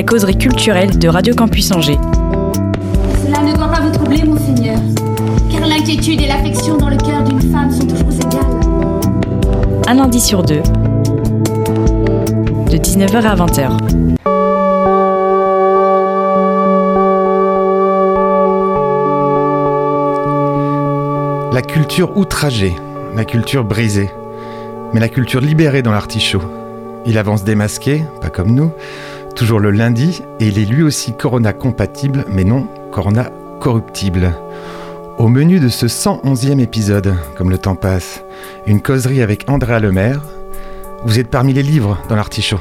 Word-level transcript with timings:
La 0.00 0.06
causerie 0.06 0.38
culturelle 0.38 0.98
de 0.98 1.08
Radio 1.08 1.34
Campus 1.34 1.70
Angers. 1.72 1.98
Cela 3.22 3.42
ne 3.42 3.54
doit 3.54 3.68
pas 3.68 3.82
vous 3.82 3.92
troubler, 3.92 4.24
monseigneur, 4.24 4.78
car 5.52 5.66
l'inquiétude 5.66 6.22
et 6.22 6.26
l'affection 6.26 6.78
dans 6.78 6.88
le 6.88 6.96
cœur 6.96 7.22
d'une 7.22 7.42
femme 7.52 7.70
sont 7.70 7.86
toujours 7.86 8.10
égales. 8.14 8.40
Un 9.86 9.94
lundi 9.96 10.18
sur 10.18 10.42
deux. 10.42 10.62
De 12.70 12.78
19h 12.78 13.22
à 13.26 13.36
20h. 13.36 13.68
La 21.52 21.60
culture 21.60 22.16
outragée, 22.16 22.74
la 23.14 23.26
culture 23.26 23.64
brisée, 23.64 24.08
mais 24.94 25.00
la 25.00 25.10
culture 25.10 25.42
libérée 25.42 25.82
dans 25.82 25.92
l'artichaut. 25.92 26.40
Il 27.04 27.18
avance 27.18 27.44
démasqué, 27.44 28.02
pas 28.22 28.30
comme 28.30 28.54
nous, 28.54 28.72
toujours 29.40 29.58
le 29.58 29.70
lundi, 29.70 30.20
et 30.38 30.48
il 30.48 30.58
est 30.58 30.66
lui 30.66 30.82
aussi 30.82 31.14
Corona 31.14 31.54
compatible, 31.54 32.26
mais 32.28 32.44
non 32.44 32.68
Corona 32.92 33.30
corruptible. 33.58 34.34
Au 35.16 35.28
menu 35.28 35.60
de 35.60 35.70
ce 35.70 35.86
111e 35.86 36.60
épisode, 36.60 37.16
comme 37.38 37.48
le 37.48 37.56
temps 37.56 37.74
passe, 37.74 38.20
une 38.66 38.82
causerie 38.82 39.22
avec 39.22 39.48
Andrea 39.48 39.80
Lemaire. 39.80 40.20
Vous 41.04 41.18
êtes 41.18 41.30
parmi 41.30 41.54
les 41.54 41.62
livres 41.62 41.98
dans 42.10 42.16
l'artichaut. 42.16 42.60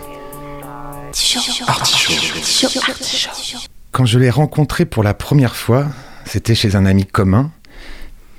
Quand 3.92 4.06
je 4.06 4.18
l'ai 4.18 4.30
rencontré 4.30 4.86
pour 4.86 5.04
la 5.04 5.14
première 5.14 5.58
fois, 5.58 5.86
c'était 6.24 6.56
chez 6.56 6.78
un 6.78 6.86
ami 6.86 7.06
commun, 7.06 7.52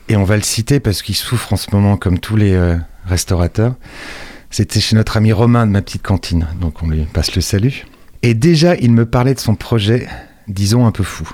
et 0.09 0.17
on 0.17 0.25
va 0.25 0.36
le 0.36 0.42
citer 0.42 0.81
parce 0.81 1.03
qu'il 1.03 1.14
souffre 1.14 1.53
en 1.53 1.57
ce 1.57 1.67
moment 1.73 1.98
comme 1.98 2.19
tous 2.19 2.36
les 2.36 2.55
euh, 2.55 2.79
restaurateurs. 3.05 3.75
C'était 4.48 4.81
chez 4.81 4.97
notre 4.97 5.19
ami 5.19 5.31
Romain 5.31 5.67
de 5.67 5.73
ma 5.73 5.83
petite 5.83 6.03
cantine, 6.03 6.47
donc 6.59 6.83
on 6.83 6.89
lui 6.89 7.05
passe 7.05 7.34
le 7.34 7.42
salut. 7.42 7.84
Et 8.23 8.35
déjà, 8.35 8.75
il 8.77 8.93
me 8.93 9.07
parlait 9.07 9.35
de 9.35 9.41
son 9.41 9.55
projet, 9.55 10.07
disons 10.49 10.87
un 10.87 10.93
peu 10.93 11.03
fou. 11.03 11.29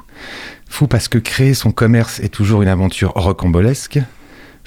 Fou 0.68 0.86
parce 0.86 1.08
que 1.08 1.18
créer 1.18 1.54
son 1.54 1.72
commerce 1.72 2.20
est 2.20 2.28
toujours 2.28 2.62
une 2.62 2.68
aventure 2.68 3.12
rocambolesque. 3.14 3.98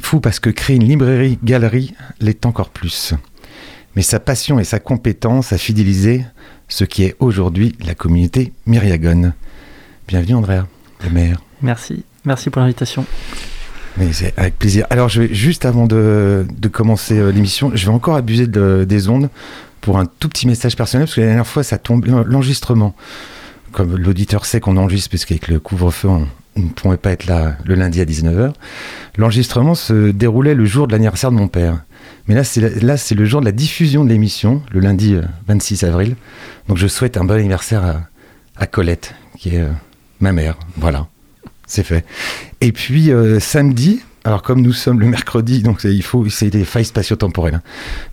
Fou 0.02 0.20
parce 0.20 0.40
que 0.40 0.50
créer 0.50 0.76
une 0.78 0.84
librairie-galerie 0.88 1.94
l'est 2.20 2.46
encore 2.46 2.70
plus. 2.70 3.14
Mais 3.96 4.02
sa 4.02 4.20
passion 4.20 4.60
et 4.60 4.64
sa 4.64 4.80
compétence 4.80 5.52
à 5.54 5.58
fidéliser 5.58 6.24
ce 6.68 6.84
qui 6.84 7.04
est 7.04 7.16
aujourd'hui 7.20 7.76
la 7.86 7.96
communauté 7.96 8.54
Myriagone. 8.66 9.34
Bienvenue 10.08 10.36
Andrea, 10.36 10.68
le 11.04 11.10
maire. 11.10 11.42
Merci, 11.62 12.04
merci 12.26 12.50
pour 12.50 12.62
l'invitation. 12.62 13.06
C'est 14.14 14.34
avec 14.38 14.58
plaisir. 14.58 14.86
Alors, 14.92 15.10
je 15.10 15.24
vais, 15.24 15.34
juste 15.34 15.66
avant 15.66 15.86
de, 15.86 16.46
de 16.58 16.68
commencer 16.70 17.18
euh, 17.18 17.32
l'émission, 17.34 17.72
je 17.76 17.86
vais 17.86 17.92
encore 17.92 18.16
abuser 18.16 18.48
de- 18.48 18.86
des 18.88 19.10
ondes 19.10 19.30
pour 19.82 19.98
un 19.98 20.06
tout 20.06 20.30
petit 20.30 20.48
message 20.48 20.76
personnel, 20.76 21.06
parce 21.06 21.16
que 21.16 21.22
la 21.22 21.28
dernière 21.28 21.48
fois, 21.48 21.64
ça 21.64 21.78
tombe 21.78 22.06
l'enregistrement. 22.06 22.96
Comme 23.72 23.96
l'auditeur 23.98 24.46
sait 24.46 24.60
qu'on 24.60 24.78
enregistre, 24.78 25.10
parce 25.12 25.26
qu'avec 25.26 25.48
le 25.48 25.60
couvre-feu, 25.60 26.08
on 26.08 26.28
ne 26.56 26.70
pouvait 26.70 26.98
pas 26.98 27.12
être 27.12 27.28
là 27.28 27.56
le 27.66 27.76
lundi 27.76 28.02
à 28.02 28.06
19h. 28.06 28.54
L'enregistrement 29.18 29.76
se 29.76 30.12
déroulait 30.12 30.56
le 30.56 30.66
jour 30.66 30.88
de 30.88 30.94
l'anniversaire 30.94 31.32
de 31.32 31.38
mon 31.38 31.48
père. 31.48 31.84
Mais 32.28 32.36
là, 32.36 32.44
c'est 32.44 32.82
là, 32.82 32.98
c'est 32.98 33.16
le 33.16 33.26
jour 33.26 33.42
de 33.42 33.46
la 33.46 33.52
diffusion 33.52 34.04
de 34.04 34.10
l'émission, 34.10 34.62
le 34.72 34.80
lundi 34.80 35.16
euh, 35.16 35.22
26 35.48 35.84
avril. 35.84 36.16
Donc, 36.68 36.78
je 36.78 36.88
souhaite 36.88 37.18
un 37.18 37.24
bon 37.24 37.36
anniversaire 37.36 37.84
à, 37.86 38.02
à 38.58 38.68
Colette, 38.68 39.16
qui 39.38 39.56
est 39.56 39.62
euh, 39.62 39.70
ma 40.20 40.32
mère. 40.32 40.58
Voilà, 40.78 41.08
c'est 41.66 41.84
fait. 41.84 42.06
Et 42.62 42.72
puis 42.72 43.12
euh, 43.12 43.40
samedi, 43.40 44.02
alors 44.24 44.42
comme 44.42 44.62
nous 44.62 44.74
sommes 44.74 45.00
le 45.00 45.08
mercredi, 45.08 45.62
donc 45.64 45.84
il 45.84 46.04
faut, 46.04 46.28
c'est 46.30 46.50
des 46.50 46.66
failles 46.66 46.86
spatio-temporelles. 46.86 47.56
hein. 47.56 47.62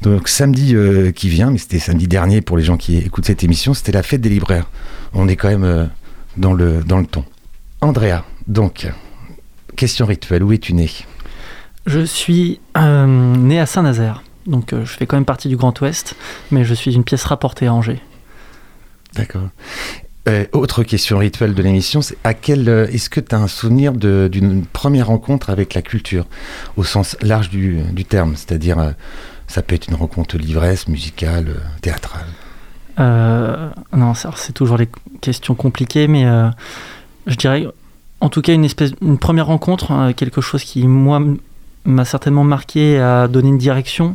Donc 0.03 0.29
samedi 0.29 0.75
euh, 0.75 1.11
qui 1.13 1.29
vient, 1.29 1.51
mais 1.51 1.59
c'était 1.59 1.79
samedi 1.79 2.07
dernier 2.07 2.41
pour 2.41 2.57
les 2.57 2.63
gens 2.63 2.77
qui 2.77 2.99
écoutent 2.99 3.27
cette 3.27 3.43
émission, 3.45 3.75
c'était 3.75 3.93
la 3.93 4.03
fête 4.03 4.21
des 4.21 4.29
libraires. 4.29 4.69
On 5.13 5.29
est 5.29 5.37
quand 5.37 5.49
même 5.49 5.65
euh, 5.65 5.87
dans 6.37 6.53
le 6.53 6.83
dans 6.85 6.99
le 6.99 7.07
ton. 7.07 7.25
Andrea, 7.81 8.25
donc 8.47 8.89
question 9.77 10.07
rituelle, 10.07 10.43
où 10.43 10.53
es-tu 10.53 10.73
né? 10.75 10.91
Je 11.87 12.05
suis 12.05 12.61
euh, 12.77 13.07
né 13.07 13.61
à 13.61 13.67
Saint-Nazaire, 13.67 14.23
donc 14.47 14.73
euh, 14.73 14.85
je 14.85 14.93
fais 14.93 15.07
quand 15.07 15.17
même 15.17 15.25
partie 15.25 15.49
du 15.49 15.57
Grand 15.57 15.79
Ouest, 15.81 16.17
mais 16.51 16.65
je 16.65 16.75
suis 16.75 16.95
une 16.95 17.05
pièce 17.05 17.25
rapportée 17.25 17.67
à 17.67 17.75
Angers. 17.75 18.01
D'accord. 19.15 19.49
Euh, 20.29 20.45
autre 20.53 20.83
question 20.83 21.19
rituelle 21.19 21.55
de 21.55 21.63
l'émission, 21.63 22.03
c'est 22.03 22.17
à 22.25 22.33
euh, 22.49 22.89
est-ce 22.89 23.09
que 23.09 23.21
tu 23.21 23.35
as 23.35 23.39
un 23.39 23.47
souvenir 23.47 23.93
d'une 23.93 24.67
première 24.67 25.07
rencontre 25.07 25.51
avec 25.51 25.75
la 25.75 25.83
culture? 25.83 26.27
Au 26.77 26.83
sens 26.83 27.17
large 27.23 27.49
du, 27.49 28.05
terme, 28.09 28.35
c'est-à-dire 28.35 28.79
euh, 28.79 28.91
ça 29.47 29.63
peut 29.63 29.77
être 29.77 29.87
une 29.87 29.95
rencontre 29.95 30.37
l'ivresse, 30.37 30.89
musicale, 30.89 31.55
théâtrale. 31.81 32.27
Non, 32.99 34.15
c'est 34.15 34.53
toujours 34.53 34.79
les 34.79 34.89
questions 35.21 35.55
compliquées, 35.55 36.09
mais 36.09 36.25
je 37.27 37.37
dirais, 37.37 37.67
en 38.21 38.29
tout 38.29 38.43
cas, 38.43 38.53
une 38.53 38.65
espèce, 38.65 38.93
une 39.03 39.19
première 39.19 39.47
rencontre, 39.47 39.93
hein, 39.93 40.13
quelque 40.13 40.41
chose 40.41 40.65
qui 40.65 40.87
moi 40.87 41.21
m'a 41.87 42.05
certainement 42.05 42.45
marqué 42.45 42.99
a 43.01 43.29
donné 43.29 43.49
une 43.49 43.59
direction. 43.59 44.15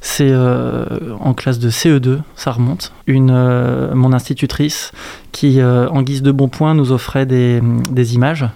C'est 0.00 0.30
euh, 0.30 0.84
en 1.20 1.34
classe 1.34 1.58
de 1.58 1.70
CE2, 1.70 2.20
ça 2.36 2.52
remonte, 2.52 2.92
une 3.06 3.30
euh, 3.30 3.94
mon 3.94 4.12
institutrice 4.12 4.92
qui, 5.32 5.60
euh, 5.60 5.88
en 5.90 6.02
guise 6.02 6.22
de 6.22 6.32
bon 6.32 6.48
point, 6.48 6.74
nous 6.74 6.92
offrait 6.92 7.26
des, 7.26 7.60
des 7.90 8.14
images. 8.14 8.46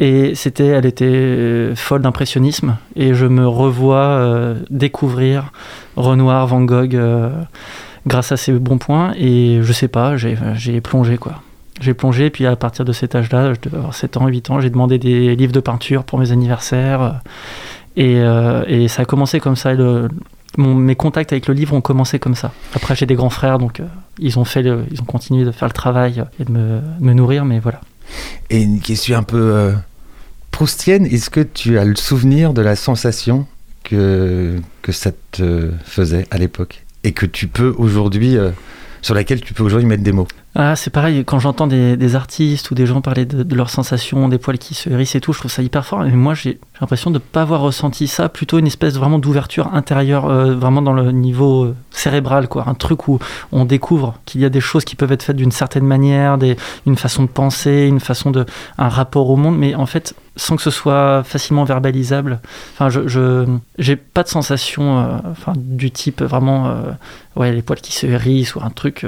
Et 0.00 0.34
c'était, 0.34 0.66
elle 0.66 0.86
était 0.86 1.72
folle 1.76 2.02
d'impressionnisme. 2.02 2.76
Et 2.96 3.14
je 3.14 3.26
me 3.26 3.46
revois 3.46 4.56
découvrir 4.68 5.52
Renoir, 5.94 6.48
Van 6.48 6.62
Gogh, 6.62 6.98
grâce 8.08 8.32
à 8.32 8.36
ces 8.36 8.52
bons 8.52 8.78
points. 8.78 9.12
Et 9.16 9.60
je 9.62 9.72
sais 9.72 9.86
pas, 9.86 10.16
j'ai 10.16 10.36
j'ai 10.54 10.80
plongé 10.80 11.18
quoi. 11.18 11.34
J'ai 11.80 11.94
plongé, 11.94 12.30
puis 12.30 12.46
à 12.46 12.54
partir 12.54 12.84
de 12.84 12.92
cet 12.92 13.14
âge-là, 13.14 13.54
je 13.54 13.60
devais 13.60 13.78
avoir 13.78 13.94
7 13.94 14.16
ans, 14.16 14.28
8 14.28 14.50
ans, 14.50 14.60
j'ai 14.60 14.70
demandé 14.70 14.98
des 14.98 15.34
livres 15.34 15.52
de 15.52 15.60
peinture 15.60 16.04
pour 16.04 16.18
mes 16.18 16.30
anniversaires. 16.30 17.20
Et, 17.96 18.16
euh, 18.16 18.64
et 18.66 18.88
ça 18.88 19.02
a 19.02 19.04
commencé 19.04 19.40
comme 19.40 19.56
ça. 19.56 19.72
Mes 20.58 20.96
contacts 20.96 21.32
avec 21.32 21.46
le 21.46 21.54
livre 21.54 21.74
ont 21.74 21.80
commencé 21.80 22.18
comme 22.18 22.34
ça. 22.34 22.52
Après, 22.74 22.94
j'ai 22.94 23.06
des 23.06 23.14
grands 23.14 23.30
frères, 23.30 23.58
donc 23.58 23.80
euh, 23.80 23.86
ils, 24.18 24.38
ont 24.38 24.44
fait 24.44 24.60
ils 24.62 25.00
ont 25.00 25.04
continué 25.04 25.44
de 25.44 25.50
faire 25.50 25.68
le 25.68 25.72
travail 25.72 26.22
et 26.38 26.44
de 26.44 26.52
me, 26.52 26.80
me 27.00 27.12
nourrir, 27.14 27.44
mais 27.44 27.58
voilà. 27.58 27.80
Et 28.50 28.62
une 28.62 28.80
question 28.80 29.16
un 29.16 29.22
peu 29.22 29.38
euh, 29.54 29.72
proustienne, 30.50 31.06
est-ce 31.06 31.30
que 31.30 31.40
tu 31.40 31.78
as 31.78 31.84
le 31.84 31.96
souvenir 31.96 32.52
de 32.52 32.62
la 32.62 32.76
sensation 32.76 33.46
que, 33.84 34.56
que 34.82 34.92
ça 34.92 35.10
te 35.32 35.70
faisait 35.84 36.26
à 36.30 36.38
l'époque 36.38 36.84
et 37.04 37.12
que 37.12 37.26
tu 37.26 37.48
peux 37.48 37.74
aujourd'hui, 37.78 38.36
euh, 38.36 38.50
sur 39.00 39.14
laquelle 39.14 39.40
tu 39.40 39.54
peux 39.54 39.62
aujourd'hui 39.62 39.88
mettre 39.88 40.02
des 40.02 40.12
mots? 40.12 40.28
Ah, 40.54 40.76
c'est 40.76 40.90
pareil, 40.90 41.24
quand 41.24 41.38
j'entends 41.38 41.66
des, 41.66 42.14
artistes 42.14 42.70
ou 42.70 42.74
des 42.74 42.84
gens 42.84 43.00
parler 43.00 43.24
de, 43.24 43.54
leurs 43.54 43.70
sensations, 43.70 44.28
des 44.28 44.36
poils 44.36 44.58
qui 44.58 44.74
se 44.74 44.90
hérissent 44.90 45.14
et 45.14 45.20
tout, 45.20 45.32
je 45.32 45.38
trouve 45.38 45.50
ça 45.50 45.62
hyper 45.62 45.86
fort. 45.86 46.00
Mais 46.00 46.10
moi, 46.10 46.34
j'ai 46.34 46.60
l'impression 46.78 47.10
de 47.10 47.14
ne 47.14 47.20
pas 47.20 47.40
avoir 47.42 47.62
ressenti 47.62 48.06
ça, 48.06 48.28
plutôt 48.28 48.58
une 48.58 48.66
espèce 48.66 48.94
vraiment 48.94 49.18
d'ouverture 49.18 49.72
intérieure, 49.72 50.26
euh, 50.26 50.54
vraiment 50.54 50.82
dans 50.82 50.92
le 50.92 51.10
niveau 51.10 51.64
euh, 51.64 51.76
cérébral, 51.90 52.48
quoi. 52.48 52.64
Un 52.68 52.74
truc 52.74 53.08
où 53.08 53.18
on 53.50 53.64
découvre 53.64 54.18
qu'il 54.26 54.42
y 54.42 54.44
a 54.44 54.50
des 54.50 54.60
choses 54.60 54.84
qui 54.84 54.94
peuvent 54.94 55.12
être 55.12 55.22
faites 55.22 55.36
d'une 55.36 55.52
certaine 55.52 55.86
manière, 55.86 56.36
une 56.84 56.96
façon 56.96 57.22
de 57.22 57.28
penser, 57.28 57.86
une 57.88 58.00
façon 58.00 58.30
de. 58.30 58.44
un 58.76 58.90
rapport 58.90 59.30
au 59.30 59.36
monde, 59.36 59.56
mais 59.56 59.74
en 59.74 59.86
fait, 59.86 60.14
sans 60.36 60.56
que 60.56 60.62
ce 60.62 60.70
soit 60.70 61.22
facilement 61.24 61.64
verbalisable. 61.64 62.40
Enfin, 62.74 62.90
je. 62.90 63.46
j'ai 63.78 63.96
pas 63.96 64.22
de 64.22 64.28
sensation 64.28 64.98
euh, 65.00 65.52
du 65.56 65.90
type 65.90 66.20
vraiment. 66.20 66.74
ouais, 67.36 67.52
les 67.52 67.62
poils 67.62 67.80
qui 67.80 67.94
se 67.94 68.06
hérissent 68.06 68.54
ou 68.54 68.60
un 68.62 68.70
truc. 68.70 69.06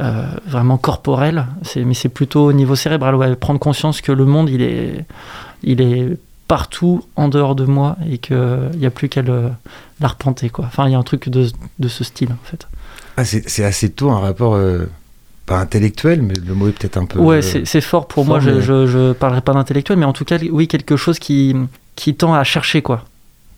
euh, 0.00 0.36
vraiment 0.64 0.78
corporel, 0.78 1.46
mais 1.76 1.92
c'est 1.94 2.08
plutôt 2.08 2.46
au 2.46 2.52
niveau 2.54 2.74
cérébral, 2.74 3.14
ouais, 3.16 3.36
prendre 3.36 3.60
conscience 3.60 4.00
que 4.00 4.12
le 4.12 4.24
monde, 4.24 4.48
il 4.48 4.62
est, 4.62 5.04
il 5.62 5.80
est 5.82 6.16
partout 6.48 7.04
en 7.16 7.28
dehors 7.28 7.54
de 7.54 7.64
moi 7.66 7.96
et 8.10 8.16
qu'il 8.18 8.70
n'y 8.76 8.86
a 8.86 8.90
plus 8.90 9.08
qu'à 9.10 9.22
l'arpenter. 10.00 10.48
Quoi. 10.48 10.64
Enfin, 10.66 10.86
il 10.88 10.92
y 10.92 10.94
a 10.94 10.98
un 10.98 11.02
truc 11.02 11.28
de, 11.28 11.48
de 11.78 11.88
ce 11.88 12.02
style, 12.02 12.30
en 12.32 12.44
fait. 12.44 12.66
Ah, 13.18 13.24
c'est 13.24 13.64
assez 13.64 13.90
tôt 13.90 14.10
un 14.10 14.20
rapport, 14.20 14.54
euh, 14.54 14.86
pas 15.46 15.58
intellectuel, 15.60 16.22
mais 16.22 16.34
le 16.34 16.54
mot 16.54 16.68
est 16.68 16.72
peut-être 16.72 16.96
un 16.96 17.04
peu. 17.04 17.18
Ouais, 17.18 17.44
euh, 17.44 17.62
c'est, 17.64 17.80
fort 17.82 18.08
pour 18.08 18.24
fort, 18.24 18.34
moi, 18.36 18.40
je, 18.40 18.50
mais- 18.50 18.62
je, 18.62 18.86
je 18.86 19.12
parlerai 19.12 19.42
pas 19.42 19.52
d'intellectuel, 19.52 19.98
mais 19.98 20.06
en 20.06 20.14
tout 20.14 20.24
cas, 20.24 20.38
oui, 20.50 20.66
quelque 20.66 20.96
chose 20.96 21.18
qui, 21.18 21.54
qui 21.94 22.14
tend 22.14 22.32
à 22.34 22.42
chercher, 22.44 22.80
quoi. 22.80 23.04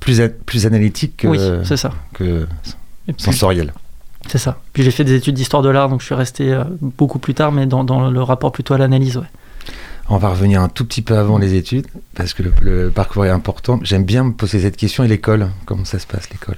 plus, 0.00 0.20
a- 0.20 0.29
plus 0.29 0.67
analytique 0.67 1.17
que, 1.19 1.29
oui, 1.29 1.38
c'est 1.64 1.76
ça. 1.76 1.93
que 2.14 2.47
sensoriel. 3.17 3.73
C'est 4.28 4.38
ça. 4.38 4.58
Puis 4.73 4.82
j'ai 4.82 4.90
fait 4.90 5.05
des 5.05 5.14
études 5.14 5.34
d'histoire 5.34 5.62
de 5.62 5.69
l'art, 5.69 5.88
donc 5.88 6.00
je 6.00 6.06
suis 6.06 6.14
resté 6.14 6.52
euh, 6.52 6.64
beaucoup 6.81 7.19
plus 7.19 7.34
tard, 7.34 7.52
mais 7.52 7.67
dans, 7.67 7.84
dans 7.84 8.11
le 8.11 8.23
rapport 8.23 8.52
plutôt 8.52 8.75
à 8.75 8.78
l'analyse, 8.78 9.17
ouais. 9.17 9.26
On 10.08 10.19
va 10.19 10.28
revenir 10.28 10.62
un 10.62 10.69
tout 10.69 10.84
petit 10.84 11.02
peu 11.02 11.17
avant 11.17 11.38
les 11.38 11.55
études, 11.55 11.87
parce 12.14 12.32
que 12.32 12.44
le, 12.44 12.52
le 12.61 12.90
parcours 12.90 13.26
est 13.26 13.31
important. 13.31 13.81
J'aime 13.82 14.05
bien 14.05 14.23
me 14.23 14.32
poser 14.32 14.61
cette 14.61 14.76
question. 14.76 15.02
Et 15.02 15.08
l'école 15.08 15.49
Comment 15.64 15.84
ça 15.84 15.99
se 15.99 16.06
passe, 16.06 16.31
l'école? 16.31 16.56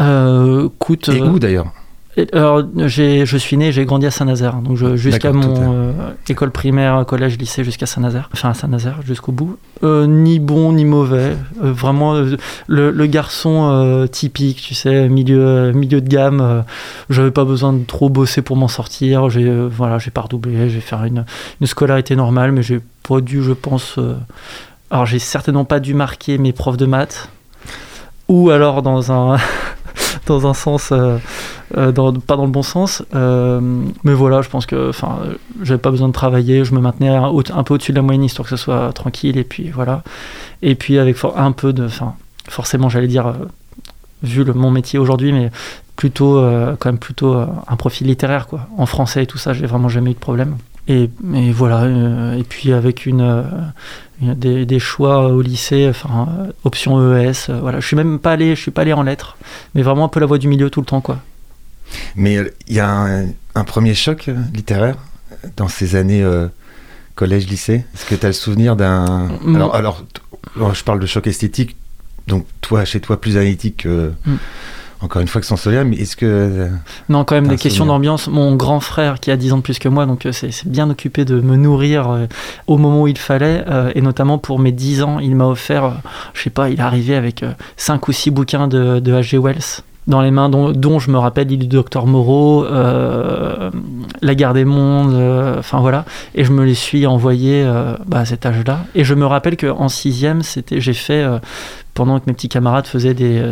Euh, 0.00 0.68
écoute, 0.68 1.08
Et 1.08 1.20
euh, 1.20 1.28
où 1.28 1.38
d'ailleurs? 1.38 1.66
Et, 1.66 1.70
Alors, 2.34 2.62
j'ai- 2.76 3.24
je 3.24 3.36
suis 3.38 3.56
né, 3.56 3.72
j'ai 3.72 3.86
grandi 3.86 4.04
à 4.04 4.10
Saint-Nazaire, 4.10 4.56
donc 4.56 4.76
jusqu'à 4.96 5.32
mon 5.32 5.72
euh, 5.72 5.92
école 6.28 6.50
primaire, 6.50 7.06
collège, 7.06 7.38
lycée, 7.38 7.64
jusqu'à 7.64 7.86
Saint-Nazaire, 7.86 8.28
enfin 8.34 8.50
à 8.50 8.54
Saint-Nazaire 8.54 8.98
jusqu'au 9.06 9.32
bout. 9.32 9.56
Euh, 9.82 10.06
ni 10.06 10.38
bon 10.38 10.72
ni 10.72 10.84
mauvais, 10.84 11.36
Euh, 11.64 11.72
vraiment 11.72 12.20
le, 12.66 12.90
le 12.90 13.06
garçon 13.06 14.06
typique, 14.12 14.60
tu 14.60 14.74
sais, 14.74 15.08
milieu 15.08 15.72
milieu 15.72 16.02
de 16.02 16.08
gamme. 16.08 16.64
J'avais 17.08 17.30
pas 17.30 17.46
besoin 17.46 17.72
de 17.72 17.84
trop 17.84 18.10
bosser 18.10 18.42
pour 18.42 18.56
m'en 18.56 18.68
sortir. 18.68 19.30
J'ai 19.30 19.50
voilà, 19.68 19.98
j'ai 19.98 20.10
pas 20.10 20.20
redoublé, 20.20 20.68
je 20.68 20.74
vais 20.74 20.80
faire 20.80 21.02
une, 21.04 21.24
une 21.62 21.66
scolarité 21.66 22.14
normale, 22.14 22.52
mais 22.52 22.62
j'ai 22.62 22.80
pas 23.08 23.22
dû, 23.22 23.42
je 23.42 23.52
pense. 23.52 23.98
alors 24.90 25.06
j'ai 25.06 25.18
certainement 25.18 25.64
pas 25.64 25.80
dû 25.80 25.94
marquer 25.94 26.36
mes 26.36 26.52
profs 26.52 26.76
de 26.76 26.84
maths, 26.86 27.30
ou 28.28 28.50
alors 28.50 28.82
dans 28.82 29.10
un 29.12 29.38
dans 30.26 30.46
un 30.46 30.54
sens 30.54 30.90
euh, 30.92 31.18
euh, 31.76 31.92
pas 31.92 32.36
dans 32.36 32.44
le 32.44 32.50
bon 32.50 32.62
sens. 32.62 33.02
Euh, 33.14 33.60
mais 34.04 34.14
voilà, 34.14 34.42
je 34.42 34.48
pense 34.48 34.66
que 34.66 34.90
j'avais 35.62 35.80
pas 35.80 35.90
besoin 35.90 36.08
de 36.08 36.12
travailler, 36.12 36.64
je 36.64 36.74
me 36.74 36.80
maintenais 36.80 37.08
un, 37.08 37.62
peu 37.64 37.74
au-dessus 37.74 37.92
de 37.92 37.96
la 37.96 38.02
moyenne 38.02 38.24
histoire 38.24 38.48
que 38.48 38.56
ce 38.56 38.62
soit 38.62 38.92
tranquille 38.92 39.38
et 39.38 39.44
puis 39.44 39.70
voilà. 39.70 40.02
Et 40.62 40.74
puis 40.74 40.98
avec 40.98 41.16
un 41.36 41.52
peu 41.52 41.72
de, 41.72 41.88
forcément, 42.48 42.88
j'allais 42.88 43.08
dire, 43.08 43.34
vu 44.22 44.44
le, 44.44 44.52
mon 44.52 44.70
métier 44.70 44.98
aujourd'hui, 44.98 45.32
mais 45.32 45.50
plutôt 45.96 46.40
quand 46.78 46.86
même 46.86 46.98
plutôt 46.98 47.34
un 47.34 47.76
profil 47.76 48.06
littéraire 48.06 48.46
quoi. 48.46 48.66
En 48.78 48.86
français 48.86 49.24
et 49.24 49.26
tout 49.26 49.38
ça, 49.38 49.52
j'ai 49.52 49.66
vraiment 49.66 49.88
jamais 49.88 50.10
eu 50.10 50.14
de 50.14 50.18
problème. 50.18 50.56
Et, 50.88 51.08
voilà, 51.52 51.86
et 52.36 52.42
puis 52.42 52.72
avec 52.72 53.06
une- 53.06 53.44
des, 54.22 54.66
des 54.66 54.78
choix 54.78 55.28
au 55.28 55.42
lycée, 55.42 55.88
enfin 55.88 56.28
euh, 56.40 56.52
option 56.64 57.16
ES, 57.16 57.48
euh, 57.48 57.60
voilà, 57.60 57.80
je 57.80 57.86
suis 57.86 57.96
même 57.96 58.18
pas 58.18 58.32
allé, 58.32 58.54
je 58.54 58.60
suis 58.60 58.70
pas 58.70 58.82
allé 58.82 58.92
en 58.92 59.02
lettres, 59.02 59.36
mais 59.74 59.82
vraiment 59.82 60.04
un 60.04 60.08
peu 60.08 60.20
la 60.20 60.26
voie 60.26 60.38
du 60.38 60.48
milieu 60.48 60.70
tout 60.70 60.80
le 60.80 60.86
temps 60.86 61.00
quoi. 61.00 61.18
Mais 62.16 62.36
euh, 62.36 62.54
il 62.68 62.76
y 62.76 62.80
a 62.80 62.88
un, 62.88 63.26
un 63.54 63.64
premier 63.64 63.94
choc 63.94 64.30
littéraire 64.54 64.96
dans 65.56 65.68
ces 65.68 65.96
années 65.96 66.22
euh, 66.22 66.48
collège-lycée 67.14 67.84
Est-ce 67.94 68.06
que 68.06 68.14
tu 68.14 68.24
as 68.24 68.30
le 68.30 68.34
souvenir 68.34 68.76
d'un... 68.76 69.28
Mm. 69.42 69.56
Alors, 69.56 69.74
alors, 69.74 70.04
alors, 70.56 70.74
je 70.74 70.84
parle 70.84 71.00
de 71.00 71.06
choc 71.06 71.26
esthétique, 71.26 71.76
donc 72.26 72.46
toi, 72.60 72.84
chez 72.84 73.00
toi, 73.00 73.20
plus 73.20 73.36
analytique 73.36 73.78
que... 73.78 74.12
Mm. 74.24 74.34
Encore 75.02 75.20
une 75.20 75.28
fois 75.28 75.40
que 75.40 75.46
sensoriel, 75.46 75.86
mais 75.86 75.96
est-ce 75.96 76.16
que... 76.16 76.68
Non, 77.08 77.24
quand 77.24 77.34
même, 77.34 77.48
des 77.48 77.56
questions 77.56 77.84
d'ambiance. 77.86 78.28
Mon 78.28 78.54
grand 78.54 78.80
frère, 78.80 79.18
qui 79.18 79.30
a 79.30 79.36
10 79.36 79.52
ans 79.52 79.56
de 79.56 79.62
plus 79.62 79.78
que 79.78 79.88
moi, 79.88 80.06
donc 80.06 80.26
euh, 80.26 80.32
c'est 80.32 80.52
c'est 80.52 80.68
bien 80.68 80.88
occupé 80.90 81.24
de 81.24 81.40
me 81.40 81.56
nourrir 81.56 82.08
euh, 82.10 82.26
au 82.68 82.78
moment 82.78 83.02
où 83.02 83.08
il 83.08 83.18
fallait. 83.18 83.64
euh, 83.68 83.90
et 83.94 84.00
notamment 84.00 84.38
pour 84.38 84.58
mes 84.60 84.72
10 84.72 85.02
ans, 85.02 85.18
il 85.18 85.34
m'a 85.34 85.46
offert, 85.46 85.84
euh, 85.84 85.90
je 86.34 86.42
sais 86.42 86.50
pas, 86.50 86.68
il 86.70 86.78
est 86.78 86.82
arrivé 86.82 87.16
avec 87.16 87.44
5 87.76 88.06
ou 88.08 88.12
6 88.12 88.30
bouquins 88.30 88.68
de, 88.68 89.00
de 89.00 89.12
H.G. 89.12 89.38
Wells 89.38 89.82
dans 90.08 90.20
les 90.20 90.32
mains, 90.32 90.48
dont, 90.48 90.72
dont 90.72 90.98
je 90.98 91.10
me 91.12 91.18
rappelle 91.18 91.46
l'île 91.46 91.60
du 91.60 91.66
docteur 91.68 92.06
Moreau, 92.06 92.64
euh, 92.64 93.70
La 94.20 94.34
guerre 94.34 94.52
des 94.52 94.64
mondes, 94.64 95.14
euh, 95.14 95.58
enfin 95.58 95.80
voilà. 95.80 96.04
Et 96.34 96.44
je 96.44 96.50
me 96.52 96.64
les 96.64 96.74
suis 96.74 97.06
envoyés 97.06 97.62
euh, 97.64 97.94
bah, 98.06 98.18
à 98.20 98.24
cet 98.24 98.44
âge-là. 98.44 98.84
Et 98.94 99.04
je 99.04 99.14
me 99.14 99.26
rappelle 99.26 99.56
qu'en 99.56 99.86
6ème, 99.86 100.42
c'était- 100.42 100.80
j'ai 100.80 100.92
fait, 100.92 101.24
pendant 101.94 102.18
que 102.18 102.24
mes 102.26 102.32
petits 102.32 102.48
camarades 102.48 102.86
faisaient 102.86 103.14
des, 103.14 103.44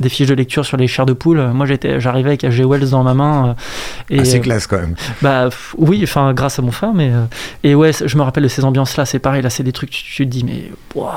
des 0.00 0.08
fiches 0.08 0.28
de 0.28 0.34
lecture 0.34 0.64
sur 0.64 0.76
les 0.78 0.86
chairs 0.86 1.06
de 1.06 1.12
poule, 1.12 1.44
moi 1.52 1.66
j'étais, 1.66 2.00
j'arrivais 2.00 2.30
avec 2.30 2.44
H.G. 2.44 2.64
Wells 2.64 2.88
dans 2.90 3.02
ma 3.02 3.12
main. 3.14 3.54
et, 4.08 4.20
assez 4.20 4.38
euh, 4.38 4.40
classe 4.40 4.66
quand 4.66 4.78
même. 4.78 4.94
bah 5.20 5.48
oui, 5.76 6.00
enfin 6.02 6.32
grâce 6.32 6.58
à 6.58 6.62
mon 6.62 6.70
frère, 6.70 6.94
mais 6.94 7.10
et 7.62 7.74
ouais, 7.74 7.90
je 7.92 8.16
me 8.16 8.22
rappelle 8.22 8.44
de 8.44 8.48
ces 8.48 8.64
ambiances-là. 8.64 9.04
C'est 9.04 9.18
pareil, 9.18 9.42
là, 9.42 9.50
c'est 9.50 9.64
des 9.64 9.72
trucs 9.72 9.90
tu, 9.90 10.02
tu 10.04 10.24
te 10.24 10.30
dis 10.30 10.44
mais 10.44 10.70
waouh, 10.94 11.10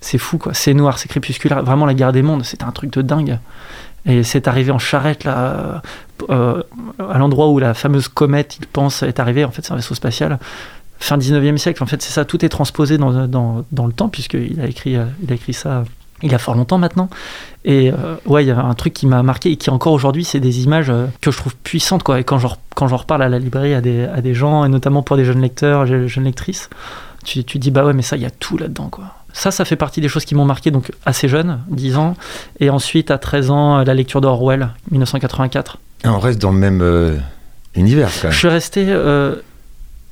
c'est 0.00 0.18
fou 0.18 0.38
quoi. 0.38 0.54
C'est 0.54 0.72
noir, 0.74 0.98
c'est 0.98 1.08
crépusculaire. 1.08 1.62
Vraiment 1.62 1.84
la 1.86 1.94
guerre 1.94 2.12
des 2.12 2.22
mondes, 2.22 2.44
c'était 2.44 2.64
un 2.64 2.72
truc 2.72 2.92
de 2.92 3.02
dingue. 3.02 3.38
Et 4.06 4.24
c'est 4.24 4.48
arrivé 4.48 4.72
en 4.72 4.78
charrette 4.78 5.24
là, 5.24 5.82
euh, 6.30 6.62
à 6.98 7.18
l'endroit 7.18 7.48
où 7.48 7.58
la 7.58 7.74
fameuse 7.74 8.08
comète, 8.08 8.56
il 8.60 8.66
pense, 8.66 9.02
est 9.02 9.20
arrivée. 9.20 9.44
En 9.44 9.50
fait, 9.50 9.64
c'est 9.64 9.72
un 9.72 9.76
vaisseau 9.76 9.94
spatial. 9.94 10.38
Fin 10.98 11.18
19e 11.18 11.56
siècle, 11.56 11.82
en 11.82 11.86
fait, 11.86 12.00
c'est 12.02 12.12
ça, 12.12 12.24
tout 12.24 12.44
est 12.44 12.48
transposé 12.48 12.98
dans, 12.98 13.26
dans, 13.26 13.64
dans 13.72 13.86
le 13.86 13.92
temps, 13.92 14.08
puisqu'il 14.08 14.60
a 14.60 14.66
écrit, 14.66 14.96
euh, 14.96 15.04
a 15.28 15.34
écrit 15.34 15.52
ça 15.52 15.84
il 16.22 16.30
y 16.30 16.34
a 16.34 16.38
fort 16.38 16.54
longtemps 16.54 16.78
maintenant. 16.78 17.08
Et 17.64 17.90
euh, 17.90 18.16
ouais, 18.26 18.44
il 18.44 18.48
y 18.48 18.50
a 18.50 18.58
un 18.58 18.74
truc 18.74 18.92
qui 18.92 19.06
m'a 19.06 19.22
marqué 19.22 19.50
et 19.50 19.56
qui 19.56 19.70
encore 19.70 19.92
aujourd'hui, 19.92 20.24
c'est 20.24 20.40
des 20.40 20.62
images 20.64 20.90
euh, 20.90 21.06
que 21.20 21.30
je 21.30 21.36
trouve 21.36 21.54
puissantes. 21.56 22.02
Quoi. 22.02 22.20
Et 22.20 22.24
quand 22.24 22.38
j'en 22.38 22.96
reparle 22.96 23.22
à 23.22 23.28
la 23.28 23.38
librairie 23.38 23.74
à 23.74 23.80
des, 23.80 24.04
à 24.04 24.20
des 24.20 24.34
gens, 24.34 24.64
et 24.64 24.68
notamment 24.68 25.02
pour 25.02 25.16
des 25.16 25.24
jeunes 25.24 25.40
lecteurs, 25.40 25.86
jeunes 25.86 26.24
lectrices, 26.24 26.70
tu, 27.24 27.44
tu 27.44 27.58
dis 27.58 27.70
bah 27.70 27.84
ouais, 27.84 27.92
mais 27.92 28.02
ça, 28.02 28.16
il 28.16 28.22
y 28.22 28.26
a 28.26 28.30
tout 28.30 28.56
là-dedans. 28.56 28.88
quoi. 28.88 29.04
Ça, 29.32 29.50
ça 29.50 29.64
fait 29.64 29.76
partie 29.76 30.00
des 30.00 30.08
choses 30.08 30.24
qui 30.24 30.34
m'ont 30.34 30.44
marqué, 30.44 30.70
donc 30.70 30.90
assez 31.06 31.28
jeune, 31.28 31.60
10 31.68 31.96
ans. 31.96 32.16
Et 32.60 32.70
ensuite, 32.70 33.10
à 33.10 33.18
13 33.18 33.50
ans, 33.50 33.82
la 33.84 33.94
lecture 33.94 34.20
d'Orwell, 34.20 34.68
1984. 34.90 35.78
Ah, 36.04 36.12
on 36.12 36.18
reste 36.18 36.40
dans 36.40 36.52
le 36.52 36.58
même 36.58 36.80
euh, 36.82 37.16
univers 37.74 38.08
quand 38.10 38.20
Je 38.22 38.26
même. 38.28 38.32
suis 38.36 38.48
resté 38.48 38.84
euh, 38.88 39.36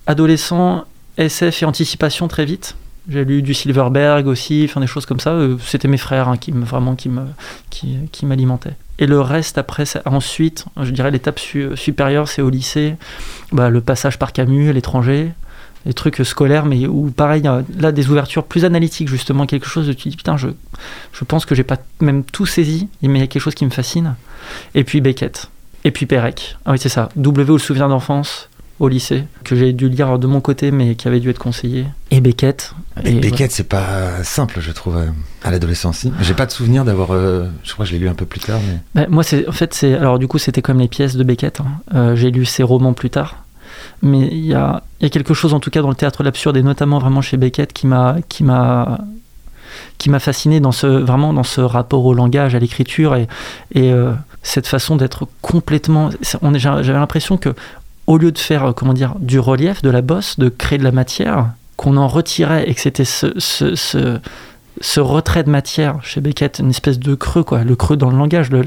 adolescent, 0.06 0.84
SF 1.18 1.62
et 1.62 1.66
anticipation 1.66 2.28
très 2.28 2.44
vite. 2.44 2.76
J'ai 3.08 3.24
lu 3.24 3.42
du 3.42 3.54
Silverberg 3.54 4.26
aussi, 4.26 4.66
enfin 4.68 4.80
des 4.80 4.86
choses 4.86 5.06
comme 5.06 5.20
ça. 5.20 5.30
Euh, 5.30 5.56
C'était 5.66 5.88
mes 5.88 5.96
frères 5.96 6.28
hein, 6.28 6.36
qui 6.36 6.52
me 6.52 6.64
vraiment 6.64 6.94
qui 6.94 7.08
me 7.08 7.22
qui, 7.70 7.96
qui 8.12 8.26
m'alimentaient. 8.26 8.74
Et 8.98 9.06
le 9.06 9.20
reste 9.20 9.58
après, 9.58 9.86
ça- 9.86 10.02
ensuite, 10.04 10.66
je 10.80 10.90
dirais 10.90 11.10
l'étape 11.10 11.38
su- 11.38 11.70
supérieure, 11.76 12.28
c'est 12.28 12.42
au 12.42 12.50
lycée, 12.50 12.96
bah, 13.52 13.70
le 13.70 13.80
passage 13.80 14.18
par 14.18 14.32
Camus, 14.32 14.72
l'étranger, 14.72 15.32
les 15.86 15.94
trucs 15.94 16.16
scolaires, 16.24 16.66
mais 16.66 16.86
où 16.86 17.10
pareil, 17.10 17.42
euh, 17.46 17.62
là 17.78 17.92
des 17.92 18.08
ouvertures 18.10 18.44
plus 18.44 18.64
analytiques 18.64 19.08
justement, 19.08 19.46
quelque 19.46 19.66
chose 19.66 19.86
de 19.86 19.92
tu 19.92 20.08
dis 20.08 20.16
putain, 20.16 20.36
je 20.36 20.48
je 21.12 21.24
pense 21.24 21.46
que 21.46 21.54
j'ai 21.54 21.64
pas 21.64 21.78
même 22.00 22.22
tout 22.24 22.46
saisi, 22.46 22.88
mais 23.02 23.18
il 23.18 23.20
y 23.20 23.24
a 23.24 23.26
quelque 23.26 23.42
chose 23.42 23.54
qui 23.54 23.64
me 23.64 23.70
fascine. 23.70 24.14
Et 24.74 24.84
puis 24.84 25.00
Beckett, 25.00 25.50
et 25.84 25.90
puis 25.90 26.06
Pérec. 26.06 26.56
Ah 26.66 26.72
oui 26.72 26.78
c'est 26.80 26.88
ça. 26.88 27.08
W 27.16 27.50
ou 27.50 27.54
le 27.54 27.58
souvenir 27.58 27.88
d'enfance 27.88 28.48
au 28.78 28.88
lycée 28.88 29.24
que 29.44 29.54
j'ai 29.56 29.74
dû 29.74 29.90
lire 29.90 30.18
de 30.18 30.26
mon 30.26 30.40
côté 30.40 30.70
mais 30.70 30.94
qui 30.94 31.06
avait 31.06 31.20
dû 31.20 31.28
être 31.28 31.38
conseillé 31.38 31.84
et 32.10 32.22
Beckett 32.22 32.72
Mais 33.04 33.12
Et 33.12 33.14
Beckett, 33.20 33.50
c'est 33.52 33.68
pas 33.68 34.22
simple, 34.24 34.60
je 34.60 34.72
trouve, 34.72 34.96
euh, 34.96 35.06
à 35.44 35.50
l'adolescence. 35.50 35.98
si. 35.98 36.12
J'ai 36.22 36.32
pas 36.34 36.46
de 36.46 36.50
souvenir 36.50 36.84
d'avoir. 36.86 37.10
euh, 37.12 37.46
je 37.62 37.72
crois 37.74 37.84
que 37.84 37.90
je 37.90 37.94
l'ai 37.94 38.00
lu 38.00 38.08
un 38.08 38.14
peu 38.14 38.24
plus 38.26 38.40
tard, 38.40 38.58
mais. 38.66 38.78
Bah, 38.94 39.06
moi, 39.10 39.22
c'est 39.22 39.46
en 39.48 39.52
fait, 39.52 39.74
c'est 39.74 39.94
alors 39.94 40.18
du 40.18 40.28
coup, 40.28 40.38
c'était 40.38 40.62
comme 40.62 40.78
les 40.78 40.88
pièces 40.88 41.16
de 41.16 41.24
Beckett. 41.24 41.60
hein. 41.60 41.66
Euh, 41.94 42.16
j'ai 42.16 42.30
lu 42.30 42.44
ses 42.46 42.62
romans 42.62 42.94
plus 42.94 43.10
tard, 43.10 43.44
mais 44.02 44.28
il 44.30 44.46
y 44.46 44.54
a, 44.54 44.82
y 45.00 45.06
a 45.06 45.10
quelque 45.10 45.34
chose, 45.34 45.54
en 45.54 45.60
tout 45.60 45.70
cas, 45.70 45.82
dans 45.82 45.88
le 45.88 45.94
théâtre 45.94 46.20
de 46.20 46.24
l'absurde 46.24 46.56
et 46.56 46.62
notamment 46.62 46.98
vraiment 46.98 47.20
chez 47.20 47.36
Beckett, 47.36 47.72
qui 47.72 47.86
m'a, 47.86 48.16
qui 48.28 48.44
m'a, 48.44 48.98
qui 49.98 50.10
m'a 50.10 50.18
fasciné 50.18 50.60
dans 50.60 50.72
ce 50.72 50.86
vraiment 50.86 51.32
dans 51.32 51.42
ce 51.42 51.60
rapport 51.60 52.04
au 52.04 52.14
langage, 52.14 52.54
à 52.54 52.58
l'écriture 52.58 53.14
et, 53.14 53.28
euh, 53.76 54.12
cette 54.42 54.66
façon 54.66 54.96
d'être 54.96 55.28
complètement. 55.42 56.10
On 56.42 56.54
j'avais 56.56 56.92
l'impression 56.92 57.36
que 57.36 57.54
au 58.06 58.16
lieu 58.16 58.32
de 58.32 58.38
faire, 58.38 58.64
euh, 58.64 58.72
comment 58.72 58.94
dire, 58.94 59.14
du 59.20 59.38
relief, 59.38 59.82
de 59.82 59.90
la 59.90 60.00
bosse, 60.00 60.38
de 60.38 60.48
créer 60.48 60.78
de 60.78 60.84
la 60.84 60.92
matière, 60.92 61.50
qu'on 61.76 61.96
en 61.96 62.08
retirait 62.08 62.68
et 62.68 62.74
que 62.74 62.80
c'était 62.80 63.04
ce, 63.04 64.20
ce 64.80 65.00
retrait 65.00 65.42
de 65.42 65.50
matière 65.50 65.98
chez 66.02 66.20
Beckett, 66.20 66.58
une 66.58 66.70
espèce 66.70 66.98
de 66.98 67.14
creux, 67.14 67.42
quoi, 67.42 67.64
le 67.64 67.76
creux 67.76 67.96
dans 67.96 68.10
le 68.10 68.16
langage, 68.16 68.50
le, 68.50 68.62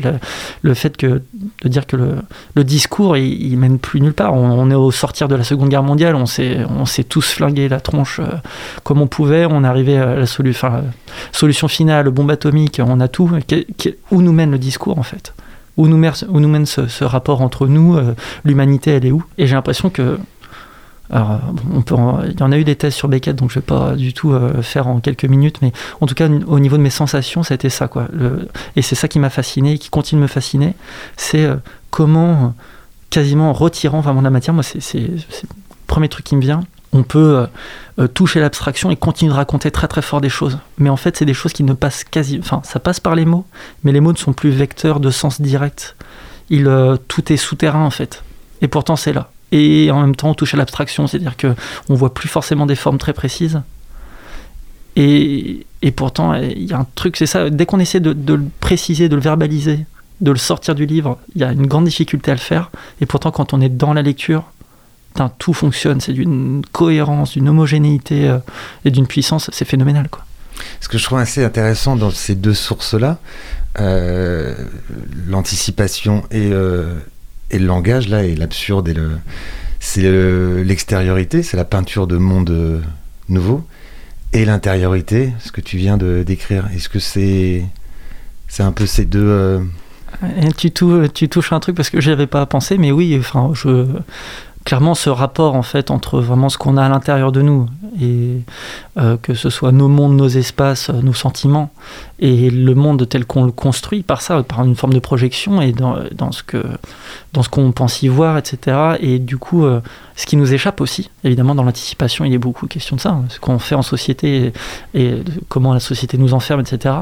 le, 0.62 0.74
fait 0.74 0.96
que, 0.96 1.22
de 1.64 1.68
dire 1.68 1.88
que 1.88 1.96
le, 1.96 2.16
le 2.56 2.64
discours, 2.64 3.18
il, 3.18 3.52
il 3.52 3.58
mène 3.58 3.80
plus 3.80 4.00
nulle 4.02 4.14
part. 4.14 4.34
On, 4.34 4.70
est 4.70 4.76
au 4.76 4.92
sortir 4.92 5.28
de 5.28 5.36
la 5.36 5.44
Seconde 5.44 5.70
Guerre 5.70 5.84
mondiale, 5.84 6.16
on 6.16 6.26
s'est, 6.26 6.60
on 6.70 6.86
s'est 6.86 7.04
tous 7.04 7.34
flingué 7.34 7.68
la 7.68 7.80
tronche 7.80 8.20
euh, 8.20 8.26
comme 8.84 9.02
on 9.02 9.08
pouvait, 9.08 9.46
on 9.46 9.64
est 9.64 9.68
arrivé 9.68 9.98
à 9.98 10.16
la 10.16 10.26
solution 10.26 11.68
finale, 11.68 12.10
bombe 12.10 12.32
atomique, 12.32 12.82
on 12.84 13.00
a 13.00 13.08
tout. 13.08 13.32
Où 14.12 14.22
nous 14.22 14.34
mène 14.34 14.52
le 14.52 14.60
discours, 14.60 15.00
en 15.00 15.04
fait? 15.04 15.34
Où 15.78 15.88
nous, 15.88 15.98
mène, 15.98 16.14
où 16.30 16.40
nous 16.40 16.50
mène 16.50 16.68
ce, 16.68 16.88
ce 16.88 17.04
rapport 17.04 17.42
entre 17.42 17.66
nous, 17.68 17.98
euh, 17.98 18.14
l'humanité, 18.44 18.92
elle 18.92 19.06
est 19.06 19.12
où? 19.12 19.24
Et 19.40 19.48
j'ai 19.48 19.56
l'impression 19.56 19.90
que 19.90 20.20
alors, 21.14 21.40
on 21.72 21.94
en- 21.96 22.24
il 22.24 22.40
y 22.40 22.44
en 22.44 22.52
a 22.52 22.58
eu 22.58 22.64
des 22.64 22.76
tests 22.76 22.98
sur 22.98 23.08
Beckett, 23.08 23.36
donc 23.36 23.52
je 23.52 23.56
vais 23.56 23.62
pas 23.66 23.92
du 23.96 24.14
tout 24.14 24.32
euh, 24.34 24.62
faire 24.64 24.88
en 24.88 25.00
quelques 25.00 25.26
minutes, 25.26 25.60
mais 25.62 25.72
en 26.02 26.08
tout 26.08 26.16
cas, 26.16 26.28
au 26.48 26.60
niveau 26.60 26.76
de 26.76 26.82
mes 26.82 26.90
sensations, 26.90 27.44
c'était 27.44 27.70
ça, 27.70 27.88
quoi. 27.88 28.08
Et 28.76 28.82
c'est 28.82 28.96
ça 28.96 29.08
qui 29.08 29.20
m'a 29.20 29.30
fasciné, 29.30 29.74
et 29.74 29.78
qui 29.78 29.90
continue 29.90 30.20
de 30.20 30.24
me 30.24 30.28
fasciner, 30.28 30.74
c'est 31.16 31.46
euh, 31.46 31.56
comment, 31.92 32.56
quasiment 33.12 33.52
en 33.52 33.54
retirant 33.54 34.02
vraiment 34.02 34.22
de 34.22 34.26
la 34.26 34.32
matière, 34.32 34.56
moi, 34.56 34.64
c'est 34.64 34.98
le 35.00 35.18
premier 35.86 36.10
truc 36.10 36.26
qui 36.26 36.36
me 36.36 36.42
vient, 36.42 36.62
on 36.94 37.04
peut 37.04 37.46
euh, 38.00 38.08
toucher 38.08 38.40
l'abstraction 38.40 38.90
et 38.90 38.96
continuer 38.96 39.32
de 39.32 39.36
raconter 39.36 39.70
très 39.72 39.88
très 39.88 40.02
fort 40.02 40.20
des 40.22 40.30
choses. 40.30 40.58
Mais 40.80 40.90
en 40.90 40.98
fait, 40.98 41.16
c'est 41.18 41.26
des 41.26 41.34
choses 41.36 41.54
qui 41.54 41.64
ne 41.64 41.74
passent 41.74 42.04
quasi, 42.04 42.40
enfin, 42.40 42.62
ça 42.64 42.80
passe 42.80 43.00
par 43.00 43.14
les 43.16 43.26
mots, 43.26 43.46
mais 43.84 43.92
les 43.92 44.00
mots 44.00 44.14
ne 44.14 44.18
sont 44.18 44.34
plus 44.34 44.50
vecteurs 44.50 45.00
de 45.00 45.12
sens 45.12 45.42
direct. 45.42 45.96
Il, 46.50 46.70
tout 47.08 47.32
est 47.32 47.38
souterrain 47.38 47.84
en 47.86 47.90
fait. 47.92 48.24
Et 48.62 48.68
pourtant, 48.68 48.96
c'est 48.96 49.14
là. 49.14 49.30
Et 49.54 49.92
en 49.92 50.02
même 50.02 50.16
temps, 50.16 50.32
on 50.32 50.34
touche 50.34 50.56
à 50.56 50.58
l'abstraction, 50.58 51.06
c'est-à-dire 51.06 51.38
que 51.38 51.54
on 51.88 51.94
voit 51.94 52.14
plus 52.14 52.28
forcément 52.28 52.66
des 52.66 52.76
formes 52.76 52.98
très 52.98 53.14
précises. 53.14 53.62
Et, 54.96 55.66
et 55.82 55.92
pourtant, 55.92 56.34
il 56.34 56.64
y 56.64 56.74
a 56.74 56.80
un 56.80 56.88
truc, 56.96 57.18
c'est 57.18 57.28
ça, 57.28 57.50
dès 57.50 57.66
qu'on 57.66 57.80
essaie 57.80 58.00
de, 58.00 58.34
le 58.34 58.46
préciser, 58.60 59.10
de 59.10 59.16
le 59.16 59.22
verbaliser, 59.22 59.86
de 60.22 60.32
le 60.32 60.38
sortir 60.38 60.74
du 60.74 60.86
livre, 60.86 61.20
il 61.36 61.42
y 61.42 61.44
a 61.44 61.52
une 61.52 61.68
grande 61.68 61.86
difficulté 61.86 62.32
à 62.32 62.34
le 62.34 62.40
faire. 62.40 62.72
Et 63.00 63.06
pourtant, 63.06 63.32
quand 63.32 63.54
on 63.54 63.62
est 63.62 63.70
dans 63.70 63.94
la 63.94 64.02
lecture, 64.02 64.46
tout 65.38 65.54
fonctionne. 65.54 66.02
C'est 66.02 66.14
d'une 66.14 66.64
cohérence, 66.72 67.34
d'une 67.34 67.50
homogénéité 67.50 68.28
euh, 68.28 68.40
et 68.86 68.92
d'une 68.92 69.08
puissance. 69.08 69.50
C'est 69.54 69.66
phénoménal, 69.66 70.10
quoi. 70.10 70.26
Ce 70.82 70.88
que 70.88 70.98
je 70.98 71.04
trouve 71.04 71.18
assez 71.18 71.44
intéressant 71.44 71.96
dans 71.96 72.12
ces 72.12 72.36
deux 72.36 72.54
sources-là, 72.54 73.20
euh, 73.80 74.56
l'anticipation 75.28 76.24
et, 76.32 76.52
euh, 76.52 76.96
et 77.54 77.60
le 77.60 77.66
langage, 77.66 78.10
là, 78.10 78.24
et 78.24 78.36
l'absurde, 78.36 78.88
c'est 79.80 80.02
le- 80.02 80.64
l'extériorité, 80.64 81.44
c'est 81.44 81.58
la 81.58 81.66
peinture 81.66 82.08
de 82.08 82.18
monde 82.18 82.50
euh, 82.50 82.80
nouveau, 83.30 83.66
et 84.34 84.46
l'intériorité, 84.46 85.32
ce 85.40 85.52
que 85.52 85.62
tu 85.62 85.78
viens 85.78 85.98
de 85.98 86.24
décrire. 86.24 86.68
Est-ce 86.76 86.90
que 86.90 87.00
c'est, 87.00 87.64
un 88.64 88.72
peu 88.72 88.86
ces 88.86 89.06
deux. 89.06 89.24
euh, 89.24 89.60
tou- 90.72 91.08
tu 91.08 91.30
touches 91.30 91.54
un 91.54 91.60
truc 91.60 91.76
parce 91.76 91.90
que 91.90 92.02
j'y 92.02 92.12
avais 92.12 92.28
pas 92.28 92.46
pensé, 92.46 92.78
mais 92.78 92.92
oui, 92.92 93.16
enfin, 93.20 93.52
je, 93.54 93.86
clairement, 94.66 94.96
ce 94.96 95.10
rapport 95.10 95.56
en 95.56 95.64
fait 95.64 95.92
entre 95.92 96.20
vraiment 96.20 96.50
ce 96.50 96.58
qu'on 96.58 96.78
a 96.78 96.86
à 96.86 96.90
l'intérieur 96.90 97.32
de 97.32 97.42
nous 97.42 97.68
et 98.02 98.42
euh, 98.98 99.18
que 99.22 99.34
ce 99.34 99.50
soit 99.50 99.72
nos 99.72 99.88
mondes, 99.88 100.16
nos 100.16 100.28
espaces, 100.28 100.90
euh, 100.90 101.02
nos 101.02 101.14
sentiments 101.14 101.70
et 102.20 102.50
le 102.50 102.74
monde 102.74 103.08
tel 103.08 103.26
qu'on 103.26 103.44
le 103.44 103.52
construit 103.52 104.04
par 104.04 104.22
ça, 104.22 104.42
par 104.44 104.64
une 104.64 104.76
forme 104.76 104.94
de 104.94 105.00
projection 105.00 105.62
et 105.62 105.72
dans, 105.72 105.98
dans 106.14 106.32
ce 106.32 106.44
que 106.44 106.64
dans 107.34 107.42
ce 107.42 107.50
qu'on 107.50 107.72
pense 107.72 108.04
y 108.04 108.08
voir, 108.08 108.38
etc. 108.38 108.78
Et 109.00 109.18
du 109.20 109.38
coup, 109.38 109.66
euh, 109.66 109.82
ce 110.16 110.28
qui 110.28 110.38
nous 110.38 110.54
échappe 110.54 110.82
aussi, 110.82 111.10
évidemment, 111.24 111.56
dans 111.56 111.64
l'anticipation, 111.64 112.26
il 112.26 112.34
est 112.34 112.38
beaucoup 112.38 112.68
question 112.68 112.96
de 112.96 113.02
ça, 113.02 113.10
hein, 113.10 113.26
ce 113.30 113.40
qu'on 113.40 113.58
fait 113.58 113.76
en 113.76 113.82
société 113.82 114.54
et, 114.94 115.24
comment 115.50 115.74
la 115.74 115.80
société 115.80 116.18
nous 116.20 116.36
enferme, 116.36 116.62
etc. 116.62 116.94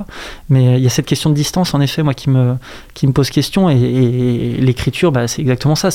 Mais 0.49 0.77
il 0.77 0.83
y 0.83 0.87
a 0.87 0.89
cette 0.89 1.05
question 1.05 1.29
de 1.29 1.35
distance, 1.35 1.73
en 1.73 1.81
effet, 1.81 2.01
moi, 2.01 2.13
qui 2.13 2.29
me, 2.29 2.55
qui 2.93 3.07
me 3.07 3.11
pose 3.11 3.29
question. 3.29 3.69
Et, 3.69 4.57
l'écriture, 4.59 5.11
bah, 5.11 5.27
c'est 5.27 5.41
exactement 5.41 5.75
ça. 5.75 5.89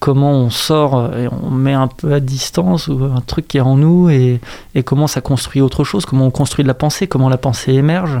Comment 0.00 0.32
on 0.32 0.50
sort 0.50 1.14
et 1.16 1.28
on 1.28 1.50
met 1.50 1.72
un 1.72 1.88
peu 1.88 2.12
à 2.12 2.20
distance 2.20 2.88
ou 2.88 3.04
un 3.04 3.20
truc 3.20 3.48
qui 3.48 3.58
est 3.58 3.62
en 3.62 3.76
nous 3.76 4.08
et, 4.10 4.40
et 4.74 4.82
comment 4.82 5.06
ça 5.06 5.20
construit 5.20 5.60
autre 5.60 5.84
chose, 5.84 6.06
comment 6.06 6.26
on 6.26 6.30
construit 6.30 6.62
de 6.62 6.68
la 6.68 6.74
pensée, 6.74 7.06
comment 7.08 7.28
la 7.28 7.38
pensée 7.38 7.72
émerge, 7.72 8.20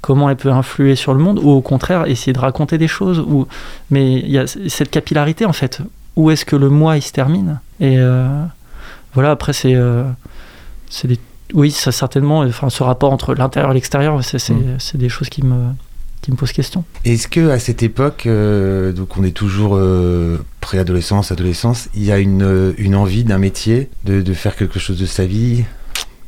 comment 0.00 0.28
elle 0.30 0.36
peut 0.36 0.50
influer 0.52 0.96
sur 0.96 1.14
le 1.14 1.20
monde 1.20 1.38
ou 1.42 1.50
au 1.50 1.60
contraire 1.60 2.06
essayer 2.06 2.32
de 2.32 2.38
raconter 2.38 2.78
des 2.78 2.88
choses. 2.88 3.18
Ou... 3.20 3.46
Mais 3.90 4.14
il 4.14 4.30
y 4.30 4.38
a 4.38 4.46
cette 4.46 4.90
capillarité 4.90 5.44
en 5.46 5.52
fait. 5.52 5.80
Où 6.16 6.30
est-ce 6.30 6.44
que 6.44 6.56
le 6.56 6.68
moi 6.68 6.96
il 6.96 7.02
se 7.02 7.12
termine? 7.12 7.60
Et 7.80 7.96
euh, 7.98 8.26
voilà, 9.14 9.30
après 9.30 9.52
c'est. 9.52 9.74
euh, 9.74 10.04
des... 11.04 11.18
Oui, 11.54 11.70
ça 11.70 11.92
certainement. 11.92 12.40
Enfin, 12.40 12.68
ce 12.68 12.82
rapport 12.82 13.12
entre 13.12 13.34
l'intérieur 13.34 13.70
et 13.70 13.74
l'extérieur, 13.74 14.22
c'est 14.22 14.38
Mm. 14.52 14.76
c'est 14.78 14.98
des 14.98 15.08
choses 15.08 15.28
qui 15.30 15.42
me, 15.44 15.72
qui 16.20 16.30
me 16.30 16.36
posent 16.36 16.52
question. 16.52 16.84
Est-ce 17.04 17.28
que 17.28 17.50
à 17.50 17.58
cette 17.58 17.82
époque, 17.82 18.24
euh, 18.26 18.92
donc 18.92 19.16
on 19.16 19.24
est 19.24 19.32
toujours 19.36 19.76
euh, 19.76 20.38
préadolescence, 20.60 21.32
adolescence, 21.32 21.88
il 21.94 22.04
y 22.04 22.12
a 22.12 22.18
une, 22.18 22.42
euh, 22.42 22.72
une 22.78 22.94
envie 22.94 23.24
d'un 23.24 23.38
métier, 23.38 23.88
de, 24.04 24.20
de 24.22 24.32
faire 24.34 24.56
quelque 24.56 24.78
chose 24.78 24.98
de 24.98 25.06
sa 25.06 25.24
vie? 25.26 25.64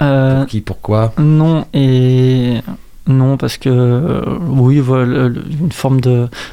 Euh, 0.03 0.39
Pour 0.39 0.47
qui, 0.47 0.61
pourquoi? 0.61 1.13
Non, 1.19 1.67
et 1.75 2.61
non, 3.07 3.37
parce 3.37 3.57
que 3.59 3.69
euh, 3.69 4.39
oui, 4.49 4.79
voilà, 4.79 5.27
une 5.27 5.73
forme 5.73 6.01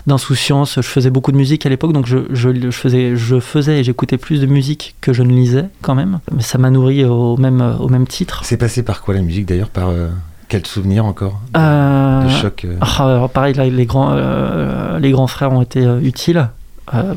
d'insouciance. 0.07 0.75
Je 0.77 0.81
faisais 0.87 1.09
beaucoup 1.09 1.31
de 1.31 1.37
musique 1.37 1.65
à 1.65 1.69
l'époque, 1.69 1.93
donc 1.93 2.07
je, 2.07 2.17
je, 2.31 2.49
je 2.53 2.71
faisais, 2.71 3.15
je 3.15 3.39
faisais 3.39 3.79
et 3.79 3.83
j'écoutais 3.83 4.17
plus 4.17 4.41
de 4.41 4.47
musique 4.47 4.95
que 5.01 5.13
je 5.13 5.23
ne 5.23 5.29
lisais 5.31 5.65
quand 5.81 5.95
même. 5.95 6.19
Mais 6.35 6.41
ça 6.41 6.57
m'a 6.57 6.69
nourri 6.71 7.05
au 7.05 7.37
même, 7.37 7.61
au 7.79 7.87
même 7.89 8.07
titre. 8.07 8.41
C'est 8.43 8.57
passé 8.57 8.83
par 8.83 9.01
quoi 9.01 9.13
la 9.13 9.21
musique 9.21 9.45
d'ailleurs 9.45 9.69
Par 9.69 9.89
euh, 9.89 10.09
quel 10.47 10.65
souvenir 10.65 11.05
encore 11.05 11.39
de, 11.53 11.59
Euh, 11.59 12.23
de 12.23 12.29
choc 12.29 12.65
euh 12.65 12.77
ah, 12.81 13.27
pareil, 13.33 13.53
là, 13.53 13.65
les, 13.65 13.85
grands, 13.85 14.11
euh, 14.11 14.99
les 14.99 15.11
grands 15.11 15.27
frères 15.27 15.51
ont 15.51 15.61
été 15.61 15.85
euh, 15.85 15.99
utiles. 16.01 16.49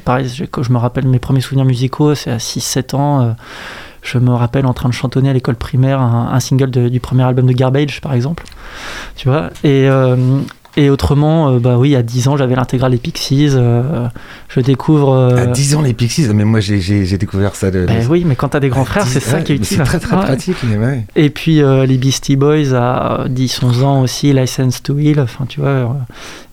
Pareil, 0.05 0.29
je, 0.29 0.73
me 0.73 0.79
rappelle 0.79 1.07
mes 1.07 1.21
premiers 1.21 1.41
souvenirs 1.41 1.65
musicaux, 1.65 2.17
c'est 2.17 2.31
à 2.33 2.39
6-7 2.39 2.97
ans. 2.97 3.37
je 4.03 4.19
me 4.19 4.33
rappelle 4.33 4.67
en 4.67 4.75
train 4.75 4.89
de 4.89 4.95
chantonner 4.95 5.31
à 5.31 5.33
l'école 5.33 5.55
primaire 5.55 6.01
un, 6.01 6.31
un 6.33 6.41
single 6.41 6.73
de- 6.73 6.89
du 6.89 6.99
premier 6.99 7.23
album 7.23 7.47
de 7.47 7.53
Garbage, 7.53 8.01
par 8.01 8.13
exemple. 8.13 8.43
Tu 9.15 9.29
vois? 9.29 9.51
Et, 9.63 9.89
et 10.77 10.89
autrement, 10.91 11.51
euh, 11.51 11.59
bah 11.59 11.77
oui, 11.79 11.97
à 11.97 12.03
10 12.03 12.29
ans, 12.29 12.37
j'avais 12.37 12.55
l'intégrale 12.55 12.93
des 12.93 12.99
Pixies. 12.99 13.49
euh, 13.53 14.07
je 14.49 14.61
découvre. 14.61 15.13
euh, 15.15 15.37
À 15.45 15.47
10 15.47 15.75
ans 15.77 15.83
les 15.83 15.93
Pixies, 15.95 16.29
mais 16.35 16.45
moi 16.45 16.61
j'ai- 16.61 16.81
découvert 17.19 17.55
ça 17.57 17.71
de. 17.71 17.87
ben 17.87 18.07
oui, 18.09 18.25
mais 18.27 18.37
quand 18.37 18.49
t'as 18.51 18.61
des 18.61 18.69
grands 18.69 18.85
frères, 18.85 19.03
à 19.03 19.07
10 19.07 19.13
c'est 19.13 19.21
ça 19.21 19.37
ouais, 19.39 19.45
qui 19.45 19.53
est 19.53 19.57
utile. 19.57 19.77
C'est 19.79 19.83
très 19.85 19.99
très 20.01 20.17
Ouais. 20.17 20.23
pratique, 20.23 20.57
mais 20.65 20.77
ouais. 20.79 21.05
Et 21.17 21.31
puis 21.31 21.63
euh, 21.63 21.87
les 21.87 21.97
Beastie 21.99 22.37
Boys 22.37 22.73
à 22.75 23.25
10-11 23.29 23.83
ans 23.85 24.01
aussi, 24.03 24.33
License 24.33 24.83
to 24.83 24.99
Heal, 24.99 25.21
enfin 25.21 25.45
tu 25.49 25.61
vois. 25.61 25.69
euh, 25.69 25.87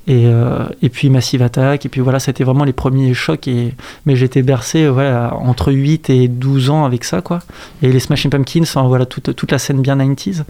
et, 0.09 0.23
euh, 0.25 0.63
et 0.81 0.87
puis 0.89 1.09
Massive 1.09 1.41
Attack, 1.41 1.85
et 1.85 1.89
puis 1.89 1.99
voilà, 1.99 2.19
c'était 2.19 2.45
vraiment 2.45 2.63
les 2.63 2.71
premiers 2.73 3.13
chocs. 3.13 3.47
Et, 3.49 3.73
mais 4.05 4.15
j'étais 4.15 4.41
bercé 4.41 4.87
voilà, 4.87 5.35
entre 5.35 5.71
8 5.73 6.09
et 6.09 6.27
12 6.29 6.69
ans 6.69 6.85
avec 6.85 7.03
ça, 7.03 7.21
quoi. 7.21 7.39
Et 7.81 7.91
les 7.91 7.99
Smashing 7.99 8.31
Pumpkins, 8.31 8.61
enfin, 8.63 8.83
voilà, 8.87 9.05
toute, 9.05 9.35
toute 9.35 9.51
la 9.51 9.59
scène 9.59 9.81
bien 9.81 9.97
90s. 9.97 10.43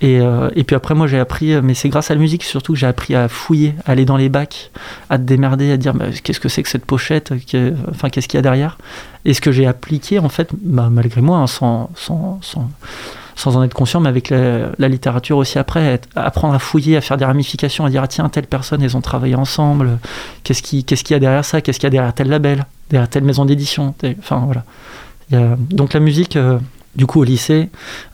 Et, 0.00 0.20
euh, 0.20 0.50
et 0.56 0.64
puis 0.64 0.76
après, 0.76 0.94
moi 0.94 1.06
j'ai 1.06 1.18
appris, 1.18 1.52
euh, 1.54 1.60
mais 1.62 1.74
c'est 1.74 1.88
grâce 1.88 2.10
à 2.10 2.14
la 2.14 2.20
musique 2.20 2.42
surtout 2.42 2.72
que 2.72 2.78
j'ai 2.78 2.86
appris 2.86 3.14
à 3.14 3.28
fouiller, 3.28 3.74
à 3.86 3.92
aller 3.92 4.04
dans 4.04 4.16
les 4.16 4.28
bacs, 4.28 4.70
à 5.08 5.18
te 5.18 5.22
démerder, 5.22 5.70
à 5.72 5.76
dire 5.76 5.94
bah, 5.94 6.06
qu'est-ce 6.22 6.40
que 6.40 6.48
c'est 6.48 6.62
que 6.62 6.68
cette 6.68 6.84
pochette, 6.84 7.32
enfin 7.90 8.10
qu'est-ce 8.10 8.28
qu'il 8.28 8.36
y 8.36 8.40
a 8.40 8.42
derrière. 8.42 8.76
Et 9.24 9.32
ce 9.34 9.40
que 9.40 9.52
j'ai 9.52 9.66
appliqué, 9.66 10.18
en 10.18 10.28
fait, 10.28 10.50
bah, 10.62 10.88
malgré 10.90 11.20
moi, 11.20 11.38
hein, 11.38 11.46
sans, 11.46 11.90
sans, 11.94 12.38
sans, 12.42 13.56
en 13.56 13.62
être 13.62 13.72
conscient, 13.72 14.00
mais 14.00 14.08
avec 14.10 14.30
la, 14.30 14.88
littérature 14.88 15.38
aussi 15.38 15.58
après, 15.58 15.84
être- 15.84 16.08
apprendre 16.16 16.54
à 16.54 16.58
fouiller, 16.58 16.96
à 16.96 17.00
faire 17.00 17.16
des 17.16 17.24
ramifications, 17.24 17.86
à 17.86 17.90
dire 17.90 18.02
ah, 18.04 18.08
tiens, 18.08 18.28
telle 18.28 18.46
personne, 18.46 18.82
elles 18.82 18.96
ont 18.96 19.00
travaillé 19.00 19.36
ensemble, 19.36 19.98
qu'est-ce 20.42 20.62
qui- 20.62 20.84
qu'est-ce 20.84 21.04
qu'il 21.04 21.14
y 21.14 21.16
a 21.16 21.20
derrière 21.20 21.44
ça, 21.44 21.60
qu'est-ce 21.60 21.78
qu'il 21.78 21.86
y 21.86 21.88
a 21.88 21.90
derrière 21.90 22.12
tel 22.12 22.28
label, 22.28 22.66
derrière 22.90 23.08
telle 23.08 23.24
maison 23.24 23.44
d'édition, 23.44 23.94
enfin 24.18 24.44
voilà. 24.44 24.64
Donc 25.70 25.94
la 25.94 26.00
musique, 26.00 26.36
euh, 26.36 26.58
du 26.96 27.06
coup 27.06 27.20
au 27.20 27.24
lycée, 27.24 27.70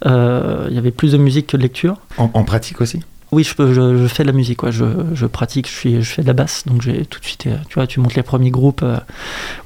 euh, 0.07 0.67
il 0.69 0.75
y 0.75 0.79
avait 0.79 0.91
plus 0.91 1.13
de 1.13 1.19
musique 1.19 1.49
que 1.49 1.57
de 1.57 1.63
lecture. 1.63 1.97
En, 2.19 2.31
en 2.35 2.45
pratique 2.45 2.81
aussi? 2.81 3.01
Oui, 3.33 3.45
je, 3.45 3.55
peux, 3.55 3.73
je, 3.73 3.97
je 3.97 4.07
fais 4.09 4.25
de 4.25 4.29
la 4.29 4.33
musique, 4.35 4.63
ouais. 4.65 4.73
je, 4.73 4.85
je 5.15 5.27
pratique, 5.27 5.69
je, 5.69 5.73
suis, 5.73 6.03
je 6.03 6.11
fais 6.11 6.23
de 6.23 6.27
la 6.27 6.33
basse, 6.33 6.65
donc 6.67 6.83
j'ai 6.83 7.05
tout 7.07 7.21
de 7.21 7.25
suite, 7.25 7.47
euh, 7.47 7.57
tu 7.69 7.75
vois, 7.77 7.87
tu 7.87 8.01
montes 8.01 8.17
les 8.17 8.25
premiers 8.25 8.51
groupes 8.51 8.83
euh, 8.83 8.97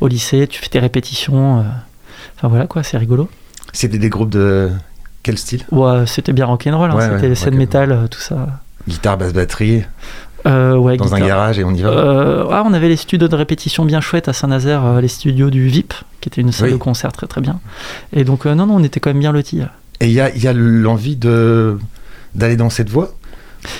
au 0.00 0.06
lycée, 0.06 0.47
tu 0.47 0.61
fais 0.61 0.68
tes 0.68 0.80
répétitions, 0.80 1.61
euh, 1.61 1.62
enfin 2.37 2.49
voilà 2.49 2.66
quoi, 2.66 2.83
c'est 2.83 2.99
rigolo. 2.99 3.30
C'était 3.73 3.97
des 3.99 4.11
groupes 4.11 4.28
de 4.30 4.71
quel 5.23 5.38
style? 5.38 5.64
Ouais, 5.73 6.04
c'était 6.06 6.35
bien 6.35 6.44
rock'n'roll, 6.44 6.90
hein, 6.90 6.94
Ouais, 6.94 7.28
c'était 7.33 7.50
ouais, 7.50 7.56
métal, 7.56 7.92
euh, 7.92 8.06
tout 8.06 8.21
ça. 8.21 8.49
Guitare, 8.87 9.16
basse, 9.16 9.33
batterie, 9.33 9.83
Euh, 10.47 10.76
ouais, 10.76 10.99
dans 10.99 11.14
un 11.14 11.21
garage 11.21 11.59
et 11.59 11.64
on 11.64 11.73
y 11.73 11.80
va? 11.80 11.88
Euh, 11.88 12.44
ah, 12.50 12.62
on 12.66 12.75
avait 12.75 12.88
les 12.90 12.97
studios 12.99 13.28
de 13.28 13.35
répétition 13.35 13.87
bien 13.87 14.02
chouettes 14.02 14.28
à 14.28 14.35
Saint-Nazaire, 14.35 15.00
les 15.00 15.09
studios 15.09 15.49
du 15.49 15.66
VIP, 15.68 15.94
qui 16.25 16.28
était 16.31 16.40
une 16.40 16.52
salle 16.52 16.69
Oui. 16.69 16.73
de 16.75 16.78
concert 16.78 17.12
très 17.12 17.26
très 17.26 17.40
bien. 17.43 17.61
Et 18.14 18.25
donc, 18.25 18.47
euh, 18.47 18.54
non, 18.54 18.66
non, 18.66 18.76
on 18.76 18.83
était 18.83 18.99
quand 18.99 19.11
même 19.11 19.21
bien 19.21 19.33
lotis. 19.33 19.61
Et 20.00 20.07
il 20.07 20.12
y 20.12 20.21
a, 20.21 20.35
y 20.35 20.47
a 20.49 20.52
l'envie 20.54 21.16
de 21.16 21.78
d'aller 22.35 22.57
dans 22.57 22.71
cette 22.71 22.88
voie? 22.90 23.14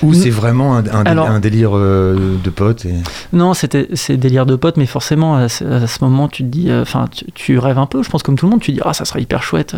Ou 0.01 0.13
c'est 0.15 0.31
vraiment 0.31 0.75
un, 0.77 0.79
un 0.87 1.03
dé- 1.03 1.09
Alors- 1.11 1.29
un 1.29 1.39
délire 1.39 1.71
euh, 1.75 2.37
de 2.43 2.49
potes 2.49 2.85
et... 2.85 2.95
Non, 3.33 3.53
c'était 3.53 3.87
c'est 3.93 4.17
délire 4.17 4.47
de 4.47 4.55
potes, 4.55 4.77
mais 4.77 4.87
forcément 4.87 5.35
à 5.35 5.47
ce, 5.47 5.63
à 5.63 5.85
ce 5.85 6.03
moment 6.03 6.27
tu 6.27 6.41
te 6.43 6.47
dis, 6.47 6.71
euh, 6.71 6.81
enfin 6.81 7.07
tu, 7.11 7.25
tu 7.35 7.59
rêves 7.59 7.77
un 7.77 7.85
peu, 7.85 8.01
je 8.01 8.09
pense 8.09 8.23
comme 8.23 8.35
tout 8.35 8.47
le 8.47 8.51
monde, 8.51 8.61
tu 8.61 8.71
te 8.71 8.77
dis 8.77 8.81
ah 8.83 8.93
ça 8.93 9.05
serait 9.05 9.21
hyper 9.21 9.43
chouette, 9.43 9.75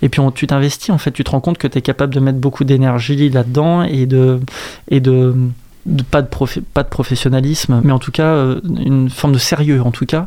et 0.00 0.08
puis 0.08 0.20
on- 0.20 0.30
tu 0.30 0.46
t'investis 0.46 0.88
en 0.90 0.96
fait, 0.98 1.10
tu 1.10 1.24
te 1.24 1.30
rends 1.30 1.40
compte 1.40 1.58
que 1.58 1.66
tu 1.68 1.76
es 1.76 1.82
capable 1.82 2.14
de 2.14 2.20
mettre 2.20 2.38
beaucoup 2.38 2.64
d'énergie 2.64 3.28
là-dedans 3.28 3.82
et 3.82 4.06
de 4.06 4.40
et 4.88 5.00
de, 5.00 5.34
de- 5.86 6.02
pas 6.02 6.22
de 6.22 6.28
pas 6.74 6.82
de 6.82 6.88
professionnalisme, 6.88 7.80
mais 7.84 7.92
en 7.92 7.98
tout 7.98 8.10
cas 8.12 8.24
euh, 8.34 8.60
une 8.84 9.08
forme 9.10 9.32
de 9.32 9.38
sérieux 9.38 9.80
en 9.82 9.90
tout 9.90 10.06
cas 10.06 10.26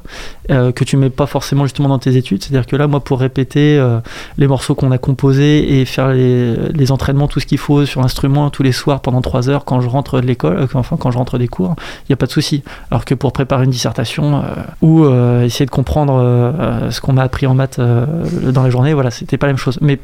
euh, 0.51 0.71
que 0.71 0.83
tu 0.83 0.97
mets 0.97 1.09
pas 1.09 1.25
forcément 1.27 1.63
justement 1.65 1.89
dans 1.89 1.99
tes 1.99 2.15
études. 2.17 2.43
C'est-à-dire 2.43 2.65
que 2.65 2.75
là 2.75 2.87
moi 2.87 2.99
pour 3.01 3.19
répéter 3.19 3.77
euh, 3.77 3.99
les 4.37 4.47
morceaux 4.47 4.75
qu'on 4.75 4.91
a 4.91 4.97
composés 4.97 5.79
et 5.79 5.85
faire 5.85 6.09
les, 6.09 6.55
les 6.55 6.91
entraînements, 6.91 7.27
tout 7.27 7.39
ce 7.39 7.45
qu'il 7.45 7.57
faut 7.59 7.85
sur 7.85 8.01
l'instrument 8.01 8.49
tous 8.49 8.63
les 8.63 8.71
soirs 8.71 9.01
pendant 9.01 9.21
trois 9.21 9.49
heures 9.49 9.65
quand 9.65 9.79
je 9.81 9.87
rentre 9.89 10.19
de 10.21 10.25
l'école, 10.25 10.67
enfin 10.73 10.97
quand 10.97 11.11
je 11.11 11.17
rentre 11.17 11.37
des 11.37 11.47
cours, 11.47 11.75
il 12.01 12.05
n'y 12.09 12.13
a 12.13 12.17
pas 12.17 12.25
de 12.25 12.31
souci. 12.31 12.63
Alors 12.91 13.05
que 13.05 13.13
pour 13.15 13.31
préparer 13.33 13.65
une 13.65 13.71
dissertation 13.71 14.43
ou 14.81 15.05
essayer 15.43 15.65
de 15.65 15.71
comprendre 15.71 16.89
ce 16.89 16.99
qu'on 17.01 17.13
m'a 17.13 17.23
appris 17.23 17.47
en 17.47 17.53
maths 17.53 17.79
dans 17.79 18.63
la 18.63 18.69
journée, 18.69 18.93
voilà, 18.93 19.11
c'était 19.11 19.37
pas 19.37 19.47
la 19.47 19.53
même 19.53 19.57
chose. 19.59 19.77
Mais 19.81 19.99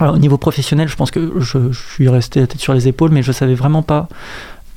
au 0.00 0.18
niveau 0.18 0.36
professionnel, 0.36 0.88
je 0.88 0.96
pense 0.96 1.10
que 1.10 1.32
je, 1.38 1.70
je 1.70 1.78
suis 1.94 2.08
resté 2.08 2.40
la 2.40 2.46
tête 2.48 2.60
sur 2.60 2.74
les 2.74 2.88
épaules, 2.88 3.10
mais 3.12 3.22
je 3.22 3.30
savais 3.30 3.54
vraiment 3.54 3.82
pas, 3.82 4.08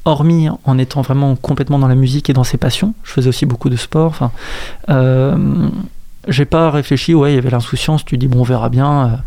hormis 0.05 0.47
en 0.63 0.77
étant 0.77 1.01
vraiment 1.01 1.35
complètement 1.35 1.79
dans 1.79 1.87
la 1.87 1.95
musique 1.95 2.29
et 2.29 2.33
dans 2.33 2.43
ses 2.43 2.57
passions. 2.57 2.93
Je 3.03 3.11
faisais 3.11 3.27
aussi 3.27 3.45
beaucoup 3.45 3.69
de 3.69 3.75
sport. 3.75 4.07
Enfin, 4.07 4.31
euh, 4.89 5.67
j'ai 6.27 6.45
pas 6.45 6.69
réfléchi. 6.71 7.13
Ouais, 7.13 7.33
il 7.33 7.35
y 7.35 7.39
avait 7.39 7.49
l'insouciance. 7.49 8.05
Tu 8.05 8.17
dis 8.17 8.27
bon, 8.27 8.39
on 8.41 8.43
verra 8.43 8.69
bien. 8.69 9.21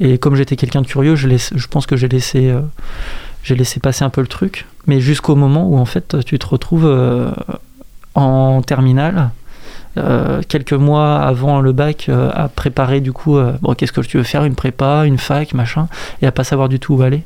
euh, 0.00 0.04
Et 0.06 0.18
comme 0.18 0.34
j'étais 0.34 0.56
quelqu'un 0.56 0.82
de 0.82 0.86
curieux, 0.86 1.14
je, 1.16 1.28
laisse, 1.28 1.52
je 1.54 1.66
pense 1.68 1.86
que 1.86 1.96
j'ai 1.96 2.08
laissé. 2.08 2.50
euh, 2.50 2.60
laissé 3.48 3.78
passer 3.78 4.04
un 4.04 4.10
peu 4.10 4.22
le 4.22 4.26
truc, 4.26 4.66
mais 4.86 5.00
jusqu'au 5.00 5.36
moment 5.36 5.68
où 5.68 5.76
en 5.76 5.84
fait 5.84 6.16
tu 6.24 6.38
te 6.38 6.46
retrouves 6.46 6.86
euh, 6.86 7.30
en 8.14 8.62
terminale, 8.62 9.30
quelques 10.48 10.72
mois 10.72 11.18
avant 11.18 11.60
le 11.60 11.72
bac, 11.72 12.08
à 12.08 12.48
préparer 12.48 13.00
du 13.00 13.12
coup, 13.12 13.38
bon, 13.60 13.74
qu'est-ce 13.74 13.92
que 13.92 14.00
tu 14.00 14.16
veux 14.16 14.24
faire, 14.24 14.44
une 14.44 14.54
prépa, 14.56 15.04
une 15.04 15.18
fac, 15.18 15.52
machin, 15.54 15.88
et 16.20 16.26
à 16.26 16.32
pas 16.32 16.42
savoir 16.42 16.68
du 16.68 16.80
tout 16.80 16.94
où 16.94 17.02
aller. 17.02 17.22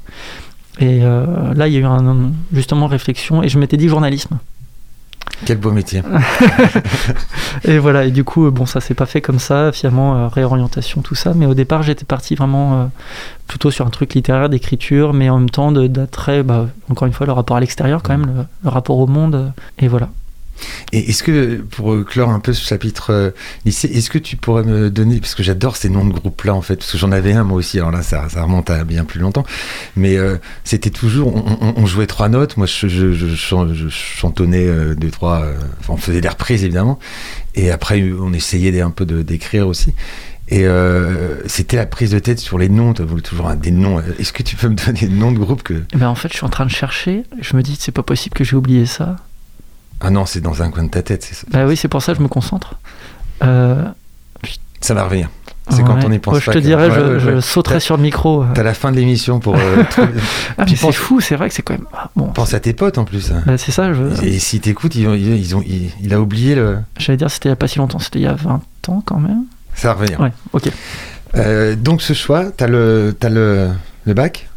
Et 0.78 1.00
euh, 1.02 1.54
là, 1.54 1.66
il 1.68 1.74
y 1.74 1.76
a 1.76 1.80
eu 1.80 1.84
un, 1.84 2.30
justement 2.52 2.86
réflexion, 2.86 3.42
et 3.42 3.48
je 3.48 3.58
m'étais 3.58 3.76
dit 3.76 3.88
journalisme. 3.88 4.38
Quel 5.44 5.58
beau 5.58 5.70
métier. 5.70 6.02
Et 7.64 7.78
voilà, 7.78 8.04
et 8.04 8.10
du 8.10 8.24
coup, 8.24 8.50
bon, 8.50 8.66
ça 8.66 8.80
s'est 8.80 8.94
pas 8.94 9.06
fait 9.06 9.20
comme 9.20 9.38
ça, 9.38 9.72
finalement, 9.72 10.16
euh, 10.16 10.28
réorientation, 10.28 11.00
tout 11.02 11.14
ça. 11.14 11.32
Mais 11.34 11.46
au 11.46 11.54
départ, 11.54 11.82
j'étais 11.82 12.04
parti 12.04 12.34
vraiment 12.34 12.74
euh, 12.80 12.84
plutôt 13.46 13.70
sur 13.70 13.86
un 13.86 13.90
truc 13.90 14.14
littéraire, 14.14 14.48
d'écriture, 14.48 15.12
mais 15.14 15.28
en 15.28 15.38
même 15.38 15.50
temps 15.50 15.70
de- 15.72 15.86
d'attrait, 15.86 16.42
bah, 16.42 16.66
encore 16.90 17.06
une 17.06 17.12
fois, 17.12 17.26
le 17.26 17.32
rapport 17.32 17.56
à 17.56 17.60
l'extérieur, 17.60 18.02
quand 18.02 18.16
même, 18.16 18.26
le, 18.26 18.42
le 18.64 18.68
rapport 18.70 18.98
au 18.98 19.06
monde. 19.06 19.52
et 19.78 19.88
voilà. 19.88 20.08
Et 20.92 21.10
est-ce 21.10 21.22
que, 21.22 21.56
pour 21.56 22.04
clore 22.04 22.30
un 22.30 22.40
peu 22.40 22.52
ce 22.52 22.66
chapitre 22.66 23.10
euh, 23.12 23.30
lycée, 23.64 23.88
est-ce 23.88 24.10
que 24.10 24.18
tu 24.18 24.36
pourrais 24.36 24.62
me 24.64 24.90
donner, 24.90 25.20
parce 25.20 25.34
que 25.34 25.42
j'adore 25.42 25.76
ces 25.76 25.88
noms 25.88 26.04
de 26.04 26.12
groupes-là 26.12 26.54
en 26.54 26.62
fait, 26.62 26.76
parce 26.76 26.92
que 26.92 26.98
j'en 26.98 27.12
avais 27.12 27.32
un 27.32 27.44
moi 27.44 27.58
aussi, 27.58 27.78
alors 27.78 27.90
là 27.90 28.02
ça, 28.02 28.26
remonte 28.42 28.70
à 28.70 28.84
bien 28.84 29.04
plus 29.04 29.20
longtemps, 29.20 29.44
mais 29.96 30.16
euh, 30.16 30.36
c'était 30.64 30.90
toujours, 30.90 31.34
on, 31.60 31.86
jouait 31.86 32.06
trois 32.06 32.28
notes, 32.28 32.56
moi 32.56 32.66
je, 32.66 32.88
je, 32.88 33.12
je 33.12 33.34
chan- 33.34 33.72
je 33.72 33.88
chantonnais 33.88 34.66
euh, 34.66 34.94
deux, 34.94 35.10
trois, 35.10 35.44
enfin, 35.80 35.94
on 35.94 35.96
faisait 35.96 36.20
des 36.20 36.28
reprises 36.28 36.64
évidemment, 36.64 36.98
et 37.54 37.70
après 37.70 38.02
on 38.18 38.32
essayait 38.32 38.80
un 38.80 38.90
peu 38.90 39.04
d'écrire 39.06 39.68
aussi. 39.68 39.94
Et 40.50 40.64
c'était 41.44 41.76
la 41.76 41.84
prise 41.84 42.12
de 42.12 42.18
tête 42.18 42.38
sur 42.38 42.56
les 42.56 42.70
noms, 42.70 42.94
tu 42.94 43.02
as 43.02 43.04
voulu 43.04 43.20
toujours 43.20 43.48
un- 43.48 43.56
des 43.56 43.70
noms. 43.70 44.00
Est-ce 44.18 44.32
que 44.32 44.42
tu 44.42 44.56
peux 44.56 44.68
me 44.68 44.74
donner 44.76 45.00
des 45.00 45.08
noms 45.08 45.30
de 45.30 45.38
groupes 45.38 45.62
que... 45.62 45.74
Et 45.74 45.96
ben, 45.96 46.08
en 46.08 46.14
fait, 46.14 46.28
je 46.30 46.36
suis 46.38 46.46
en 46.46 46.48
train 46.48 46.64
de 46.64 46.70
chercher, 46.70 47.24
je 47.38 47.54
me 47.54 47.62
dis, 47.62 47.76
c'est 47.78 47.92
pas 47.92 48.02
possible 48.02 48.34
que 48.34 48.44
j'ai 48.44 48.56
oublié 48.56 48.86
ça. 48.86 49.16
Ah 50.00 50.10
non, 50.10 50.26
c'est 50.26 50.40
dans 50.40 50.62
un 50.62 50.70
coin 50.70 50.84
de 50.84 50.90
ta 50.90 51.02
tête, 51.02 51.22
c'est 51.22 51.34
ça. 51.34 51.46
Bah 51.50 51.64
oui, 51.66 51.76
c'est 51.76 51.88
pour 51.88 52.02
ça 52.02 52.12
que 52.12 52.18
je 52.18 52.22
me 52.22 52.28
concentre. 52.28 52.74
Euh, 53.42 53.84
Ça 54.80 54.94
va 54.94 55.04
revenir. 55.04 55.28
C'est 55.70 55.82
quand 55.82 55.98
on 56.02 56.10
y 56.10 56.18
pense 56.18 56.32
Ouais, 56.34 56.40
je 56.40 56.46
pas 56.46 56.52
te 56.52 56.58
que- 56.58 56.62
dirais, 56.62 56.90
je, 56.90 57.00
ouais, 57.00 57.20
je 57.20 57.30
ouais. 57.30 57.40
sauterai 57.42 57.74
T'as- 57.76 57.80
sur 57.80 57.96
le 57.98 58.02
micro. 58.02 58.42
euh. 58.42 58.46
T'as 58.54 58.62
la 58.62 58.72
fin 58.72 58.90
de 58.90 58.96
l'émission 58.96 59.38
pour... 59.38 59.54
euh, 59.54 59.82
Ah, 60.56 60.64
mais 60.66 60.76
c'est 60.76 60.92
fou, 60.92 61.20
c'est 61.20 61.36
vrai 61.36 61.48
que 61.50 61.54
c'est 61.54 61.60
quand 61.60 61.74
même. 61.74 61.86
ah, 61.92 62.08
bon, 62.16 62.28
Pense 62.28 62.54
à 62.54 62.60
tes 62.60 62.72
potes 62.72 62.96
en 62.96 63.04
plus. 63.04 63.32
hein. 63.32 63.42
bah, 63.44 63.58
c'est 63.58 63.70
ça, 63.72 63.92
je. 63.92 64.24
Et 64.24 64.38
si 64.38 64.60
t'écoutes, 64.60 64.94
ils 64.94 65.06
ont, 65.06 65.12
ils, 65.12 65.36
ils 65.36 65.54
ont, 65.56 65.62
il, 65.66 66.14
a 66.14 66.20
oublié 66.20 66.54
le. 66.54 66.78
J'allais 66.96 67.18
dire, 67.18 67.30
c'était 67.30 67.48
il 67.48 67.52
y 67.52 67.52
a 67.52 67.56
pas 67.56 67.68
si 67.68 67.78
longtemps, 67.78 67.98
c'était 67.98 68.18
il 68.20 68.22
y 68.22 68.26
a 68.26 68.32
20 68.32 68.62
ans 68.88 69.02
quand 69.04 69.18
même. 69.20 69.42
Ça 69.74 69.88
va 69.88 69.94
revenir. 70.00 70.18
Ouais, 70.20 70.32
ok. 70.54 70.70
Euh, 71.36 71.76
donc 71.76 72.00
ce 72.00 72.14
choix, 72.14 72.46
t'as 72.56 72.66
le, 72.66 73.14
le, 73.28 73.68
le 74.06 74.14
bac. 74.14 74.48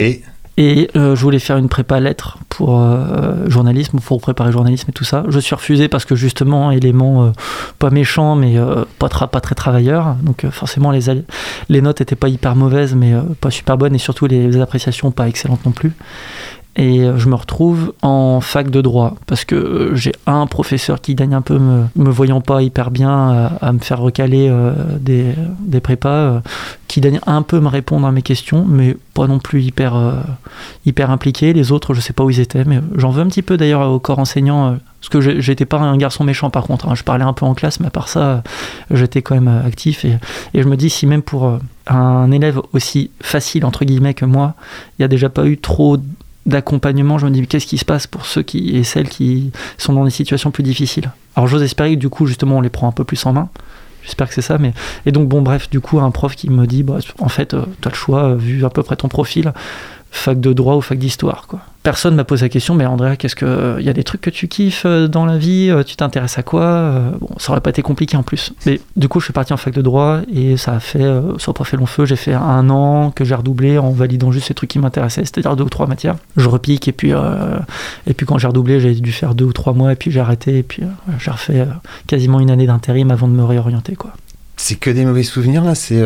Et 0.00 0.22
Et 0.60 0.90
euh, 0.96 1.14
je 1.14 1.22
voulais 1.22 1.38
faire 1.38 1.56
une 1.56 1.68
prépa 1.68 2.00
lettres 2.00 2.36
pour 2.48 2.80
euh, 2.80 3.48
journalisme, 3.48 4.00
pour 4.00 4.20
préparer 4.20 4.50
journalisme 4.50 4.86
et 4.88 4.92
tout 4.92 5.04
ça. 5.04 5.22
Je 5.28 5.38
suis 5.38 5.54
refusé 5.54 5.86
parce 5.86 6.04
que 6.04 6.16
justement, 6.16 6.72
élément 6.72 7.26
euh, 7.26 7.30
pas 7.78 7.90
méchant, 7.90 8.34
mais 8.34 8.56
pas, 8.98 9.08
pas 9.08 9.40
très 9.40 9.54
travailleur. 9.54 10.16
Donc 10.24 10.44
forcément, 10.50 10.90
les, 10.90 11.02
les 11.68 11.80
notes 11.80 12.00
étaient 12.00 12.16
pas 12.16 12.28
hyper 12.28 12.56
mauvaises, 12.56 12.96
mais 12.96 13.12
pas 13.40 13.52
super 13.52 13.78
bonnes, 13.78 13.94
et 13.94 13.98
surtout 13.98 14.26
les 14.26 14.60
appréciations 14.60 15.12
pas 15.12 15.28
excellentes 15.28 15.64
non 15.64 15.70
plus. 15.70 15.92
Et 16.80 17.00
euh, 17.00 17.18
je 17.18 17.28
me 17.28 17.34
retrouve 17.34 17.92
en 18.02 18.40
fac 18.40 18.70
de 18.70 18.80
droit 18.80 19.16
parce 19.26 19.44
que 19.44 19.56
euh, 19.56 19.96
j'ai 19.96 20.12
un 20.26 20.46
professeur 20.46 21.00
qui 21.00 21.16
dagne 21.16 21.34
un 21.34 21.42
peu 21.42 21.58
me, 21.58 21.88
voyant 21.96 22.40
pas 22.40 22.62
hyper 22.62 22.92
bien 22.92 23.10
à, 23.10 23.46
à 23.60 23.72
me 23.72 23.80
faire 23.80 23.98
recaler 23.98 24.48
euh, 24.48 24.72
des, 25.00 25.34
des 25.58 25.80
prépas, 25.80 26.08
euh, 26.08 26.40
qui 26.86 27.00
dagne 27.00 27.18
un 27.26 27.42
peu 27.42 27.58
me 27.58 27.66
répondre 27.66 28.06
à 28.06 28.12
mes 28.12 28.22
questions, 28.22 28.64
mais 28.64 28.96
pas 29.12 29.26
non 29.26 29.40
plus 29.40 29.62
hyper, 29.62 29.96
euh, 29.96 30.12
hyper 30.86 31.10
impliqué. 31.10 31.52
Les 31.52 31.72
autres, 31.72 31.94
je 31.94 32.00
sais 32.00 32.12
pas 32.12 32.22
où 32.22 32.30
ils 32.30 32.38
étaient, 32.38 32.64
mais 32.64 32.80
j'en 32.94 33.10
veux 33.10 33.22
un 33.22 33.26
petit 33.26 33.42
peu 33.42 33.56
d'ailleurs 33.56 33.90
au 33.90 33.98
corps 33.98 34.20
enseignant. 34.20 34.72
euh, 34.72 34.76
parce 35.00 35.10
que 35.10 35.40
j'étais 35.40 35.64
pas 35.64 35.78
un 35.78 35.96
garçon 35.96 36.24
méchant 36.24 36.50
par 36.50 36.64
contre, 36.64 36.88
hein. 36.88 36.94
je 36.96 37.04
parlais 37.04 37.24
un 37.24 37.32
peu 37.32 37.46
en 37.46 37.54
classe, 37.54 37.78
mais 37.78 37.86
à 37.86 37.90
part 37.90 38.08
ça, 38.08 38.20
euh, 38.20 38.40
j'étais 38.90 39.22
quand 39.22 39.34
même 39.34 39.48
euh, 39.48 39.66
actif. 39.66 40.04
Et, 40.04 40.18
et 40.54 40.62
je 40.62 40.68
me 40.68 40.76
dis, 40.76 40.90
si 40.90 41.06
même 41.06 41.22
pour 41.22 41.46
euh, 41.46 41.58
un 41.86 42.30
élève 42.32 42.60
aussi 42.72 43.10
facile, 43.20 43.64
entre 43.64 43.84
guillemets, 43.84 44.14
que 44.14 44.24
moi, 44.24 44.54
il 44.98 45.02
n'y 45.02 45.04
a 45.04 45.08
déjà 45.08 45.28
pas 45.28 45.46
eu 45.46 45.56
trop 45.56 45.98
d'accompagnement, 46.48 47.18
je 47.18 47.26
me 47.26 47.30
dis, 47.30 47.46
qu'est-ce 47.46 47.66
qui 47.66 47.78
se 47.78 47.84
passe 47.84 48.06
pour 48.06 48.26
ceux 48.26 48.42
qui, 48.42 48.76
et 48.76 48.82
celles 48.82 49.08
qui 49.08 49.52
sont 49.76 49.92
dans 49.92 50.04
des 50.04 50.10
situations 50.10 50.50
plus 50.50 50.62
difficiles? 50.62 51.12
Alors 51.36 51.46
j'ose 51.46 51.62
espérer 51.62 51.94
que 51.94 52.00
du 52.00 52.08
coup, 52.08 52.26
justement, 52.26 52.56
on 52.56 52.60
les 52.60 52.70
prend 52.70 52.88
un 52.88 52.92
peu 52.92 53.04
plus 53.04 53.24
en 53.26 53.32
main. 53.32 53.48
J'espère 54.02 54.28
que 54.28 54.34
c'est 54.34 54.42
ça, 54.42 54.58
mais 54.58 54.72
et 55.06 55.12
donc 55.12 55.28
bon 55.28 55.42
bref, 55.42 55.68
du 55.68 55.80
coup 55.80 56.00
un 56.00 56.10
prof 56.10 56.34
qui 56.34 56.48
me 56.48 56.66
dit, 56.66 56.82
bah, 56.82 56.98
en 57.20 57.28
fait, 57.28 57.52
euh, 57.52 57.64
tu 57.82 57.88
as 57.88 57.90
le 57.90 57.96
choix, 57.96 58.24
euh, 58.24 58.34
vu 58.36 58.64
à 58.64 58.70
peu 58.70 58.82
près 58.82 58.96
ton 58.96 59.08
profil, 59.08 59.52
fac 60.10 60.40
de 60.40 60.52
droit 60.52 60.76
ou 60.76 60.80
fac 60.80 60.98
d'histoire. 60.98 61.46
quoi. 61.46 61.60
Personne 61.88 62.16
m'a 62.16 62.24
posé 62.24 62.44
la 62.44 62.48
question, 62.50 62.74
mais 62.74 62.84
Andrea, 62.84 63.16
qu'est-ce 63.16 63.34
que 63.34 63.76
il 63.80 63.86
y 63.86 63.88
a 63.88 63.94
des 63.94 64.04
trucs 64.04 64.20
que 64.20 64.28
tu 64.28 64.46
kiffes 64.46 64.82
euh, 64.84 65.08
dans 65.08 65.24
la 65.24 65.38
vie 65.38 65.70
euh, 65.70 65.82
Tu 65.82 65.96
t'intéresses 65.96 66.36
à 66.36 66.42
quoi 66.42 66.64
Euh, 66.64 67.10
Bon, 67.18 67.30
ça 67.38 67.52
aurait 67.52 67.62
pas 67.62 67.70
été 67.70 67.80
compliqué 67.80 68.14
en 68.18 68.22
plus. 68.22 68.52
Mais 68.66 68.78
du 68.96 69.08
coup, 69.08 69.20
je 69.20 69.24
suis 69.24 69.32
parti 69.32 69.54
en 69.54 69.56
fac 69.56 69.72
de 69.72 69.80
droit 69.80 70.20
et 70.30 70.58
ça 70.58 70.74
a 70.74 70.80
fait, 70.80 71.00
ça 71.38 71.50
a 71.50 71.54
pas 71.54 71.64
fait 71.64 71.78
long 71.78 71.86
feu. 71.86 72.04
J'ai 72.04 72.16
fait 72.16 72.34
un 72.34 72.68
an 72.68 73.10
que 73.10 73.24
j'ai 73.24 73.34
redoublé 73.34 73.78
en 73.78 73.90
validant 73.90 74.30
juste 74.32 74.48
ces 74.48 74.52
trucs 74.54 74.68
qui 74.68 74.78
m'intéressaient, 74.78 75.22
c'est-à-dire 75.22 75.56
deux 75.56 75.64
ou 75.64 75.70
trois 75.70 75.86
matières. 75.86 76.16
Je 76.36 76.46
repique 76.50 76.88
et 76.88 76.92
puis 76.92 77.14
et 78.06 78.12
puis 78.12 78.26
quand 78.26 78.36
j'ai 78.36 78.48
redoublé, 78.48 78.80
j'ai 78.80 78.92
dû 78.92 79.10
faire 79.10 79.34
deux 79.34 79.46
ou 79.46 79.54
trois 79.54 79.72
mois 79.72 79.90
et 79.90 79.96
puis 79.96 80.10
j'ai 80.10 80.20
arrêté 80.20 80.58
et 80.58 80.62
puis 80.62 80.82
j'ai 81.18 81.30
refait 81.30 81.66
quasiment 82.06 82.38
une 82.38 82.50
année 82.50 82.66
d'intérim 82.66 83.10
avant 83.10 83.28
de 83.28 83.32
me 83.32 83.44
réorienter 83.44 83.96
quoi. 83.96 84.10
c'est 84.58 84.74
que 84.74 84.90
des 84.90 85.06
mauvais 85.06 85.22
souvenirs 85.22 85.64
là. 85.64 85.74
C'est 85.74 86.02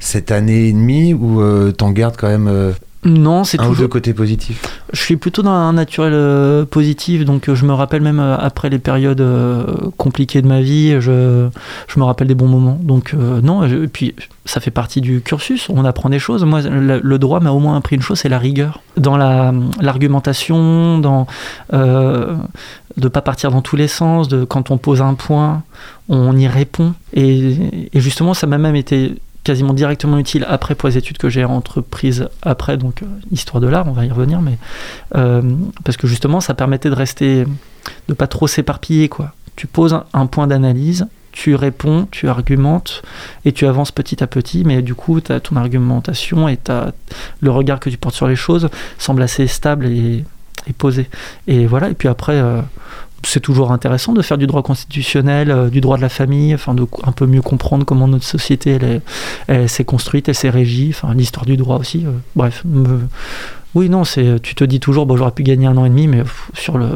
cette 0.00 0.30
année 0.30 0.68
et 0.68 0.72
demie 0.72 1.12
où 1.12 1.42
t'en 1.72 1.90
gardes 1.90 2.16
quand 2.16 2.28
même 2.28 2.72
Non, 3.06 3.44
c'est 3.44 3.60
un 3.60 3.64
ou 3.64 3.68
deux 3.68 3.74
toujours. 3.76 3.88
côtés 3.90 4.12
positifs. 4.12 4.62
Je 4.92 5.00
suis 5.00 5.16
plutôt 5.16 5.42
dans 5.42 5.50
un 5.52 5.72
naturel 5.72 6.12
euh, 6.12 6.64
positif, 6.64 7.24
donc 7.24 7.48
euh, 7.48 7.54
je 7.54 7.64
me 7.64 7.72
rappelle 7.72 8.02
même 8.02 8.20
euh, 8.20 8.36
après 8.36 8.68
les 8.68 8.78
périodes 8.78 9.24
compliquées 9.96 10.42
de 10.42 10.46
ma 10.48 10.60
vie, 10.60 10.96
je, 11.00 11.48
je 11.88 11.98
me 12.00 12.04
rappelle 12.04 12.26
des 12.28 12.34
bons 12.34 12.48
moments. 12.48 12.78
Donc 12.82 13.14
non, 13.14 13.66
je- 13.68 13.84
et 13.84 13.88
puis 13.88 14.14
ça 14.44 14.60
fait 14.60 14.70
partie 14.70 15.00
du 15.00 15.20
cursus, 15.22 15.68
on 15.70 15.84
apprend 15.84 16.08
des 16.08 16.18
choses. 16.18 16.44
Moi, 16.44 16.60
le, 16.62 17.00
le 17.02 17.18
droit 17.18 17.40
m'a 17.40 17.50
au 17.50 17.58
moins 17.60 17.76
appris 17.76 17.96
une 17.96 18.02
chose, 18.02 18.18
c'est 18.18 18.28
la 18.28 18.38
rigueur. 18.38 18.80
Dans 18.96 19.16
la- 19.16 19.52
l'argumentation, 19.80 20.98
dans 20.98 21.26
euh, 21.72 22.34
de 22.96 23.08
pas 23.08 23.20
partir 23.20 23.50
dans 23.50 23.60
tous 23.62 23.76
les 23.76 23.88
sens, 23.88 24.28
de 24.28 24.44
quand 24.44 24.70
on 24.70 24.78
pose 24.78 25.02
un 25.02 25.14
point, 25.14 25.62
on 26.08 26.36
y 26.36 26.46
répond. 26.48 26.94
Et, 27.12 27.56
et 27.92 28.00
justement, 28.00 28.34
ça 28.34 28.46
m'a 28.46 28.58
même 28.58 28.76
été 28.76 29.14
quasiment 29.46 29.74
directement 29.74 30.18
utile 30.18 30.44
après 30.48 30.74
pour 30.74 30.88
les 30.88 30.98
études 30.98 31.18
que 31.18 31.28
j'ai 31.28 31.44
entreprises 31.44 32.28
après, 32.42 32.76
donc 32.76 33.02
euh, 33.02 33.06
histoire 33.30 33.60
de 33.60 33.68
l'art, 33.68 33.86
on 33.86 33.92
va 33.92 34.04
y 34.04 34.10
revenir, 34.10 34.40
mais 34.40 34.58
euh, 35.14 35.40
parce 35.84 35.96
que 35.96 36.08
justement 36.08 36.40
ça 36.40 36.52
permettait 36.52 36.90
de 36.90 36.96
rester, 36.96 37.46
de 38.08 38.14
pas 38.14 38.26
trop 38.26 38.48
s'éparpiller 38.48 39.08
quoi. 39.08 39.32
Tu 39.54 39.68
poses 39.68 39.96
un, 40.12 40.26
point 40.26 40.48
d'analyse, 40.48 41.06
tu 41.30 41.54
réponds, 41.54 42.08
tu 42.10 42.28
argumentes 42.28 43.02
et 43.44 43.52
tu 43.52 43.66
avances 43.68 43.92
petit 43.92 44.20
à 44.20 44.26
petit, 44.26 44.64
mais 44.64 44.82
du 44.82 44.96
coup 44.96 45.20
as 45.28 45.38
ton 45.38 45.54
argumentation 45.54 46.48
et 46.48 46.58
le 47.40 47.50
regard 47.52 47.78
que 47.78 47.88
tu 47.88 47.98
portes 47.98 48.16
sur 48.16 48.26
les 48.26 48.36
choses 48.36 48.68
semble 48.98 49.22
assez 49.22 49.46
stable 49.46 49.86
et, 49.86 50.24
et 50.66 50.72
posé. 50.72 51.08
Et 51.46 51.66
voilà, 51.66 51.88
et 51.88 51.94
puis 51.94 52.08
après. 52.08 52.34
euh, 52.34 52.60
c'est 53.26 53.40
toujours 53.40 53.72
intéressant 53.72 54.12
de 54.12 54.22
faire 54.22 54.38
du 54.38 54.46
droit 54.46 54.62
constitutionnel, 54.62 55.50
euh, 55.50 55.68
du 55.68 55.80
droit 55.80 55.96
de 55.96 56.02
la 56.02 56.08
famille, 56.08 56.54
enfin 56.54 56.74
de 56.74 56.86
un 57.04 57.12
peu 57.12 57.26
mieux 57.26 57.42
comprendre 57.42 57.84
comment 57.84 58.08
notre 58.08 58.24
société 58.24 58.70
elle 58.72 58.84
est- 58.84 59.00
elle 59.48 59.68
s'est 59.68 59.84
construite, 59.84 60.28
elle 60.28 60.34
s'est 60.34 60.50
régie, 60.50 60.90
enfin 60.94 61.14
l'histoire 61.14 61.44
du 61.46 61.56
droit 61.56 61.78
aussi. 61.78 62.04
euh, 62.06 62.10
bref, 62.34 62.62
me- 62.64 63.00
oui 63.74 63.90
non, 63.90 64.04
c'est 64.04 64.40
tu 64.40 64.54
te 64.54 64.64
dis 64.64 64.80
toujours 64.80 65.04
bon 65.04 65.18
j'aurais 65.18 65.32
pu 65.32 65.42
gagner 65.42 65.66
un 65.66 65.76
an 65.76 65.84
et 65.84 65.90
demi, 65.90 66.06
mais 66.08 66.22
pff, 66.22 66.50
sur 66.54 66.78
le 66.78 66.88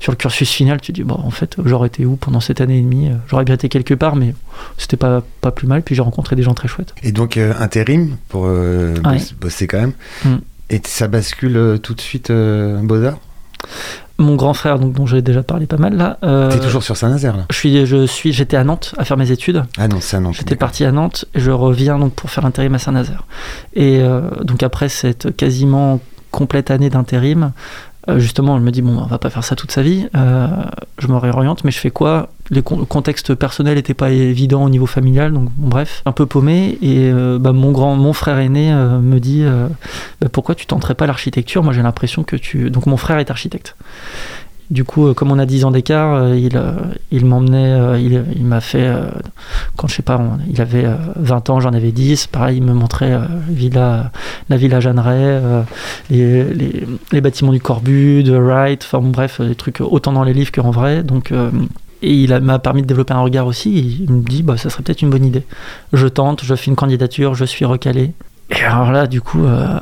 sur 0.00 0.10
le 0.10 0.16
cursus 0.16 0.50
final 0.50 0.80
tu 0.80 0.92
te 0.92 0.96
dis 1.00 1.04
bon 1.04 1.20
en 1.22 1.30
fait 1.30 1.56
j'aurais 1.62 1.88
été 1.88 2.06
où 2.06 2.16
pendant 2.16 2.40
cette 2.40 2.62
année 2.62 2.78
et 2.78 2.80
demie, 2.82 3.08
euh, 3.10 3.14
j'aurais 3.28 3.44
bien 3.44 3.54
été 3.56 3.68
quelque 3.68 3.92
part, 3.92 4.16
mais 4.16 4.34
c'était 4.78 4.96
pas 4.96 5.22
pas 5.42 5.50
plus 5.50 5.66
mal. 5.66 5.82
Puis 5.82 5.94
j'ai 5.94 6.00
rencontré 6.02 6.34
des 6.34 6.42
gens 6.42 6.54
très 6.54 6.66
chouettes. 6.68 6.94
Et 7.02 7.12
donc 7.12 7.36
euh, 7.36 7.52
intérim 7.58 8.16
pour 8.30 8.42
Ouais. 8.44 9.18
bosser 9.40 9.66
quand 9.66 9.80
même. 9.80 9.92
Mm. 10.24 10.36
Et 10.70 10.80
ça 10.86 11.08
bascule 11.08 11.78
tout 11.82 11.92
de 11.94 12.00
suite 12.00 12.30
Beaux-Arts 12.30 13.18
Mon 14.18 14.34
grand 14.34 14.52
frère 14.52 14.78
donc 14.80 14.94
dont 14.94 15.06
j'ai 15.06 15.22
déjà 15.22 15.42
parlé 15.44 15.66
pas 15.66 15.76
mal 15.76 15.96
là. 15.96 16.18
euh, 16.24 16.50
T'es 16.50 16.58
toujours 16.58 16.82
sur 16.82 16.96
Saint-Nazaire 16.96 17.36
là 17.36 17.44
Je 17.50 17.56
suis 17.56 17.86
je 17.86 18.04
suis 18.06 18.32
j'étais 18.32 18.56
à 18.56 18.64
Nantes 18.64 18.94
à 18.98 19.04
faire 19.04 19.16
mes 19.16 19.30
études. 19.30 19.62
Ah 19.78 19.86
non, 19.86 20.00
ça 20.00 20.18
non. 20.18 20.32
J'étais 20.32 20.56
parti 20.56 20.84
à 20.84 20.90
Nantes 20.92 21.24
et 21.34 21.40
je 21.40 21.50
reviens 21.52 21.98
donc 21.98 22.14
pour 22.14 22.28
faire 22.30 22.42
l'intérim 22.44 22.74
à 22.74 22.78
Saint-Nazaire. 22.78 23.24
Et 23.74 24.00
euh, 24.00 24.22
donc 24.42 24.62
après 24.64 24.88
cette 24.88 25.36
quasiment 25.36 26.00
complète 26.32 26.70
année 26.70 26.90
d'intérim, 26.90 27.52
euh, 28.08 28.18
justement, 28.18 28.58
je 28.58 28.62
me 28.62 28.70
dis 28.70 28.82
bon, 28.82 28.98
on 28.98 29.06
va 29.06 29.18
pas 29.18 29.30
faire 29.30 29.44
ça 29.44 29.54
toute 29.54 29.70
sa 29.70 29.82
vie. 29.82 30.08
Je 30.14 31.06
me 31.06 31.16
réoriente, 31.16 31.62
mais 31.64 31.70
je 31.70 31.78
fais 31.78 31.90
quoi? 31.90 32.28
Les 32.50 32.58
le 32.58 32.62
contexte 32.62 33.34
personnel 33.34 33.76
n'était 33.76 33.94
pas 33.94 34.10
évident 34.10 34.64
au 34.64 34.70
niveau 34.70 34.86
familial, 34.86 35.32
donc 35.32 35.48
bref, 35.56 36.02
un 36.06 36.12
peu 36.12 36.26
paumé. 36.26 36.78
Et 36.82 37.10
euh, 37.10 37.38
bah, 37.38 37.52
mon 37.52 37.72
grand, 37.72 37.96
mon 37.96 38.12
frère 38.12 38.38
aîné 38.38 38.72
euh, 38.72 38.98
me 38.98 39.20
dit 39.20 39.42
euh, 39.42 39.68
bah, 40.20 40.28
pourquoi 40.30 40.54
tu 40.54 40.66
tenterais 40.66 40.94
pas 40.94 41.06
l'architecture? 41.06 41.62
Moi, 41.62 41.72
j'ai 41.72 41.82
l'impression 41.82 42.24
que 42.24 42.36
tu. 42.36 42.70
Donc 42.70 42.86
mon 42.86 42.96
frère 42.96 43.18
est 43.18 43.30
architecte. 43.30 43.76
Du 44.70 44.84
coup, 44.84 45.14
comme 45.14 45.32
on 45.32 45.38
a 45.38 45.46
10 45.46 45.64
ans 45.64 45.70
d'écart, 45.70 46.34
il, 46.34 46.60
il 47.10 47.24
m'emmenait, 47.24 48.02
il, 48.02 48.44
m'a 48.44 48.60
fait, 48.60 48.94
quand 49.76 49.88
je 49.88 49.94
sais 49.94 50.02
pas, 50.02 50.20
il 50.46 50.60
avait 50.60 50.84
euh, 50.84 50.96
20 51.16 51.48
ans, 51.48 51.58
j'en 51.58 51.72
avais 51.72 51.90
10, 51.90 52.26
pareil, 52.26 52.58
il 52.58 52.62
me 52.62 52.74
montrait 52.74 53.18
villa, 53.48 54.12
la 54.50 54.58
villa 54.58 54.78
Jeanneret, 54.78 55.40
les, 56.10 56.44
les, 57.12 57.20
bâtiments 57.22 57.52
du 57.52 57.60
Corbu, 57.60 58.22
de 58.22 58.36
Wright, 58.36 58.84
enfin 58.84 59.00
bref, 59.02 59.40
des 59.40 59.54
trucs 59.54 59.80
autant 59.80 60.12
dans 60.12 60.22
les 60.22 60.34
livres 60.34 60.52
qu'en 60.52 60.70
vrai. 60.70 61.02
Donc, 61.02 61.32
et 62.02 62.12
il 62.14 62.32
a- 62.32 62.40
m'a 62.40 62.58
permis 62.58 62.82
de 62.82 62.86
développer 62.86 63.12
un 63.14 63.20
regard 63.20 63.46
aussi. 63.46 63.98
Il 64.02 64.10
me 64.12 64.22
dit, 64.22 64.42
bah, 64.42 64.56
ça 64.56 64.70
serait 64.70 64.82
peut-être 64.82 65.02
une 65.02 65.10
bonne 65.10 65.24
idée. 65.24 65.44
Je 65.92 66.06
tente, 66.06 66.44
je 66.44 66.54
fais 66.54 66.66
une 66.66 66.76
candidature, 66.76 67.34
je 67.34 67.44
suis 67.44 67.64
recalé. 67.64 68.12
Et 68.50 68.62
alors 68.62 68.92
là, 68.92 69.06
du 69.06 69.20
coup, 69.20 69.44
euh, 69.44 69.78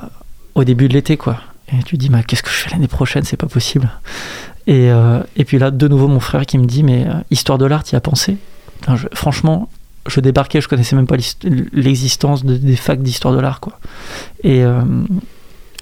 au 0.54 0.64
début 0.64 0.88
de 0.88 0.94
l'été, 0.94 1.16
quoi. 1.16 1.38
Et 1.72 1.82
tu 1.82 1.96
dis, 1.96 2.08
bah, 2.08 2.22
qu'est-ce 2.22 2.42
que 2.42 2.48
je 2.50 2.54
fais 2.54 2.70
l'année 2.70 2.88
prochaine? 2.88 3.24
C'est 3.24 3.36
pas 3.36 3.48
possible. 3.48 3.90
Et, 4.66 4.90
euh, 4.90 5.20
et 5.36 5.44
puis 5.44 5.58
là, 5.58 5.70
de 5.70 5.88
nouveau, 5.88 6.08
mon 6.08 6.20
frère 6.20 6.44
qui 6.46 6.58
me 6.58 6.66
dit 6.66 6.82
Mais 6.82 7.06
euh, 7.06 7.12
histoire 7.30 7.58
de 7.58 7.66
l'art, 7.66 7.82
y 7.92 7.96
as 7.96 8.00
pensé? 8.00 8.36
Franchement, 9.14 9.68
je 10.08 10.20
débarquais, 10.20 10.60
je 10.60 10.68
connaissais 10.68 10.96
même 10.96 11.06
pas 11.06 11.16
l'existence 11.72 12.44
de- 12.44 12.56
des 12.56 12.76
facs 12.76 13.02
d'histoire 13.02 13.34
de 13.34 13.40
l'art, 13.40 13.60
quoi. 13.60 13.78
Et, 14.44 14.62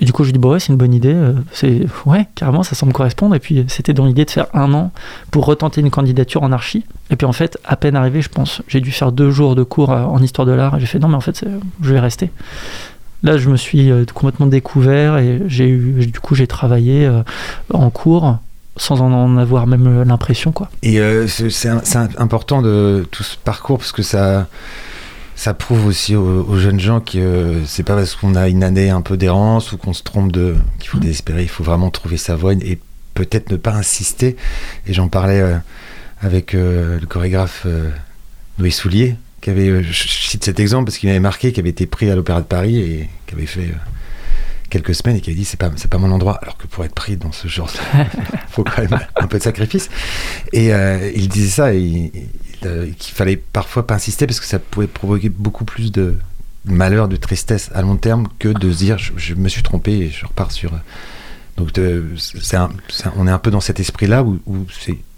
et 0.01 0.05
du 0.05 0.13
coup, 0.13 0.25
je 0.25 0.33
dis 0.33 0.39
Bah 0.39 0.49
ouais, 0.49 0.61
c'est 0.61 0.69
une 0.73 0.77
bonne 0.79 0.93
idée. 0.95 1.13
euh, 1.15 1.33
c'est 1.53 1.87
Ouais, 2.05 2.27
carrément, 2.35 2.63
ça 2.63 2.75
semble 2.75 2.93
correspondre. 2.93 3.35
Et 3.35 3.39
puis, 3.39 3.65
c'était 3.69 3.93
dans 3.93 4.07
l'idée 4.07 4.25
de 4.25 4.31
faire 4.31 4.47
un 4.55 4.73
an 4.75 4.91
pour 5.31 5.47
retenter 5.47 5.81
une 5.81 5.91
candidature 5.91 6.43
en 6.43 6.51
archi. 6.53 6.85
Et 7.11 7.17
puis, 7.17 7.27
en 7.27 7.33
fait, 7.33 7.59
à 7.65 7.77
peine 7.77 7.95
arrivé, 7.97 8.21
je 8.23 8.29
pense, 8.29 8.63
j'ai 8.69 8.81
dû 8.81 8.91
faire 8.91 9.13
deux 9.13 9.31
jours 9.31 9.55
de 9.55 9.63
cours 9.63 9.93
euh, 9.93 10.03
en 10.05 10.21
histoire 10.23 10.47
de 10.47 10.53
l'art. 10.53 10.77
Et 10.77 10.81
j'ai 10.81 10.87
fait 10.87 10.99
Non, 10.99 11.09
mais 11.09 11.15
en 11.17 11.21
fait, 11.21 11.45
je 11.83 11.93
vais 11.93 12.01
rester. 12.01 12.31
Là, 13.23 13.39
je 13.39 13.49
me 13.49 13.57
suis 13.57 13.91
euh, 13.91 14.05
complètement 14.13 14.47
découvert 14.47 15.17
et 15.19 15.41
j'ai 15.47 15.69
eu, 15.69 16.07
du 16.07 16.21
coup, 16.21 16.35
j'ai 16.35 16.47
travaillé 16.47 17.09
en 17.73 17.89
cours 17.91 18.37
sans 18.77 19.01
en- 19.01 19.37
avoir 19.39 19.67
même 19.69 20.03
l'impression, 20.03 20.51
quoi. 20.51 20.69
Et 20.83 20.99
c'est 21.29 21.69
important 22.19 22.61
de 22.61 23.07
tout 23.13 23.23
ce 23.23 23.37
parcours 23.37 23.79
parce 23.79 23.93
que 23.93 24.03
ça, 24.03 24.49
ça 25.37 25.53
prouve 25.55 25.87
aussi 25.87 26.15
aux, 26.17 26.45
aux 26.49 26.57
jeunes 26.59 26.81
gens 26.81 27.01
que 27.01 27.19
euh, 27.19 27.65
c'est 27.67 27.83
pas 27.83 27.95
parce 27.97 28.15
qu'on 28.15 28.35
a 28.35 28.49
une 28.49 28.63
année 28.63 28.91
un 28.91 29.01
peu 29.01 29.17
d'errance 29.17 29.73
ou 29.73 29.77
qu'on 29.79 29.93
se 29.93 30.03
trompe 30.03 30.31
de 30.33 30.57
qu'il 30.79 30.89
faut 30.91 30.99
Mhm. 30.99 31.03
désespérer. 31.05 31.43
Il 31.43 31.49
faut 31.49 31.65
vraiment 31.65 31.91
trouver 31.91 32.17
sa 32.17 32.37
voie 32.37 32.53
et 32.55 32.79
peut-être 33.15 33.51
ne 33.51 33.57
pas 33.57 33.73
insister. 33.75 34.37
Et 34.87 34.93
j'en 34.93 35.09
parlais 35.09 35.41
euh, 35.41 35.57
avec 36.21 36.55
euh, 36.55 36.99
le 37.01 37.07
chorégraphe 37.07 37.63
euh, 37.67 37.91
Louis 38.59 38.73
Soulier, 38.73 39.17
qui 39.41 39.51
avait, 39.51 39.83
je 39.83 40.09
cite 40.09 40.45
cet 40.45 40.59
exemple 40.61 40.87
parce 40.87 40.99
qu'il 40.99 41.09
m'avait 41.09 41.21
marqué, 41.21 41.53
qui 41.53 41.61
avait 41.61 41.71
été 41.71 41.87
pris 41.87 42.11
à 42.11 42.15
l'Opéra 42.17 42.41
de 42.41 42.47
Paris 42.47 42.79
et 42.79 43.09
qui 43.27 43.35
avait 43.35 43.47
fait 43.47 43.69
quelques 44.71 44.95
semaines 44.95 45.17
et 45.17 45.21
qui 45.21 45.31
avait 45.31 45.39
dit 45.39 45.45
c'est 45.45 45.59
pas 45.61 45.71
c'est 45.77 45.91
pas 45.91 45.99
mon 45.99 46.11
endroit. 46.11 46.39
Alors 46.43 46.57
que 46.57 46.67
pour 46.67 46.85
être 46.85 46.95
pris 46.95 47.17
dans 47.17 47.31
ce 47.33 47.47
genre, 47.49 47.71
faut 48.49 48.65
quand 48.65 48.79
même 48.89 48.99
un 49.17 49.27
peu 49.27 49.39
de 49.39 49.43
sacrifice. 49.43 49.91
Et 50.53 50.73
euh, 50.73 51.11
il 51.15 51.29
disait 51.29 51.51
ça, 51.51 51.75
et 51.75 51.79
il- 51.81 52.11
il, 52.15 52.29
qu'il 52.99 53.15
fallait 53.15 53.37
parfois 53.37 53.87
pas 53.87 53.95
insister 53.95 54.27
parce 54.27 54.41
que 54.41 54.47
ça 54.47 54.59
pouvait 54.59 54.87
provoquer 54.87 55.29
beaucoup 55.29 55.65
plus 55.65 55.93
de 55.93 56.17
malheur, 56.65 57.09
de 57.09 57.17
tristesse 57.17 57.71
à 57.75 57.83
long 57.83 57.97
terme 57.97 58.27
que 58.39 58.49
de 58.49 58.73
se 58.73 58.79
dire 58.79 58.99
je, 58.99 59.35
me 59.35 59.49
suis 59.49 59.63
trompé 59.63 59.93
et 59.93 60.11
je 60.11 60.25
repars 60.27 60.51
sur. 60.53 60.73
euh, 60.75 60.79
Donc 61.57 61.77
euh, 61.79 62.03
on 63.17 63.27
est 63.27 63.31
un 63.31 63.39
peu 63.39 63.51
dans 63.51 63.61
cet 63.61 63.81
esprit-là 63.81 64.23
où, 64.25 64.39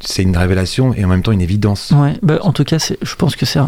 c'est- 0.01 0.23
une 0.23 0.37
révélation 0.37 0.93
et 0.95 1.05
en 1.05 1.09
même 1.09 1.23
temps 1.23 1.33
une 1.33 1.41
évidence. 1.41 1.93
Ouais, 1.93 2.19
bah, 2.23 2.39
en 2.43 2.53
tout 2.53 2.65
cas, 2.65 2.79
je 2.79 3.15
pense 3.15 3.37
que 3.37 3.47
c'est. 3.47 3.61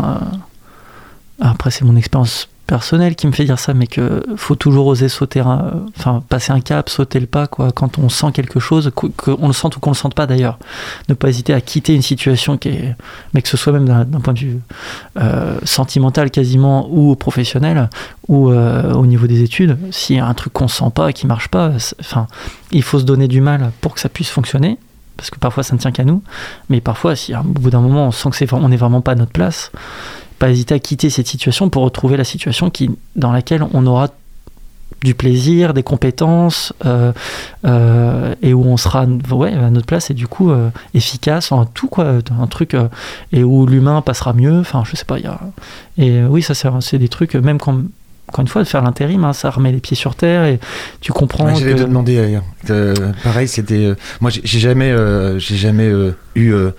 Après, 1.40 1.70
c'est 1.70 1.84
mon 1.84 1.96
expérience 1.96 2.48
personnelle 2.68 3.16
qui 3.16 3.26
me 3.26 3.32
fait 3.32 3.44
dire 3.46 3.58
ça, 3.58 3.74
mais 3.74 3.88
que 3.88 4.22
faut 4.36 4.54
toujours 4.54 4.86
oser 4.86 5.08
sauter, 5.08 5.40
un- 5.40 5.72
enfin 5.98 6.22
passer 6.28 6.52
un 6.52 6.60
cap, 6.60 6.88
sauter 6.88 7.18
le 7.18 7.26
pas, 7.26 7.48
quoi. 7.48 7.72
Quand 7.72 7.98
on 7.98 8.08
sent 8.08 8.30
quelque 8.32 8.60
chose, 8.60 8.92
qu- 8.94 9.08
qu'on 9.10 9.48
le 9.48 9.52
sente 9.52 9.76
ou 9.76 9.80
qu'on 9.80 9.90
le 9.90 9.96
sente 9.96 10.14
pas 10.14 10.26
d'ailleurs, 10.26 10.58
ne 11.08 11.14
pas 11.14 11.28
hésiter 11.30 11.52
à 11.54 11.60
quitter 11.60 11.94
une 11.94 12.02
situation 12.02 12.56
qui 12.58 12.68
est, 12.68 12.94
mais 13.34 13.42
que 13.42 13.48
ce 13.48 13.56
soit 13.56 13.72
même 13.72 13.86
d'un 13.86 14.20
point 14.20 14.34
de 14.34 14.38
vue 14.38 14.58
euh, 15.18 15.58
sentimental 15.64 16.30
quasiment 16.30 16.88
ou 16.92 17.16
professionnel 17.16 17.88
ou 18.28 18.50
euh, 18.50 18.92
au 18.92 19.06
niveau 19.06 19.26
des 19.26 19.42
études. 19.42 19.76
S'il 19.90 20.20
un 20.20 20.34
truc 20.34 20.52
qu'on 20.52 20.68
sent 20.68 20.90
pas, 20.94 21.12
qui 21.12 21.26
marche 21.26 21.48
pas, 21.48 21.72
enfin, 22.00 22.26
il 22.70 22.82
faut 22.82 22.98
se 23.00 23.04
donner 23.04 23.26
du 23.28 23.40
mal 23.40 23.72
pour 23.80 23.94
que 23.94 24.00
ça 24.00 24.08
puisse 24.10 24.28
fonctionner. 24.30 24.78
Parce 25.16 25.30
que 25.30 25.38
parfois 25.40 25.64
ça 25.64 25.74
ne 25.74 25.80
tient 25.80 25.90
qu'à 25.90 26.04
nous, 26.04 26.22
mais 26.68 26.80
parfois, 26.80 27.16
si 27.16 27.34
au 27.34 27.42
bout 27.42 27.70
d'un 27.70 27.80
moment 27.80 28.06
on 28.06 28.12
sent 28.12 28.30
que 28.30 28.36
c'est 28.36 28.52
on 28.52 28.68
n'est 28.68 28.76
vraiment 28.76 29.00
pas 29.00 29.12
à 29.12 29.14
notre 29.16 29.32
place, 29.32 29.72
pas 30.38 30.50
hésiter 30.50 30.74
à 30.74 30.78
quitter 30.78 31.10
cette 31.10 31.26
situation 31.26 31.68
pour 31.68 31.82
retrouver 31.82 32.16
la 32.16 32.24
situation 32.24 32.70
qui, 32.70 32.90
dans 33.16 33.32
laquelle 33.32 33.64
on 33.72 33.86
aura 33.86 34.08
du 35.02 35.14
plaisir, 35.14 35.74
des 35.74 35.82
compétences, 35.82 36.72
euh, 36.84 37.12
euh, 37.64 38.34
et 38.42 38.52
où 38.52 38.64
on 38.64 38.76
sera 38.76 39.06
ouais, 39.30 39.52
à 39.52 39.70
notre 39.70 39.86
place 39.86 40.10
et 40.10 40.14
du 40.14 40.26
coup 40.26 40.50
euh, 40.50 40.70
efficace 40.94 41.52
en 41.52 41.66
tout 41.66 41.88
quoi, 41.88 42.18
un 42.38 42.46
truc 42.46 42.76
et 43.32 43.44
où 43.44 43.66
l'humain 43.66 44.02
passera 44.02 44.32
mieux. 44.32 44.58
Enfin, 44.60 44.82
je 44.84 44.96
sais 44.96 45.04
pas, 45.04 45.18
y 45.18 45.26
a 45.26 45.40
et 45.98 46.24
oui, 46.24 46.42
ça 46.42 46.54
c'est 46.80 46.98
des 46.98 47.08
trucs 47.08 47.34
même 47.34 47.58
quand 47.58 47.82
encore 48.28 48.42
une 48.42 48.48
fois 48.48 48.62
de 48.62 48.68
faire 48.68 48.82
l'intérim, 48.82 49.24
hein, 49.24 49.32
ça 49.32 49.50
remet 49.50 49.72
les 49.72 49.80
pieds 49.80 49.96
sur 49.96 50.14
terre 50.14 50.44
et 50.44 50.60
tu 51.00 51.12
comprends. 51.12 51.46
Ouais, 51.46 51.54
J'allais 51.56 51.72
que- 51.74 51.78
te 51.78 51.84
demander 51.84 52.16
d'ailleurs. 52.16 52.44
Euh, 52.70 52.94
pareil, 53.24 53.48
c'était. 53.48 53.84
euh, 53.86 53.94
moi, 54.20 54.30
j'ai 54.30 54.58
jamais, 54.58 54.90
euh, 54.90 55.38
j'ai 55.38 55.56
jamais 55.56 55.86
euh, 55.88 56.12
eu 56.34 56.52
euh, 56.52 56.70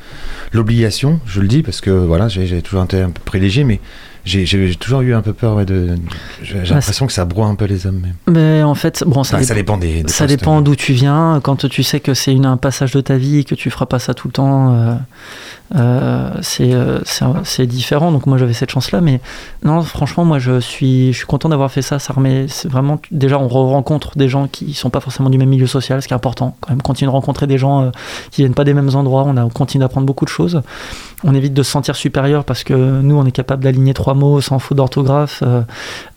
l'obligation. 0.53 1.19
Je 1.25 1.41
le 1.41 1.47
dis 1.47 1.63
parce 1.63 1.81
que 1.81 1.89
voilà, 1.89 2.27
j'ai 2.27 2.61
toujours 2.61 2.83
été 2.83 3.01
un 3.01 3.09
peu 3.09 3.21
privilégié, 3.25 3.63
mais 3.63 3.79
j'ai 4.25 4.75
toujours 4.75 5.01
eu 5.01 5.13
un 5.13 5.21
peu 5.21 5.33
peur. 5.33 5.55
ouais, 5.55 5.65
de, 5.65 5.95
j'ai 6.43 6.63
j'ai 6.63 6.71
Ah, 6.71 6.75
l'impression 6.75 7.07
que 7.07 7.13
ça 7.13 7.25
broie 7.25 7.47
un 7.47 7.55
peu 7.55 7.65
les 7.65 7.87
hommes. 7.87 8.01
Mais... 8.27 8.31
Mais 8.31 8.63
en 8.63 8.75
fait, 8.75 9.03
bon, 9.07 9.23
ça 9.23 9.37
Enfin, 9.37 9.41
dépend- 9.41 9.47
ça 9.47 9.55
dépend 9.55 9.77
des. 9.77 10.03
des 10.03 10.09
Ça 10.11 10.25
postes. 10.25 10.37
dépend 10.39 10.61
d'où 10.61 10.75
tu 10.75 10.93
viens. 10.93 11.39
Quand 11.43 11.65
tu 11.67 11.83
sais 11.83 11.99
que 11.99 12.13
c'est 12.13 12.35
un 12.45 12.57
passage 12.57 12.91
de 12.91 13.01
ta 13.01 13.17
vie 13.17 13.39
et 13.39 13.43
que 13.43 13.55
tu 13.55 13.69
feras 13.69 13.85
pas 13.87 13.99
ça 13.99 14.13
tout 14.13 14.27
le 14.27 14.33
temps, 14.33 14.99
euh, 15.75 16.41
euh, 16.59 16.99
c'est 17.43 17.67
différent. 17.67 18.11
Donc 18.11 18.25
moi 18.25 18.37
j'avais 18.37 18.53
cette 18.53 18.71
chance-là, 18.71 19.01
mais 19.01 19.21
non, 19.63 19.81
franchement, 19.81 20.25
moi 20.25 20.39
je 20.39 20.59
suis 20.59 21.11
je 21.13 21.17
suis 21.17 21.25
content 21.25 21.49
d'avoir 21.49 21.71
fait 21.71 21.81
ça. 21.81 21.99
Ça 21.99 22.13
remet 22.13 22.47
c'est 22.47 22.69
vraiment 22.69 22.99
déjà 23.11 23.39
on 23.39 23.47
rencontre 23.47 24.17
des 24.17 24.29
gens 24.29 24.47
qui 24.47 24.73
sont 24.73 24.89
pas 24.89 24.99
forcément 24.99 25.29
du 25.29 25.37
même 25.37 25.49
milieu 25.49 25.67
social, 25.67 26.01
ce 26.01 26.07
qui 26.07 26.13
est 26.13 26.15
important. 26.15 26.55
Quand 26.61 26.71
même, 26.71 26.81
continuer 26.81 27.09
de 27.09 27.13
rencontrer 27.13 27.47
des 27.47 27.57
gens 27.57 27.83
euh, 27.83 27.89
qui 28.31 28.41
viennent 28.41 28.53
pas 28.53 28.63
des 28.63 28.73
mêmes 28.73 28.95
endroits. 28.95 29.23
On, 29.25 29.49
continue 29.49 29.81
d'apprendre 29.81 30.05
beaucoup 30.05 30.25
de 30.25 30.29
choses. 30.29 30.61
On 31.23 31.33
évite 31.35 31.53
de 31.53 31.63
se 31.63 31.71
sentir 31.71 31.95
supérieur 31.95 32.45
parce 32.45 32.63
que 32.63 32.73
nous 32.73 33.15
on 33.15 33.25
est 33.25 33.31
capable 33.31 33.63
d'aligner 33.63 33.93
trois 33.93 34.13
mots 34.13 34.41
sans 34.41 34.59
faute 34.59 34.77
d'orthographe, 34.77 35.43
euh, 35.45 35.61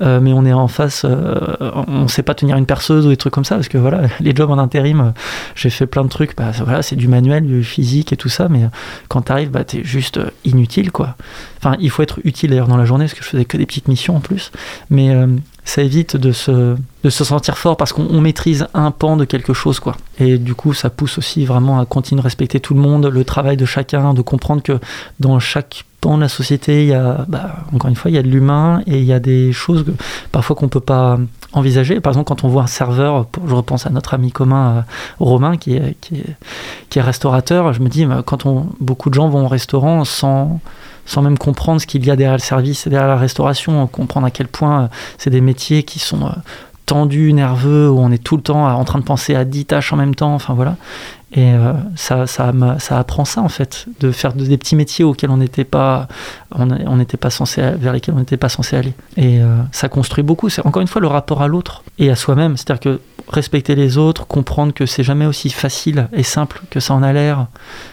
euh, 0.01 0.21
mais 0.21 0.33
on 0.33 0.45
est 0.45 0.53
en 0.53 0.69
face, 0.69 1.05
on 1.05 2.09
sait 2.09 2.23
pas 2.23 2.35
tenir 2.35 2.57
une 2.57 2.67
perceuse 2.67 3.07
ou 3.07 3.09
des 3.09 3.17
trucs 3.17 3.33
comme 3.33 3.45
ça 3.45 3.57
parce 3.57 3.69
que 3.69 3.79
voilà, 3.79 4.03
les 4.21 4.35
jobs 4.35 4.51
en 4.51 4.59
intérim, 4.59 5.13
j'ai 5.55 5.71
fait 5.71 5.87
plein 5.87 6.05
de 6.05 6.09
trucs. 6.09 6.37
Bah, 6.37 6.53
voilà, 6.65 6.83
c'est 6.83 6.97
du 6.97 7.09
manuel, 7.09 7.47
du 7.47 7.65
physique 7.65 8.13
et 8.13 8.17
tout 8.17 8.29
ça, 8.29 8.49
mais 8.49 8.63
quand 9.09 9.23
t'arrives, 9.23 9.42
bah, 9.51 9.65
t'es 9.65 9.85
juste 9.85 10.19
euh, 10.19 10.31
inutile 10.45 10.91
quoi. 10.91 11.17
Enfin, 11.59 11.77
il 11.81 11.91
faut 11.91 12.03
être 12.03 12.21
utile 12.25 12.51
d'ailleurs 12.51 12.69
dans 12.69 12.77
la 12.77 12.85
journée 12.85 13.05
parce 13.05 13.15
que 13.15 13.23
je 13.23 13.29
faisais 13.29 13.45
que 13.45 13.57
des 13.57 13.67
petites 13.67 13.89
missions 13.89 14.17
en 14.17 14.21
plus, 14.21 14.51
mais 14.91 15.11
euh, 15.15 15.27
ça 15.65 15.83
évite 15.83 16.17
de 16.17 16.33
se, 16.33 16.77
de 17.05 17.11
se 17.11 17.25
sentir 17.25 17.57
fort 17.57 17.77
parce 17.77 17.93
qu'on 17.93 18.07
on 18.11 18.21
maîtrise 18.21 18.67
un 18.75 18.91
pan 18.91 19.17
de 19.17 19.25
quelque 19.25 19.53
chose 19.53 19.81
quoi. 19.81 19.97
Et 20.19 20.39
du 20.39 20.55
coup, 20.55 20.75
ça 20.75 20.91
pousse 20.91 21.19
aussi 21.19 21.45
vraiment 21.45 21.81
à 21.81 21.87
continuer 21.87 22.21
de 22.21 22.25
respecter 22.25 22.61
tout 22.61 22.75
le 22.75 22.81
monde, 22.81 23.07
le 23.07 23.25
travail 23.25 23.57
de 23.57 23.65
chacun, 23.65 24.15
de 24.15 24.23
comprendre 24.23 24.63
que 24.63 24.79
dans 25.21 25.39
chaque 25.39 25.85
de 26.05 26.21
la 26.21 26.29
société, 26.29 26.83
il 26.83 26.89
y 26.89 26.95
a, 26.95 27.25
bah, 27.29 27.65
encore 27.73 27.89
une 27.89 27.97
fois, 27.97 28.11
il 28.11 28.15
y 28.15 28.19
a 28.19 28.23
de 28.23 28.29
l'humain 28.29 28.83
et 28.87 28.99
il 28.99 29.05
y 29.05 29.13
a 29.13 29.21
des 29.21 29.53
choses 29.53 29.85
que, 29.85 29.93
parfois 30.33 30.57
qu'on 30.57 30.69
peut 30.69 30.81
pas 30.81 31.19
envisager. 31.53 32.01
Par 32.01 32.13
exemple, 32.13 32.29
quand 32.29 32.45
on 32.45 32.49
voit 32.49 32.65
un 32.65 32.67
serveur, 32.69 33.27
je 33.47 33.55
repense 33.55 33.87
à 33.87 33.91
notre 33.91 34.15
ami 34.15 34.33
commun 34.33 34.79
euh, 34.79 34.81
Romain 35.21 35.57
qui 35.57 35.75
est, 35.77 37.01
restaurateur, 37.01 37.73
je 37.73 37.81
me 37.81 37.89
dis, 37.89 38.07
quand 38.27 38.47
on, 38.47 38.67
beaucoup 38.81 39.11
de 39.11 39.15
gens 39.15 39.29
vont 39.29 39.45
au 39.45 39.49
restaurant 39.49 40.05
sans, 40.05 40.61
sans 41.07 41.23
même 41.23 41.39
comprendre 41.39 41.81
ce 41.81 41.87
qu'il 41.87 42.05
y 42.05 42.11
a 42.11 42.17
derrière 42.17 42.37
le 42.37 42.41
service, 42.41 42.89
derrière 42.89 43.09
la 43.09 43.17
restauration, 43.17 43.87
comprendre 43.87 44.27
à 44.27 44.31
quel 44.31 44.49
point 44.49 44.83
euh, 44.83 44.87
c'est 45.19 45.31
des 45.31 45.41
métiers 45.41 45.85
qui 45.85 45.99
sont 45.99 46.31
tendus, 46.93 47.33
nerveux, 47.33 47.89
où 47.91 47.99
on 47.99 48.11
est 48.11 48.23
tout 48.23 48.37
le 48.37 48.43
temps 48.43 48.67
en 48.67 48.85
train 48.85 48.99
de 48.99 49.05
penser 49.05 49.35
à 49.35 49.45
10 49.45 49.65
tâches 49.65 49.93
en 49.93 49.97
même 49.97 50.15
temps, 50.15 50.35
enfin 50.35 50.53
voilà. 50.53 50.77
Et 51.35 51.55
euh, 51.55 51.73
ça, 51.97 52.27
ça, 52.27 52.53
ça 52.79 52.99
apprend 52.99 53.25
ça 53.25 53.41
en 53.41 53.49
fait, 53.49 53.87
de 54.01 54.13
faire 54.13 54.35
de- 54.35 54.45
des 54.45 54.59
petits 54.59 54.77
métiers 54.77 55.03
auxquels 55.03 55.31
on 55.31 55.39
n'était 55.39 55.65
pas, 55.65 56.07
on 56.55 56.69
pas 57.19 57.31
censé, 57.31 57.63
vers 57.79 57.95
lesquels 57.95 58.15
on 58.15 58.19
n'était 58.19 58.37
pas 58.37 58.51
censé 58.51 58.77
aller. 58.77 58.93
Et 59.17 59.41
euh, 59.41 59.57
ça 59.73 59.89
construit 59.89 60.23
beaucoup. 60.23 60.51
C'est 60.51 60.67
encore 60.67 60.83
une 60.83 60.89
fois 60.89 61.01
le 61.01 61.07
rapport 61.09 61.41
à 61.41 61.49
l'autre 61.49 61.85
et 61.99 62.11
à 62.11 62.17
soi-même. 62.17 62.59
C'est-à-dire 62.59 62.81
que 62.81 63.01
respecter 63.29 63.75
les 63.75 63.97
autres, 63.97 64.27
comprendre 64.27 64.75
que 64.75 64.85
c'est 64.85 65.05
jamais 65.05 65.25
aussi 65.25 65.49
facile 65.49 66.07
et 66.13 66.23
simple 66.23 66.61
que 66.69 66.81
ça 66.81 66.93
en 66.93 67.03
a 67.03 67.15
l'air. 67.15 67.47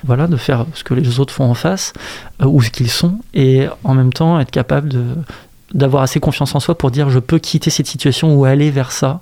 Voilà, 0.04 0.28
de 0.28 0.36
faire 0.36 0.66
ce 0.74 0.84
que 0.84 0.94
les 0.94 1.22
autres 1.22 1.34
font 1.34 1.46
en 1.50 1.54
face 1.54 1.94
euh, 2.42 2.46
ou 2.46 2.62
ce 2.62 2.70
qu'ils 2.72 2.92
sont, 2.92 3.20
et 3.34 3.68
en 3.86 3.94
même 3.94 4.12
temps 4.12 4.38
être 4.42 4.52
capable 4.52 4.90
de 4.90 5.04
d'avoir 5.74 6.04
assez 6.04 6.20
confiance 6.20 6.56
en 6.56 6.60
soi 6.60 6.78
pour 6.78 6.92
dire 6.92 7.10
je 7.10 7.20
peux 7.20 7.40
quitter 7.40 7.70
cette 7.70 7.88
situation 7.88 8.36
ou 8.36 8.46
aller 8.46 8.72
vers 8.72 8.92
ça 8.92 9.22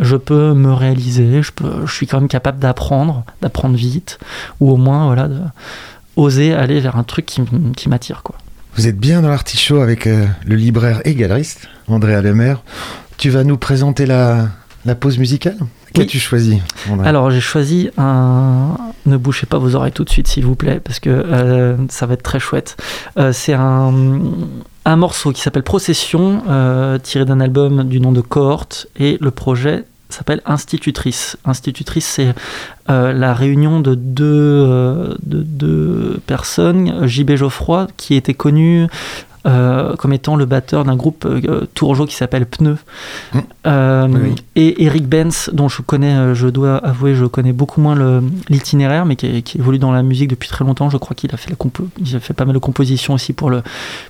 je 0.00 0.16
peux 0.16 0.54
me 0.54 0.72
réaliser, 0.72 1.42
je, 1.42 1.52
peux, 1.52 1.86
je 1.86 1.92
suis 1.92 2.06
quand 2.06 2.20
même 2.20 2.28
capable 2.28 2.58
d'apprendre, 2.58 3.24
d'apprendre 3.42 3.76
vite, 3.76 4.18
ou 4.58 4.70
au 4.70 4.76
moins 4.76 5.06
voilà, 5.06 5.28
de 5.28 5.40
oser 6.16 6.54
aller 6.54 6.80
vers 6.80 6.96
un 6.96 7.04
truc 7.04 7.26
qui, 7.26 7.42
qui 7.76 7.88
m'attire. 7.88 8.22
quoi. 8.22 8.36
Vous 8.76 8.88
êtes 8.88 8.98
bien 8.98 9.20
dans 9.20 9.28
l'artichaut 9.28 9.80
avec 9.80 10.06
euh, 10.06 10.26
le 10.44 10.56
libraire 10.56 11.02
et 11.04 11.14
galeriste, 11.14 11.68
Andréa 11.86 12.22
Lemaire. 12.22 12.62
Tu 13.18 13.28
vas 13.28 13.44
nous 13.44 13.58
présenter 13.58 14.06
la, 14.06 14.48
la 14.86 14.94
pause 14.94 15.18
musicale? 15.18 15.58
Qu'as-tu 15.92 16.18
choisi 16.18 16.60
André? 16.90 17.08
Alors 17.08 17.30
j'ai 17.30 17.40
choisi 17.40 17.90
un... 17.98 18.76
Ne 19.06 19.16
bouchez 19.16 19.46
pas 19.46 19.58
vos 19.58 19.74
oreilles 19.74 19.92
tout 19.92 20.04
de 20.04 20.10
suite 20.10 20.28
s'il 20.28 20.44
vous 20.44 20.54
plaît, 20.54 20.80
parce 20.82 21.00
que 21.00 21.10
euh, 21.10 21.76
ça 21.88 22.06
va 22.06 22.14
être 22.14 22.22
très 22.22 22.38
chouette. 22.38 22.76
Euh, 23.18 23.32
C'est 23.32 23.54
un, 23.54 23.92
un 24.84 24.96
morceau 24.96 25.32
qui 25.32 25.40
s'appelle 25.40 25.62
Procession, 25.62 26.42
euh, 26.48 26.98
tiré 26.98 27.24
d'un 27.24 27.40
album 27.40 27.84
du 27.84 28.00
nom 28.00 28.12
de 28.12 28.20
Cohorte, 28.20 28.86
et 28.98 29.18
le 29.20 29.30
projet 29.30 29.84
s'appelle 30.10 30.42
Institutrice. 30.44 31.36
Institutrice, 31.44 32.06
c'est 32.06 32.34
euh, 32.90 33.12
la 33.12 33.32
réunion 33.32 33.80
de 33.80 33.94
deux, 33.94 34.24
euh, 34.24 35.14
de 35.22 35.42
deux 35.42 36.20
personnes, 36.26 37.06
JB 37.06 37.36
Geoffroy, 37.36 37.86
qui 37.96 38.14
était 38.16 38.34
connu 38.34 38.86
euh, 39.46 39.96
comme 39.96 40.12
étant 40.12 40.36
le 40.36 40.44
batteur 40.44 40.84
d'un 40.84 40.96
groupe 40.96 41.24
euh, 41.24 41.66
qui 42.06 42.14
s'appelle 42.14 42.46
Pneu. 42.46 42.76
Mmh. 43.32 43.38
Euh, 43.66 44.08
Oui. 44.10 44.34
Et 44.56 44.84
Eric 44.84 45.08
Benz, 45.08 45.50
dont 45.52 45.68
je 45.68 45.82
connais, 45.82 46.14
euh, 46.14 46.34
je 46.34 46.48
dois 46.48 46.76
avouer, 46.76 47.14
je 47.14 47.24
connais 47.24 47.52
beaucoup 47.52 47.80
moins 47.80 48.20
l'itinéraire, 48.48 49.06
mais 49.06 49.16
qui, 49.16 49.42
qui 49.42 49.58
évolue 49.58 49.78
dans 49.78 49.92
la 49.92 50.02
musique 50.02 50.28
depuis 50.28 50.48
très 50.48 50.64
longtemps. 50.64 50.90
Je 50.90 50.98
crois 50.98 51.14
qu'il 51.14 51.32
a 51.34 51.36
fait 51.36 51.50
la 51.50 51.56
compo 51.56 51.88
il 51.98 52.16
a 52.16 52.20
fait 52.20 52.34
pas 52.34 52.44
mal 52.44 52.54
de 52.54 52.58
compositions 52.58 53.14
aussi 53.14 53.32
pour 53.32 53.50
le, 53.50 53.62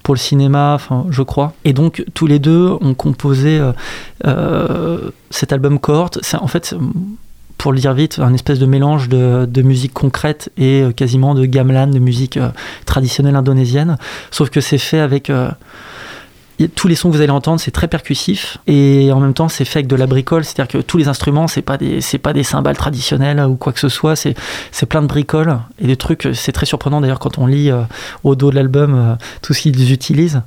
pour 0.03 0.15
le 0.15 0.19
cinéma, 0.19 0.75
enfin, 0.75 1.07
je 1.11 1.23
crois. 1.23 1.53
Et 1.65 1.73
donc, 1.73 2.05
tous 2.15 2.27
les 2.27 2.39
deux 2.39 2.77
ont 2.81 2.95
composé 2.95 3.61
cet 5.31 5.53
album 5.53 5.79
Cohort. 5.79 6.11
C'est 6.23 6.37
en 6.37 6.47
fait, 6.47 6.75
pour 7.61 7.73
le 7.73 7.79
dire 7.79 7.93
vite, 7.93 8.19
un 8.21 8.33
espèce 8.33 8.59
de 8.59 8.65
mélange 8.65 9.11
de, 9.11 9.63
musique 9.63 9.93
concrète 9.93 10.51
et 10.57 10.81
euh, 10.81 10.93
quasiment 10.93 11.35
de 11.35 11.45
gamelan, 11.45 11.89
de 11.89 11.99
musique 11.99 12.39
euh, 12.39 12.49
traditionnelle 12.87 13.37
indonésienne. 13.37 13.99
Sauf 14.31 14.49
que 14.49 14.63
c'est 14.63 14.79
fait 14.79 14.99
avec. 14.99 15.29
euh, 15.29 15.51
tous 16.75 16.89
les 16.89 16.95
sons 16.95 17.11
que 17.11 17.17
vous 17.17 17.23
allez 17.23 17.31
entendre, 17.31 17.59
c'est 17.59 17.71
très 17.71 17.89
percussif 17.89 18.59
et 18.67 19.11
en 19.13 19.21
même 19.21 19.33
temps, 19.33 19.49
c'est 19.49 19.65
fait 19.65 19.79
avec 19.79 19.87
de 19.87 19.97
la 19.97 20.07
bricole. 20.07 20.45
C'est-à-dire 20.45 20.69
que 20.69 20.79
tous 20.79 20.99
les 20.99 21.09
instruments, 21.09 21.49
c'est 21.49 21.63
pas 21.63 21.79
des, 21.79 22.03
c'est 22.03 22.19
pas 22.19 22.35
des 22.35 22.43
cymbales 22.43 22.77
traditionnelles 22.77 23.41
ou 23.41 23.57
quoi 23.57 23.73
que 23.73 23.81
ce 23.81 23.89
soit. 23.89 24.15
C'est, 24.15 24.35
c'est 24.71 24.85
plein 24.85 25.01
de 25.01 25.07
bricoles 25.07 25.59
et 25.81 25.87
des 25.87 25.97
trucs. 25.97 26.29
C'est 26.35 26.53
très 26.53 26.67
surprenant 26.67 27.01
d'ailleurs 27.01 27.19
quand 27.19 27.39
on 27.39 27.47
lit 27.47 27.71
au 28.25 28.35
dos 28.35 28.51
de 28.51 28.57
l'album 28.57 29.17
tout 29.41 29.55
ce 29.55 29.63
qu'ils 29.63 29.91
utilisent. 29.91 30.43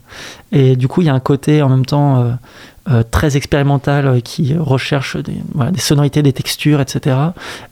Et 0.52 0.76
du 0.76 0.88
coup, 0.88 1.02
il 1.02 1.06
y 1.06 1.10
a 1.10 1.16
un 1.16 1.20
côté 1.20 1.64
en 1.64 1.70
même 1.70 1.86
temps 1.86 2.38
euh, 2.90 3.02
très 3.10 3.38
expérimental 3.38 4.08
euh, 4.08 4.20
qui 4.20 4.56
recherche 4.58 5.16
des, 5.16 5.36
sonorités, 5.78 6.22
des 6.22 6.34
textures, 6.34 6.82
etc. 6.82 7.16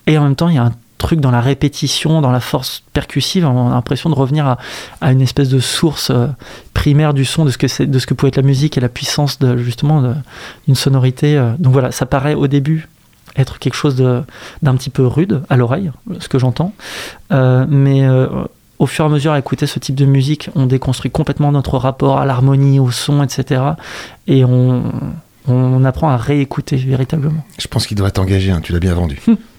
Et 0.07 0.17
en 0.17 0.23
même 0.23 0.35
temps, 0.37 0.47
il 0.47 0.55
y 0.55 0.57
a 0.57 0.63
un 0.63 0.73
truc 0.97 1.19
dans 1.19 1.31
la 1.31 1.41
répétition, 1.41 2.21
dans 2.21 2.31
la 2.31 2.39
force 2.39 2.83
percussive. 2.93 3.45
On 3.45 3.67
a 3.67 3.71
l'impression 3.71 4.09
de 4.09 4.15
revenir 4.15 4.57
à, 5.01 5.11
une 5.11 5.21
espèce 5.21 5.49
de 5.49 5.59
source 5.59 6.11
euh, 6.11 6.27
primaire 6.73 7.13
du 7.13 7.25
son, 7.25 7.43
de 7.43 7.51
ce 7.51 7.57
que 7.57 8.13
pouvait 8.13 8.29
être 8.29 8.37
la 8.37 8.43
musique 8.43 8.77
et 8.77 8.81
la 8.81 8.87
puissance 8.87 9.37
justement 9.57 10.13
d'une 10.65 10.75
sonorité. 10.75 11.43
Donc 11.59 11.73
voilà, 11.73 11.91
ça 11.91 12.05
paraît 12.05 12.33
au 12.33 12.47
début 12.47 12.87
être 13.35 13.59
quelque 13.59 13.75
chose 13.75 13.95
d'un 13.95 14.75
petit 14.75 14.89
peu 14.89 15.05
rude 15.05 15.41
à 15.49 15.57
l'oreille, 15.57 15.91
ce 16.19 16.29
que 16.29 16.39
j'entends. 16.39 16.73
Mais 17.31 18.07
au 18.81 18.87
fur 18.87 19.05
et 19.05 19.07
à 19.07 19.11
mesure 19.11 19.31
à 19.31 19.37
écouter 19.37 19.67
ce 19.67 19.77
type 19.77 19.93
de 19.93 20.05
musique, 20.05 20.49
on 20.55 20.65
déconstruit 20.65 21.11
complètement 21.11 21.51
notre 21.51 21.77
rapport 21.77 22.17
à 22.17 22.25
l'harmonie, 22.25 22.79
au 22.79 22.89
son, 22.89 23.21
etc. 23.21 23.61
Et 24.25 24.43
on, 24.43 24.91
on 25.47 25.85
apprend 25.85 26.09
à 26.09 26.17
réécouter 26.17 26.77
véritablement. 26.77 27.45
Je 27.59 27.67
pense 27.67 27.85
qu'il 27.85 27.95
doit 27.95 28.09
t'engager, 28.09 28.49
hein, 28.49 28.59
tu 28.59 28.73
l'as 28.73 28.79
bien 28.79 28.95
vendu. 28.95 29.21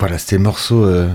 Voilà, 0.00 0.18
c'était 0.18 0.36
le 0.36 0.42
morceau 0.42 0.84
euh, 0.84 1.08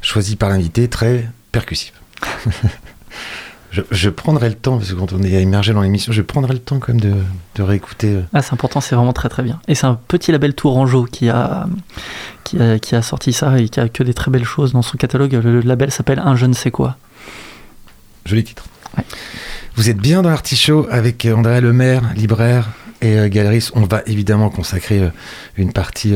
choisi 0.00 0.36
par 0.36 0.48
l'invité, 0.48 0.88
très 0.88 1.28
percussif. 1.52 1.92
je, 3.70 3.82
je 3.90 4.08
prendrai 4.08 4.48
le 4.48 4.54
temps, 4.54 4.78
parce 4.78 4.90
que 4.90 4.94
quand 4.94 5.12
on 5.12 5.22
est 5.22 5.42
immergé 5.42 5.72
dans 5.72 5.82
l'émission, 5.82 6.12
je 6.12 6.22
prendrai 6.22 6.52
le 6.52 6.60
temps 6.60 6.78
quand 6.78 6.92
même 6.94 7.00
de, 7.00 7.14
de 7.56 7.62
réécouter. 7.62 8.14
euh. 8.14 8.22
Ah, 8.32 8.40
c'est 8.40 8.52
important, 8.52 8.80
c'est 8.80 8.94
vraiment 8.94 9.12
très 9.12 9.28
très 9.28 9.42
bien. 9.42 9.60
Et 9.66 9.74
c'est 9.74 9.86
un 9.86 9.98
petit 10.08 10.30
label 10.30 10.54
Tourangeau 10.54 11.04
qui 11.04 11.28
a, 11.28 11.66
qui, 12.44 12.60
a, 12.60 12.78
qui 12.78 12.94
a 12.94 13.02
sorti 13.02 13.32
ça 13.32 13.58
et 13.58 13.68
qui 13.68 13.80
a 13.80 13.88
que 13.88 14.04
des 14.04 14.14
très 14.14 14.30
belles 14.30 14.44
choses 14.44 14.72
dans 14.72 14.82
son 14.82 14.96
catalogue. 14.96 15.32
Le, 15.32 15.60
label 15.60 15.90
s'appelle 15.90 16.20
Un 16.20 16.36
je 16.36 16.46
ne 16.46 16.54
sais 16.54 16.70
quoi. 16.70 16.96
Joli 18.24 18.44
titre. 18.44 18.64
Ouais. 18.96 19.04
Vous 19.76 19.90
êtes 19.90 19.98
bien 19.98 20.22
dans 20.22 20.30
l'artichaut 20.30 20.86
avec 20.88 21.26
euh, 21.26 21.34
André 21.34 21.60
Lemaire, 21.60 22.02
libraire 22.14 22.68
et 23.02 23.18
euh, 23.18 23.28
galeriste. 23.28 23.72
On 23.74 23.82
va 23.82 24.02
évidemment 24.06 24.50
consacrer 24.50 25.00
euh, 25.00 25.08
une 25.56 25.72
partie 25.72 26.14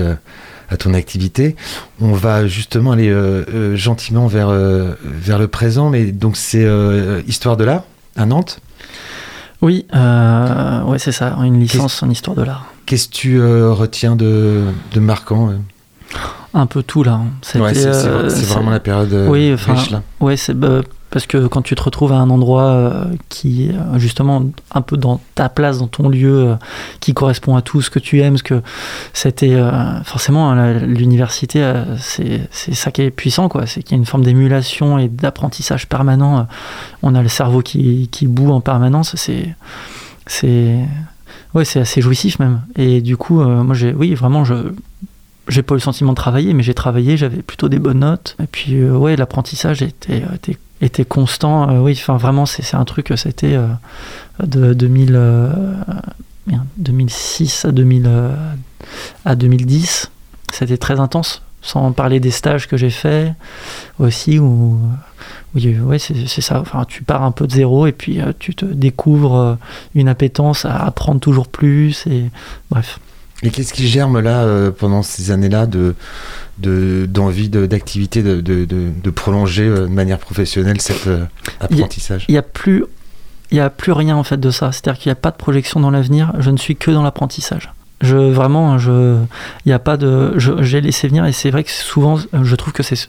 à 0.70 0.76
ton 0.76 0.94
activité. 0.94 1.57
On 2.00 2.12
va 2.12 2.46
justement 2.46 2.92
aller 2.92 3.09
euh, 3.09 3.44
euh, 3.54 3.76
gentiment 3.76 4.26
vers, 4.26 4.48
euh, 4.50 4.92
vers 5.02 5.38
le 5.38 5.48
présent, 5.48 5.90
mais 5.90 6.07
donc 6.12 6.37
c'est 6.37 6.66
Histoire 7.26 7.57
de 7.57 7.64
l'art 7.64 7.85
à 8.16 8.26
Nantes. 8.26 8.61
Oui, 9.61 9.87
ouais, 9.92 10.98
c'est 10.98 11.12
ça, 11.12 11.37
une 11.42 11.59
licence 11.59 12.02
en 12.02 12.11
histoire 12.11 12.37
de 12.37 12.42
l'art. 12.42 12.66
Qu'est-ce 12.87 13.09
que 13.09 13.12
tu 13.12 13.42
retiens 13.42 14.14
de, 14.16 14.62
de 14.92 15.00
marquant 15.00 15.52
Un 16.54 16.66
peu 16.66 16.83
tout 16.83 17.02
là. 17.02 17.20
C'était, 17.42 17.61
Ouais, 17.64 17.74
c'est 17.74 17.92
c'est- 17.92 18.28
c'est 18.31 18.31
c'est- 18.31 18.54
vraiment 18.54 18.70
la 18.70 18.81
période 18.81 19.12
Oui, 19.28 19.52
enfin, 19.52 19.74
riche 19.74 19.90
là. 19.90 20.02
Ouais, 20.20 20.37
c'est 20.37 20.54
bah, 20.54 20.81
parce 21.11 21.27
que 21.27 21.47
quand 21.47 21.62
tu 21.62 21.75
te 21.75 21.83
retrouves 21.83 22.12
à 22.12 22.16
un 22.16 22.29
endroit 22.31 22.64
euh, 22.64 23.05
qui 23.29 23.71
euh, 23.71 23.99
justement 23.99 24.44
un 24.73 24.83
peu 24.83 24.97
dans 24.97 25.21
ta 25.35 25.49
place, 25.49 25.79
dans 25.79 25.87
ton 25.87 26.09
lieu, 26.09 26.51
euh, 26.51 26.55
qui 27.01 27.14
correspond 27.14 27.57
à 27.57 27.62
tout 27.62 27.81
ce 27.81 27.90
que 27.90 27.99
tu 27.99 28.21
aimes, 28.21 28.37
ce 28.37 28.42
que 28.42 28.62
c'était 29.12 29.59
forcément 30.05 30.51
hein, 30.51 30.75
l'université, 30.75 31.73
c'est 31.99 32.49
ça 32.75 32.90
qui 32.90 33.03
est 33.03 33.11
puissant, 33.11 33.49
quoi. 33.49 33.66
C'est 33.66 33.83
qu'il 33.83 33.92
y 33.92 33.94
a 33.94 33.99
une 33.99 34.07
forme 34.07 34.23
d'émulation 34.23 34.99
et 34.99 35.09
d'apprentissage 35.09 35.88
permanent. 35.88 36.47
On 37.03 37.14
a 37.14 37.23
le 37.23 37.29
cerveau 37.29 37.62
qui, 37.62 38.09
qui 38.09 38.27
boue 38.27 38.53
en 38.53 38.61
permanence. 38.61 39.14
C'est 39.16 39.55
c'est 40.27 40.77
ouais, 41.55 41.64
c'est 41.64 41.81
assez 41.81 42.01
jouissif 42.01 42.38
même. 42.38 42.62
Et 42.77 43.01
du 43.01 43.16
coup, 43.16 43.42
moi, 43.42 43.75
j'ai 43.75 43.92
oui, 43.92 44.14
vraiment, 44.14 44.44
je 44.44 44.55
j'ai 45.49 45.62
pas 45.62 45.75
eu 45.75 45.79
le 45.79 45.83
sentiment 45.83 46.12
de 46.12 46.16
travailler, 46.16 46.53
mais 46.53 46.62
j'ai 46.62 46.75
travaillé, 46.75 47.16
j'avais 47.16 47.42
plutôt 47.42 47.68
des 47.68 47.79
bonnes 47.79 48.01
notes. 48.01 48.37
Et 48.42 48.47
puis, 48.47 48.85
ouais, 48.85 49.16
l'apprentissage 49.16 49.83
était, 49.83 50.23
était, 50.35 50.59
était 50.81 51.05
constant. 51.05 51.71
Euh, 51.71 51.81
oui, 51.81 51.93
enfin, 52.01 52.17
vraiment, 52.17 52.47
c'est 52.47 52.75
un 52.75 52.85
truc, 52.85 53.11
euh, 53.11 53.17
c'était 53.17 53.55
euh, 53.55 53.67
de 54.45 54.75
2000, 54.75 55.12
euh, 55.14 55.53
2006 56.77 57.64
à, 57.64 57.73
2000, 57.73 58.05
euh, 58.07 58.35
à 59.25 59.35
2010. 59.35 60.11
C'était 60.53 60.79
très 60.79 60.99
intense, 61.01 61.43
sans 61.62 61.93
parler 61.93 62.21
des 62.21 62.31
stages 62.31 62.69
que 62.69 62.77
j'ai 62.77 62.91
faits 62.91 63.33
aussi, 63.99 64.38
où, 64.38 64.79
où 65.55 65.59
ouais, 65.59 65.99
c'est 65.99 66.41
ça. 66.41 66.61
Enfin, 66.61 66.85
tu 66.87 67.03
pars 67.03 67.23
un 67.23 67.33
peu 67.33 67.47
de 67.47 67.53
zéro 67.53 67.87
et 67.87 67.93
puis 67.93 68.21
tu 68.38 68.55
te 68.55 68.64
découvres 68.64 69.59
une 69.95 70.09
appétence 70.09 70.64
à 70.64 70.77
apprendre 70.85 71.21
toujours 71.21 71.49
plus. 71.49 72.07
Et 72.07 72.31
bref. 72.71 72.99
Et 73.43 73.51
qu'est-ce 73.51 73.73
qui 73.75 73.87
germe 73.87 74.21
là 74.21 74.71
pendant 74.73 75.03
ces 75.03 75.31
années-là 75.31 75.67
de- 75.67 75.95
d'envie 76.59 77.49
de, 77.49 77.66
d'activité 77.66 78.23
de, 78.23 78.40
de, 78.40 78.64
de, 78.64 79.11
prolonger 79.11 79.64
euh, 79.64 79.87
de 79.87 79.92
manière 79.92 80.18
professionnelle 80.18 80.81
cet 80.81 81.07
euh, 81.07 81.25
apprentissage. 81.61 82.25
il 82.29 82.33
n'y 82.33 82.38
a 82.38 82.42
plus 82.42 82.85
il 83.51 83.57
y 83.57 83.61
a 83.61 83.71
plus 83.71 83.92
rien 83.92 84.16
en 84.16 84.25
fait 84.25 84.38
de 84.38 84.51
ça. 84.51 84.73
C'est 84.73 84.88
à 84.88 84.92
dire 84.92 85.01
qu'il 85.01 85.09
n'y 85.09 85.12
a 85.12 85.21
pas 85.21 85.31
de 85.31 85.37
projection 85.37 85.81
dans 85.81 85.90
l'avenir. 85.90 86.33
Je 86.38 86.51
ne 86.51 86.59
suis 86.59 86.77
que 86.77 86.90
dans 86.90 87.03
l'apprentissage. 87.03 87.73
Je 88.03 88.16
vraiment 88.16 88.79
je 88.79 89.16
il 89.64 89.68
n'y 89.68 89.73
a 89.73 89.79
pas 89.79 89.97
de 89.97 90.35
j'ai 90.37 90.81
laissé 90.81 91.09
venir 91.09 91.25
et 91.25 91.33
c'est 91.33 91.51
vrai 91.51 91.64
que 91.64 91.71
souvent 91.71 92.18
je 92.18 92.57
trouve 92.57 92.73
que 92.73 92.83
c'est 92.83 93.09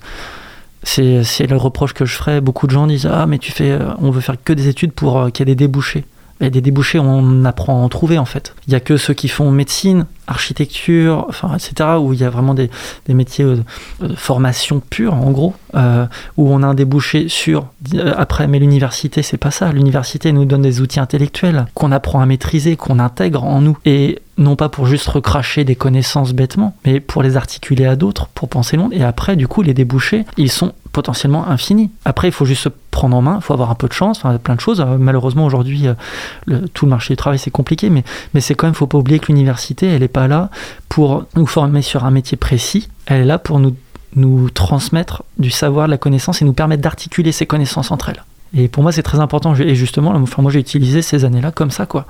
c'est 0.84 1.48
le 1.48 1.58
reproche 1.58 1.94
que 1.94 2.06
je 2.06 2.16
ferais. 2.16 2.40
Beaucoup 2.40 2.68
de 2.68 2.72
gens 2.72 2.88
disent 2.88 3.10
ah 3.12 3.26
mais 3.26 3.38
tu 3.38 3.52
fais 3.52 3.72
euh, 3.72 3.92
on 3.98 4.12
veut 4.12 4.22
faire 4.22 4.38
que 4.42 4.54
des 4.54 4.68
études 4.68 4.94
pour 4.94 5.32
qu'il 5.32 5.48
y 5.48 5.52
ait 5.52 5.56
des 5.56 5.68
débouchés 5.68 6.06
et 6.42 6.50
des 6.50 6.62
débouchés, 6.62 7.00
on 7.00 7.46
apprend 7.46 7.82
à 7.82 7.84
en 7.84 7.90
trouver 7.90 8.18
en 8.18 8.26
fait. 8.26 8.56
Il 8.68 8.74
y 8.74 8.76
a 8.76 8.80
que 8.80 8.98
ceux 8.98 9.14
qui 9.14 9.28
font 9.28 9.52
médecine, 9.52 10.06
architecture, 10.28 11.26
enfin, 11.28 11.56
etc., 11.56 11.90
où 12.00 12.14
il 12.14 12.20
y 12.20 12.24
a 12.24 12.30
vraiment 12.30 12.54
des, 12.54 12.70
métiers 13.10 13.46
euh, 13.46 13.58
de 14.02 14.16
formation 14.16 14.80
pure, 14.80 15.14
en 15.14 15.32
gros, 15.32 15.54
euh, 15.76 16.06
où 16.38 16.50
on 16.50 16.64
a 16.64 16.68
un 16.68 16.74
débouché 16.74 17.28
sur 17.28 17.68
euh, 17.96 18.14
après. 18.16 18.48
Mais 18.48 18.60
l'université, 18.60 19.22
c'est 19.22 19.38
pas 19.38 19.52
ça. 19.52 19.72
L'université 19.72 20.32
nous 20.32 20.46
donne 20.46 20.62
des 20.62 20.82
outils 20.82 21.00
intellectuels 21.00 21.66
qu'on 21.74 21.92
apprend 21.92 22.22
à 22.22 22.26
maîtriser, 22.26 22.76
qu'on 22.76 23.00
intègre 23.00 23.44
en 23.44 23.62
nous. 23.62 23.78
Et 23.86 24.22
non 24.38 24.56
pas 24.56 24.70
pour 24.70 24.86
juste 24.86 25.08
recracher 25.08 25.66
des 25.66 25.76
connaissances 25.76 26.34
bêtement, 26.34 26.76
mais 26.86 27.02
pour 27.02 27.22
les 27.24 27.36
articuler 27.36 27.86
à 27.86 27.96
d'autres, 27.96 28.28
pour 28.28 28.48
penser 28.48 28.78
le. 28.78 28.90
Et 28.92 29.04
après, 29.04 29.36
du 29.36 29.48
coup, 29.48 29.62
les 29.62 29.74
débouchés, 29.74 30.26
ils 30.38 30.52
sont 30.52 30.74
potentiellement 30.92 31.48
infinis. 31.48 31.92
Après, 32.06 32.28
il 32.28 32.32
faut 32.32 32.46
juste 32.46 32.64
se 32.64 32.70
prendre 32.92 33.16
en 33.16 33.22
main, 33.22 33.38
il 33.38 33.42
faut 33.42 33.54
avoir 33.54 33.72
un 33.72 33.76
peu 33.76 33.88
de 33.88 33.94
chance, 33.94 34.20
enfin, 34.20 34.38
plein 34.38 34.56
de 34.56 34.60
choses. 34.60 34.82
Euh, 34.82 34.98
Malheureusement, 34.98 35.46
aujourd'hui, 35.46 35.88
euh, 35.88 36.62
tout 36.74 36.86
le 36.86 36.90
marché 36.90 37.14
du 37.14 37.18
travail, 37.18 37.40
c'est 37.40 37.52
compliqué, 37.52 37.90
mais, 37.90 38.04
mais 38.34 38.42
c'est 38.42 38.56
quand 38.56 38.68
même, 38.68 38.74
faut 38.74 38.88
pas 38.88 38.98
oublier 38.98 39.20
que 39.20 39.28
l'université, 39.28 39.88
elle 39.88 40.02
n'est 40.02 40.08
pas 40.08 40.28
là 40.28 40.50
pour 40.90 41.26
nous 41.36 41.46
former 41.46 41.82
sur 41.82 42.06
un 42.06 42.12
métier 42.12 42.38
précis, 42.38 42.90
elle 43.06 43.22
est 43.22 43.26
là 43.26 43.40
pour 43.40 43.60
nous, 43.60 43.76
nous 44.16 44.50
transmettre 44.50 45.24
du 45.38 45.52
savoir, 45.52 45.86
de 45.88 45.92
la 45.92 45.98
connaissance 45.98 46.42
et 46.42 46.46
nous 46.46 46.54
permettre 46.54 46.82
d'articuler 46.82 47.32
ces 47.32 47.46
connaissances 47.46 47.92
entre 47.92 48.10
elles. 48.10 48.24
Et 48.56 48.68
pour 48.68 48.82
moi, 48.84 48.92
c'est 48.92 49.04
très 49.04 49.20
important. 49.20 49.54
Et 49.56 49.76
justement, 49.76 50.14
moi, 50.38 50.52
j'ai 50.52 50.60
utilisé 50.60 51.02
ces 51.02 51.26
années-là 51.26 51.52
comme 51.52 51.72
ça, 51.72 51.86
quoi. 51.86 52.06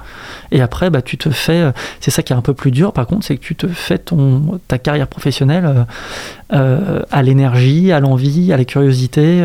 Et 0.51 0.61
après, 0.61 0.89
bah, 0.89 1.01
tu 1.01 1.17
te 1.17 1.29
fais. 1.29 1.61
euh, 1.61 1.71
C'est 1.99 2.11
ça 2.11 2.23
qui 2.23 2.31
est 2.33 2.35
un 2.35 2.41
peu 2.41 2.53
plus 2.53 2.71
dur, 2.71 2.93
par 2.93 3.07
contre, 3.07 3.25
c'est 3.25 3.35
que 3.37 3.43
tu 3.43 3.55
te 3.55 3.67
fais 3.67 3.97
ton, 3.97 4.59
ta 4.67 4.77
carrière 4.77 5.07
professionnelle 5.07 5.65
euh, 5.65 5.83
euh, 6.53 7.01
à 7.11 7.21
l'énergie, 7.23 7.91
à 7.91 7.99
l'envie, 7.99 8.53
à 8.53 8.57
la 8.57 8.65
curiosité. 8.65 9.43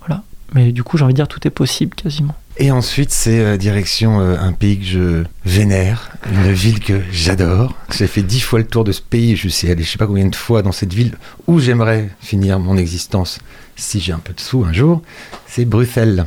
voilà. 0.00 0.22
Mais 0.54 0.72
du 0.72 0.82
coup, 0.82 0.96
j'ai 0.98 1.04
envie 1.04 1.14
de 1.14 1.16
dire, 1.16 1.28
tout 1.28 1.46
est 1.46 1.50
possible 1.50 1.94
quasiment. 1.94 2.34
Et 2.58 2.70
ensuite, 2.70 3.10
c'est 3.10 3.40
euh, 3.40 3.56
direction 3.56 4.20
euh, 4.20 4.36
un 4.38 4.52
pays 4.52 4.78
que 4.78 4.84
je 4.84 5.24
vénère, 5.44 6.10
une 6.30 6.52
ville 6.52 6.80
que 6.80 7.00
j'adore. 7.10 7.74
J'ai 7.96 8.06
fait 8.06 8.22
dix 8.22 8.40
fois 8.40 8.58
le 8.58 8.66
tour 8.66 8.84
de 8.84 8.92
ce 8.92 9.00
pays. 9.00 9.36
Je 9.36 9.48
suis 9.48 9.70
allé 9.70 9.82
je 9.82 9.90
sais 9.90 9.98
pas 9.98 10.06
combien 10.06 10.26
de 10.26 10.36
fois 10.36 10.62
dans 10.62 10.72
cette 10.72 10.92
ville 10.92 11.16
où 11.46 11.58
j'aimerais 11.60 12.10
finir 12.20 12.58
mon 12.58 12.76
existence 12.76 13.38
si 13.76 14.00
j'ai 14.00 14.12
un 14.12 14.18
peu 14.18 14.34
de 14.34 14.40
sous 14.40 14.64
un 14.64 14.72
jour. 14.72 15.00
C'est 15.46 15.64
Bruxelles. 15.64 16.26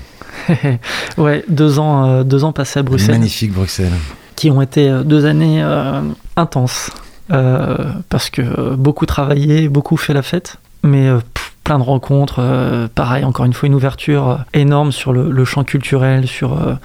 ouais, 1.18 1.44
deux 1.48 1.78
ans, 1.78 2.06
euh, 2.10 2.24
deux 2.24 2.44
ans 2.44 2.54
passés 2.54 2.80
à 2.80 2.84
Bruxelles. 2.84 3.12
Magnifique 3.12 3.54
Bruxelles. 3.54 3.94
qui 4.36 4.50
ont 4.50 4.62
été 4.62 4.90
euh, 4.90 5.04
deux 5.04 5.26
années 5.26 5.64
intenses. 6.36 6.90
Parce 7.28 8.30
que 8.30 8.76
beaucoup 8.76 9.06
travaillé, 9.06 9.68
beaucoup 9.68 9.98
fait 9.98 10.14
la 10.14 10.22
fête, 10.22 10.58
mais 10.84 11.10
plein 11.66 11.78
de 11.80 11.84
rencontres. 11.84 12.38
euh, 12.40 12.88
pareil, 12.96 13.26
encore 13.26 13.46
une 13.46 13.52
fois, 13.54 13.68
une 13.68 13.76
ouverture 13.76 14.30
euh, 14.30 14.36
énorme 14.54 14.94
sur 14.94 15.12
le, 15.12 15.30
le 15.30 15.44
champ 15.46 15.66
culturel, 15.66 16.28
sur 16.28 16.54
euh, 16.54 16.76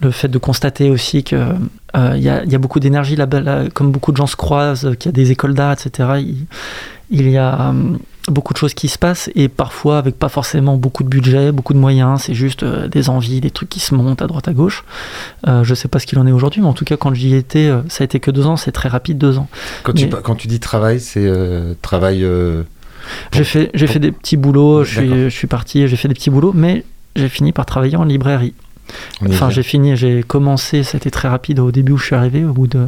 le 0.00 0.10
fait 0.10 0.28
de 0.28 0.38
constater 0.38 0.88
aussi 0.90 1.24
que 1.24 1.36
euh, 1.96 2.12
il 2.16 2.22
y, 2.22 2.28
a, 2.30 2.44
il 2.44 2.50
y 2.50 2.54
a 2.54 2.58
beaucoup 2.58 2.80
d'énergie 2.80 3.16
là-bas, 3.16 3.40
là, 3.40 3.64
comme 3.74 3.90
beaucoup 3.90 4.12
de 4.12 4.16
gens 4.16 4.26
se 4.28 4.36
croisent, 4.36 4.94
qu'il 4.98 5.08
y 5.10 5.12
a 5.12 5.12
des 5.12 5.32
écoles 5.32 5.52
d'art, 5.54 5.72
etc. 5.72 6.08
Il, 6.20 6.46
il 7.10 7.28
y 7.30 7.36
a 7.38 7.72
beaucoup 8.28 8.52
de 8.52 8.58
choses 8.58 8.74
qui 8.74 8.88
se 8.88 8.98
passent 8.98 9.30
et 9.34 9.48
parfois 9.48 9.96
avec 9.96 10.18
pas 10.18 10.28
forcément 10.28 10.76
beaucoup 10.76 11.02
de 11.02 11.08
budget, 11.08 11.50
beaucoup 11.50 11.72
de 11.72 11.78
moyens, 11.78 12.20
c'est 12.24 12.34
juste 12.34 12.62
des 12.62 13.08
envies, 13.08 13.40
des 13.40 13.50
trucs 13.50 13.70
qui 13.70 13.80
se 13.80 13.94
montent 13.94 14.20
à 14.20 14.26
droite 14.26 14.46
à 14.46 14.52
gauche. 14.52 14.84
Euh, 15.48 15.64
je 15.64 15.74
sais 15.74 15.88
pas 15.88 15.98
ce 15.98 16.06
qu'il 16.06 16.18
en 16.18 16.26
est 16.26 16.32
aujourd'hui, 16.32 16.60
mais 16.60 16.68
en 16.68 16.74
tout 16.74 16.84
cas 16.84 16.98
quand 16.98 17.14
j'y 17.14 17.34
étais, 17.34 17.72
ça 17.88 18.02
a 18.02 18.04
été 18.04 18.20
que 18.20 18.30
deux 18.30 18.44
ans, 18.46 18.58
c'est 18.58 18.70
très 18.72 18.90
rapide 18.90 19.16
deux 19.16 19.38
ans. 19.38 19.48
Quand, 19.82 19.94
tu, 19.94 20.04
Mais- 20.04 20.12
quand 20.22 20.34
tu 20.34 20.46
dis 20.46 20.60
travail, 20.60 21.00
c'est 21.00 21.26
euh, 21.26 21.72
travail. 21.80 22.22
euh, 22.22 22.62
J'ai 23.32 23.44
fait, 23.44 23.70
j'ai 23.74 23.86
fait 23.86 23.98
des 23.98 24.12
petits 24.12 24.36
boulots, 24.36 24.84
je 24.84 25.00
suis, 25.00 25.08
je 25.08 25.28
suis 25.28 25.46
parti, 25.46 25.86
j'ai 25.88 25.96
fait 25.96 26.08
des 26.08 26.14
petits 26.14 26.30
boulots, 26.30 26.52
mais 26.54 26.84
j'ai 27.16 27.28
fini 27.28 27.52
par 27.52 27.66
travailler 27.66 27.96
en 27.96 28.04
librairie. 28.04 28.54
Enfin, 29.26 29.50
j'ai 29.50 29.62
fini, 29.62 29.96
j'ai 29.96 30.22
commencé, 30.22 30.82
c'était 30.82 31.10
très 31.10 31.28
rapide 31.28 31.60
au 31.60 31.70
début 31.70 31.92
où 31.92 31.98
je 31.98 32.06
suis 32.06 32.14
arrivé. 32.14 32.44
Au 32.44 32.52
bout 32.52 32.66
de, 32.66 32.86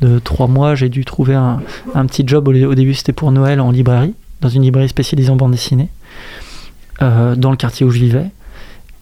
de 0.00 0.18
trois 0.18 0.48
mois, 0.48 0.74
j'ai 0.74 0.88
dû 0.88 1.04
trouver 1.04 1.34
un, 1.34 1.60
un 1.94 2.06
petit 2.06 2.24
job. 2.26 2.48
Au, 2.48 2.52
au 2.52 2.74
début, 2.74 2.94
c'était 2.94 3.12
pour 3.12 3.30
Noël 3.30 3.60
en 3.60 3.70
librairie, 3.70 4.14
dans 4.40 4.48
une 4.48 4.62
librairie 4.62 4.88
spécialisée 4.88 5.30
en 5.30 5.36
bande 5.36 5.52
dessinée, 5.52 5.88
euh, 7.02 7.36
dans 7.36 7.50
le 7.50 7.56
quartier 7.56 7.86
où 7.86 7.90
je 7.90 8.00
vivais, 8.00 8.26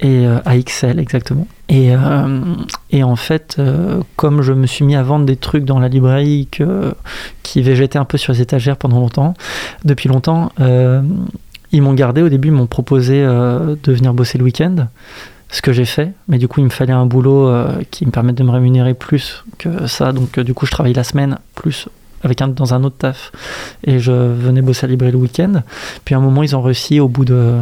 et 0.00 0.26
euh, 0.26 0.38
à 0.44 0.56
XL 0.58 0.98
exactement. 0.98 1.46
Et, 1.68 1.94
euh, 1.94 2.54
et 2.90 3.02
en 3.02 3.16
fait, 3.16 3.56
euh, 3.58 4.02
comme 4.16 4.42
je 4.42 4.52
me 4.52 4.66
suis 4.66 4.84
mis 4.84 4.96
à 4.96 5.02
vendre 5.02 5.24
des 5.24 5.36
trucs 5.36 5.64
dans 5.64 5.78
la 5.78 5.88
librairie 5.88 6.48
que, 6.50 6.94
qui 7.42 7.62
végétaient 7.62 7.98
un 7.98 8.04
peu 8.04 8.18
sur 8.18 8.32
les 8.32 8.42
étagères 8.42 8.76
pendant 8.76 9.00
longtemps, 9.00 9.34
depuis 9.84 10.08
longtemps, 10.08 10.50
ils 11.72 11.82
m'ont 11.82 11.94
gardé. 11.94 12.22
Au 12.22 12.28
début, 12.28 12.48
ils 12.48 12.54
m'ont 12.54 12.66
proposé 12.66 13.22
de 13.22 13.92
venir 13.92 14.14
bosser 14.14 14.38
le 14.38 14.44
week-end 14.44 14.88
ce 15.50 15.62
que 15.62 15.72
j'ai 15.72 15.84
fait, 15.84 16.12
mais 16.26 16.38
du 16.38 16.48
coup 16.48 16.58
il 16.58 16.64
me 16.64 16.70
fallait 16.70 16.92
un 16.92 17.06
boulot 17.06 17.48
qui 17.92 18.04
me 18.06 18.10
permette 18.10 18.34
de 18.34 18.42
me 18.42 18.50
rémunérer 18.50 18.92
plus 18.92 19.44
que 19.58 19.86
ça, 19.86 20.12
donc 20.12 20.40
du 20.40 20.52
coup 20.52 20.66
je 20.66 20.72
travaillais 20.72 20.96
la 20.96 21.04
semaine 21.04 21.38
plus 21.54 21.86
avec 22.24 22.42
un, 22.42 22.48
dans 22.48 22.74
un 22.74 22.82
autre 22.82 22.96
taf 22.98 23.30
et 23.84 24.00
je 24.00 24.10
venais 24.10 24.62
bosser 24.62 24.84
à 24.84 24.88
la 24.88 24.92
librairie 24.92 25.12
le 25.12 25.18
week-end. 25.18 25.62
Puis 26.04 26.16
à 26.16 26.18
un 26.18 26.20
moment 26.20 26.42
ils 26.42 26.56
ont 26.56 26.62
réussi 26.62 26.98
au 26.98 27.06
bout 27.06 27.24
de 27.24 27.58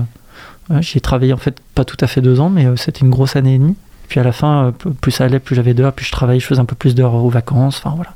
Ouais, 0.71 0.83
J'y 0.83 0.99
ai 0.99 1.01
travaillé 1.01 1.33
en 1.33 1.39
fait 1.39 1.57
pas 1.75 1.85
tout 1.85 1.97
à 2.01 2.07
fait 2.07 2.21
deux 2.21 2.41
ans, 2.41 2.51
mais 2.51 2.67
euh, 2.67 2.77
c'était 2.77 3.01
une 3.01 3.11
grosse 3.11 3.37
année 3.37 3.55
et 3.55 3.59
demie. 3.59 3.77
Puis 4.09 4.21
à 4.21 4.25
la 4.25 4.33
fin, 4.33 4.67
euh, 4.67 4.91
plus 5.01 5.11
ça 5.13 5.25
allait, 5.25 5.39
plus 5.39 5.57
j'avais 5.57 5.75
d'heures, 5.75 5.93
puis 5.93 6.05
je 6.05 6.13
travaillais, 6.13 6.41
je 6.41 6.47
faisais 6.47 6.61
un 6.61 6.65
peu 6.65 6.77
plus 6.77 6.95
d'heures 6.95 7.15
aux 7.15 7.31
vacances, 7.31 7.81
enfin 7.83 7.95
voilà. 7.97 8.15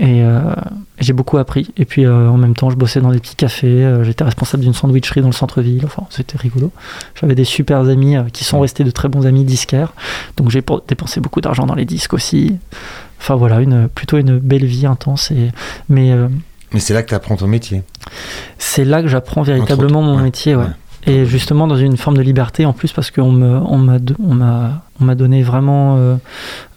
Et 0.00 0.22
euh, 0.22 0.40
j'ai 1.00 1.12
beaucoup 1.12 1.38
appris. 1.38 1.72
Et 1.76 1.84
puis 1.84 2.04
euh, 2.04 2.28
en 2.28 2.36
même 2.36 2.54
temps, 2.54 2.70
je 2.70 2.76
bossais 2.76 3.00
dans 3.00 3.10
des 3.10 3.18
petits 3.18 3.34
cafés, 3.34 3.84
euh, 3.84 4.04
j'étais 4.04 4.22
responsable 4.22 4.62
d'une 4.62 4.74
sandwicherie 4.74 5.22
dans 5.22 5.28
le 5.28 5.32
centre-ville, 5.32 5.82
enfin 5.84 6.04
c'était 6.10 6.38
rigolo. 6.38 6.70
J'avais 7.20 7.34
des 7.34 7.44
super 7.44 7.78
amis 7.80 8.16
euh, 8.16 8.22
qui 8.32 8.44
sont 8.44 8.60
restés 8.60 8.84
de 8.84 8.90
très 8.92 9.08
bons 9.08 9.26
amis 9.26 9.44
disquaires, 9.44 9.92
donc 10.36 10.50
j'ai 10.50 10.62
dépensé 10.86 11.20
beaucoup 11.20 11.40
d'argent 11.40 11.66
dans 11.66 11.74
les 11.74 11.84
disques 11.84 12.14
aussi. 12.14 12.56
Enfin 13.18 13.34
voilà, 13.34 13.60
une, 13.60 13.88
plutôt 13.88 14.18
une 14.18 14.38
belle 14.38 14.66
vie 14.66 14.86
intense. 14.86 15.32
Et, 15.32 15.50
mais 15.88 16.12
euh, 16.12 16.28
Mais 16.72 16.78
c'est 16.78 16.94
là 16.94 17.02
que 17.02 17.08
tu 17.08 17.14
apprends 17.14 17.36
ton 17.36 17.48
métier. 17.48 17.82
c'est 18.58 18.84
là 18.84 19.02
que 19.02 19.08
j'apprends 19.08 19.42
véritablement 19.42 19.98
autres, 19.98 20.08
mon 20.08 20.16
ouais, 20.18 20.22
métier, 20.22 20.54
ouais. 20.54 20.62
ouais. 20.62 20.70
Et 21.08 21.24
justement 21.24 21.66
dans 21.66 21.76
une 21.76 21.96
forme 21.96 22.16
de 22.16 22.22
liberté 22.22 22.66
en 22.66 22.72
plus 22.72 22.92
parce 22.92 23.10
qu'on 23.10 23.32
me, 23.32 23.48
on 23.48 23.78
m'a, 23.78 23.96
on 24.22 24.34
m'a, 24.34 24.82
on 25.00 25.04
m'a 25.04 25.14
donné 25.14 25.42
vraiment, 25.42 25.96
euh, 25.96 26.16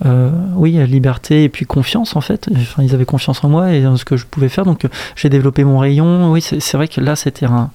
euh, 0.06 0.32
oui, 0.56 0.72
liberté 0.88 1.44
et 1.44 1.50
puis 1.50 1.66
confiance 1.66 2.16
en 2.16 2.22
fait. 2.22 2.50
Enfin, 2.56 2.84
ils 2.84 2.94
avaient 2.94 3.06
confiance 3.06 3.44
en 3.44 3.50
moi 3.50 3.74
et 3.74 3.82
dans 3.84 3.98
ce 3.98 4.06
que 4.06 4.16
je 4.18 4.26
pouvais 4.26 4.50
faire. 4.50 4.64
Donc 4.66 4.88
j'ai 5.16 5.30
développé 5.30 5.64
mon 5.64 5.80
rayon. 5.80 6.32
Oui, 6.32 6.42
c'est, 6.42 6.60
c'est 6.62 6.78
vrai 6.78 6.88
que 6.88 7.02
là 7.02 7.16
c'était 7.16 7.46
un, 7.46 7.72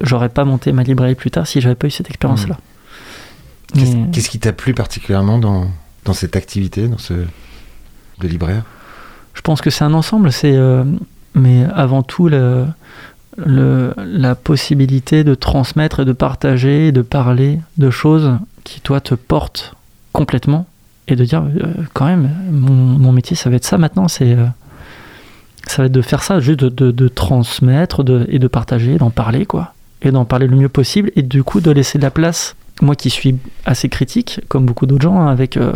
j'aurais 0.00 0.28
pas 0.28 0.44
monté 0.44 0.72
ma 0.72 0.82
librairie 0.82 1.14
plus 1.14 1.30
tard 1.30 1.46
si 1.46 1.60
j'avais 1.60 1.74
pas 1.76 1.86
eu 1.86 1.90
cette 1.90 2.08
expérience-là. 2.10 2.58
Qu'est-ce 3.74 3.96
Mais- 3.96 4.10
qu'est-ce 4.12 4.28
qui 4.28 4.38
t'a 4.38 4.52
plu 4.52 4.74
particulièrement 4.74 5.38
dans, 5.38 5.66
dans 6.04 6.12
cette 6.12 6.36
activité, 6.36 6.88
dans 6.88 6.98
ce 6.98 7.14
de 7.14 8.28
libraire? 8.28 8.64
Je 9.34 9.40
pense 9.40 9.62
que 9.62 9.70
c'est 9.70 9.84
un 9.84 9.94
ensemble, 9.94 10.30
c'est 10.30 10.54
euh, 10.54 10.84
mais 11.34 11.64
avant 11.74 12.02
tout 12.02 12.28
le, 12.28 12.66
la 13.38 14.34
possibilité 14.34 15.24
de 15.24 15.34
transmettre 15.34 16.00
et 16.00 16.04
de 16.04 16.12
partager, 16.12 16.92
de 16.92 17.02
parler 17.02 17.58
de 17.78 17.90
choses 17.90 18.32
qui 18.64 18.80
toi 18.80 19.00
te 19.00 19.14
portent 19.14 19.74
complètement 20.12 20.66
et 21.08 21.16
de 21.16 21.24
dire 21.24 21.42
euh, 21.42 21.72
quand 21.94 22.04
même 22.06 22.30
mon, 22.50 22.72
mon 22.74 23.12
métier 23.12 23.34
ça 23.36 23.50
va 23.50 23.56
être 23.56 23.64
ça 23.64 23.78
maintenant, 23.78 24.08
c'est 24.08 24.34
euh, 24.34 24.44
ça 25.66 25.82
va 25.82 25.86
être 25.86 25.92
de 25.92 26.02
faire 26.02 26.22
ça, 26.22 26.40
juste 26.40 26.60
de, 26.60 26.68
de- 26.68 26.90
de 26.90 27.08
transmettre 27.08 28.04
de- 28.04 28.26
et 28.28 28.38
de 28.38 28.46
partager, 28.48 28.98
d'en 28.98 29.10
parler 29.10 29.46
quoi, 29.46 29.74
et 30.02 30.10
d'en 30.10 30.24
parler 30.24 30.46
le 30.46 30.56
mieux 30.56 30.68
possible 30.68 31.10
et 31.16 31.22
du 31.22 31.42
coup 31.42 31.60
de 31.60 31.70
laisser 31.70 31.98
de 31.98 32.02
la 32.04 32.10
place. 32.10 32.54
Moi 32.82 32.96
qui 32.96 33.10
suis 33.10 33.36
assez 33.64 33.88
critique, 33.88 34.40
comme 34.48 34.66
beaucoup 34.66 34.86
d'autres 34.86 35.02
gens, 35.02 35.20
hein, 35.20 35.28
avec 35.28 35.56
euh, 35.56 35.72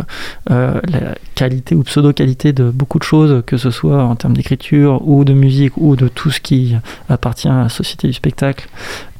euh, 0.51 0.79
la 0.87 1.15
qualité 1.35 1.73
ou 1.73 1.83
pseudo-qualité 1.83 2.53
de 2.53 2.69
beaucoup 2.69 2.99
de 2.99 3.03
choses, 3.03 3.43
que 3.45 3.57
ce 3.57 3.71
soit 3.71 4.03
en 4.03 4.15
termes 4.15 4.35
d'écriture 4.35 5.07
ou 5.07 5.23
de 5.23 5.33
musique 5.33 5.77
ou 5.77 5.95
de 5.95 6.07
tout 6.09 6.29
ce 6.29 6.39
qui 6.41 6.75
appartient 7.09 7.47
à 7.47 7.63
la 7.63 7.69
société 7.69 8.07
du 8.07 8.13
spectacle, 8.13 8.67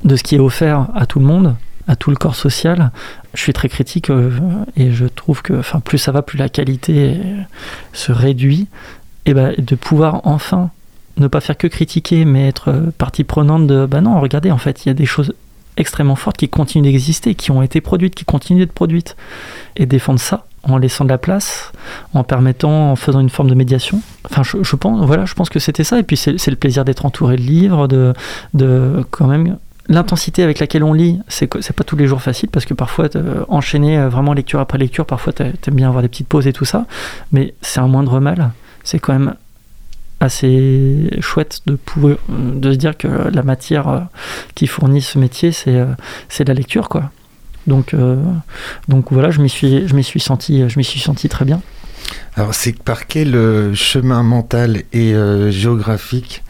de 0.03 0.15
ce 0.15 0.23
qui 0.23 0.35
est 0.35 0.39
offert 0.39 0.87
à 0.95 1.05
tout 1.05 1.19
le 1.19 1.25
monde, 1.25 1.55
à 1.87 1.95
tout 1.95 2.09
le 2.11 2.17
corps 2.17 2.35
social. 2.35 2.91
Je 3.33 3.41
suis 3.41 3.53
très 3.53 3.69
critique 3.69 4.09
euh, 4.09 4.31
et 4.75 4.91
je 4.91 5.05
trouve 5.05 5.41
que 5.41 5.61
plus 5.79 5.97
ça 5.97 6.11
va, 6.11 6.21
plus 6.21 6.37
la 6.37 6.49
qualité 6.49 7.17
se 7.93 8.11
réduit. 8.11 8.67
Et 9.25 9.33
ben, 9.33 9.53
de 9.57 9.75
pouvoir 9.75 10.21
enfin 10.23 10.71
ne 11.17 11.27
pas 11.27 11.41
faire 11.41 11.57
que 11.57 11.67
critiquer, 11.67 12.25
mais 12.25 12.47
être 12.47 12.91
partie 12.97 13.23
prenante 13.23 13.67
de 13.67 13.85
bah 13.85 14.01
non, 14.01 14.19
regardez, 14.19 14.51
en 14.51 14.57
fait, 14.57 14.85
il 14.85 14.89
y 14.89 14.91
a 14.91 14.93
des 14.93 15.05
choses 15.05 15.33
extrêmement 15.77 16.15
fortes 16.15 16.37
qui 16.37 16.49
continuent 16.49 16.83
d'exister, 16.83 17.35
qui 17.35 17.51
ont 17.51 17.61
été 17.61 17.81
produites, 17.81 18.15
qui 18.15 18.25
continuent 18.25 18.59
d'être 18.59 18.73
produites, 18.73 19.15
et 19.75 19.85
défendre 19.85 20.19
ça 20.19 20.45
en 20.63 20.77
laissant 20.77 21.05
de 21.05 21.09
la 21.09 21.17
place, 21.17 21.71
en 22.13 22.23
permettant, 22.23 22.91
en 22.91 22.95
faisant 22.97 23.21
une 23.21 23.29
forme 23.29 23.49
de 23.49 23.55
médiation. 23.55 24.01
Enfin, 24.29 24.43
je, 24.43 24.75
pense, 24.75 25.05
voilà, 25.05 25.25
je 25.25 25.33
pense 25.33 25.49
que 25.49 25.59
c'était 25.59 25.85
ça. 25.85 25.97
Et 25.99 26.03
puis 26.03 26.17
c'est 26.17 26.47
le 26.47 26.55
plaisir 26.57 26.83
d'être 26.83 27.05
entouré 27.05 27.37
de 27.37 27.41
livres, 27.41 27.87
de, 27.87 28.13
quand 29.11 29.27
même 29.27 29.57
l'intensité 29.87 30.43
avec 30.43 30.59
laquelle 30.59 30.83
on 30.83 30.91
lit. 30.91 31.19
C'est 31.29 31.47
pas 31.47 31.85
tous 31.85 31.95
les 31.95 32.07
jours 32.07 32.21
facile 32.21 32.49
parce 32.49 32.65
que 32.65 32.73
parfois 32.73 33.07
euh, 33.15 33.45
enchaîner 33.47 33.97
euh, 33.97 34.09
vraiment 34.09 34.33
lecture 34.33 34.59
après 34.59 34.77
lecture, 34.77 35.05
parfois 35.05 35.31
t'a- 35.31 35.53
t'aimes 35.53 35.75
bien 35.75 35.87
avoir 35.87 36.01
des 36.01 36.09
petites 36.09 36.27
pauses 36.27 36.47
et 36.47 36.51
tout 36.53 36.65
ça, 36.65 36.85
mais 37.31 37.53
c'est 37.61 37.79
un 37.79 37.87
moindre 37.87 38.19
mal. 38.19 38.51
C'est 38.83 38.99
quand 38.99 39.13
même 39.13 39.35
assez 40.19 41.09
chouette 41.19 41.61
de 41.67 41.75
pouvoir 41.75 42.17
de 42.29 42.71
se 42.71 42.77
dire 42.77 42.97
que 42.97 43.07
la 43.07 43.43
matière 43.43 43.87
euh, 43.87 43.99
qui 44.55 44.67
fournit 44.67 45.01
ce 45.01 45.19
métier 45.19 45.51
c'est 45.51 45.75
euh, 45.75 45.85
c'est 46.29 46.47
la 46.47 46.53
lecture 46.53 46.89
quoi. 46.89 47.11
Donc 47.67 47.93
euh, 47.93 48.15
donc 48.87 49.11
voilà 49.11 49.29
je 49.29 49.41
m'y 49.41 49.49
suis 49.49 49.87
je 49.87 49.93
m'y 49.95 50.03
suis 50.03 50.19
senti 50.19 50.67
je 50.67 50.77
m'y 50.79 50.83
suis 50.83 50.99
senti 50.99 51.29
très 51.29 51.45
bien. 51.45 51.61
Alors, 52.35 52.53
c'est 52.55 52.81
par 52.81 53.07
quel 53.07 53.33
chemin 53.75 54.23
mental 54.23 54.83
et 54.93 55.13
euh, 55.13 55.51
géographique 55.51 56.43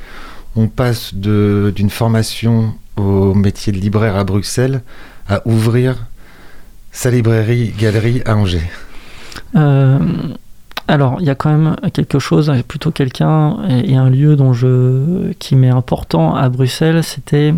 on 0.55 0.67
passe 0.67 1.13
de- 1.15 1.73
d'une 1.75 1.89
formation 1.89 2.75
au 2.95 3.33
métier 3.33 3.71
de 3.73 3.77
libraire 3.77 4.15
à 4.15 4.23
Bruxelles 4.23 4.81
à 5.27 5.41
ouvrir 5.47 5.95
sa 6.91 7.09
librairie 7.11 7.73
galerie 7.77 8.21
à 8.25 8.35
Angers? 8.35 8.69
Euh, 9.55 9.99
alors, 10.87 11.17
il 11.19 11.25
y 11.25 11.29
a 11.29 11.35
quand 11.35 11.49
même 11.49 11.75
quelque 11.93 12.19
chose, 12.19 12.51
plutôt 12.67 12.91
quelqu'un 12.91 13.57
et, 13.69 13.91
et 13.91 13.95
un 13.95 14.09
lieu 14.09 14.35
dont 14.35 14.53
je, 14.53 15.31
qui 15.39 15.55
m'est 15.55 15.69
important 15.69 16.35
à 16.35 16.49
Bruxelles. 16.49 17.03
C'était 17.03 17.53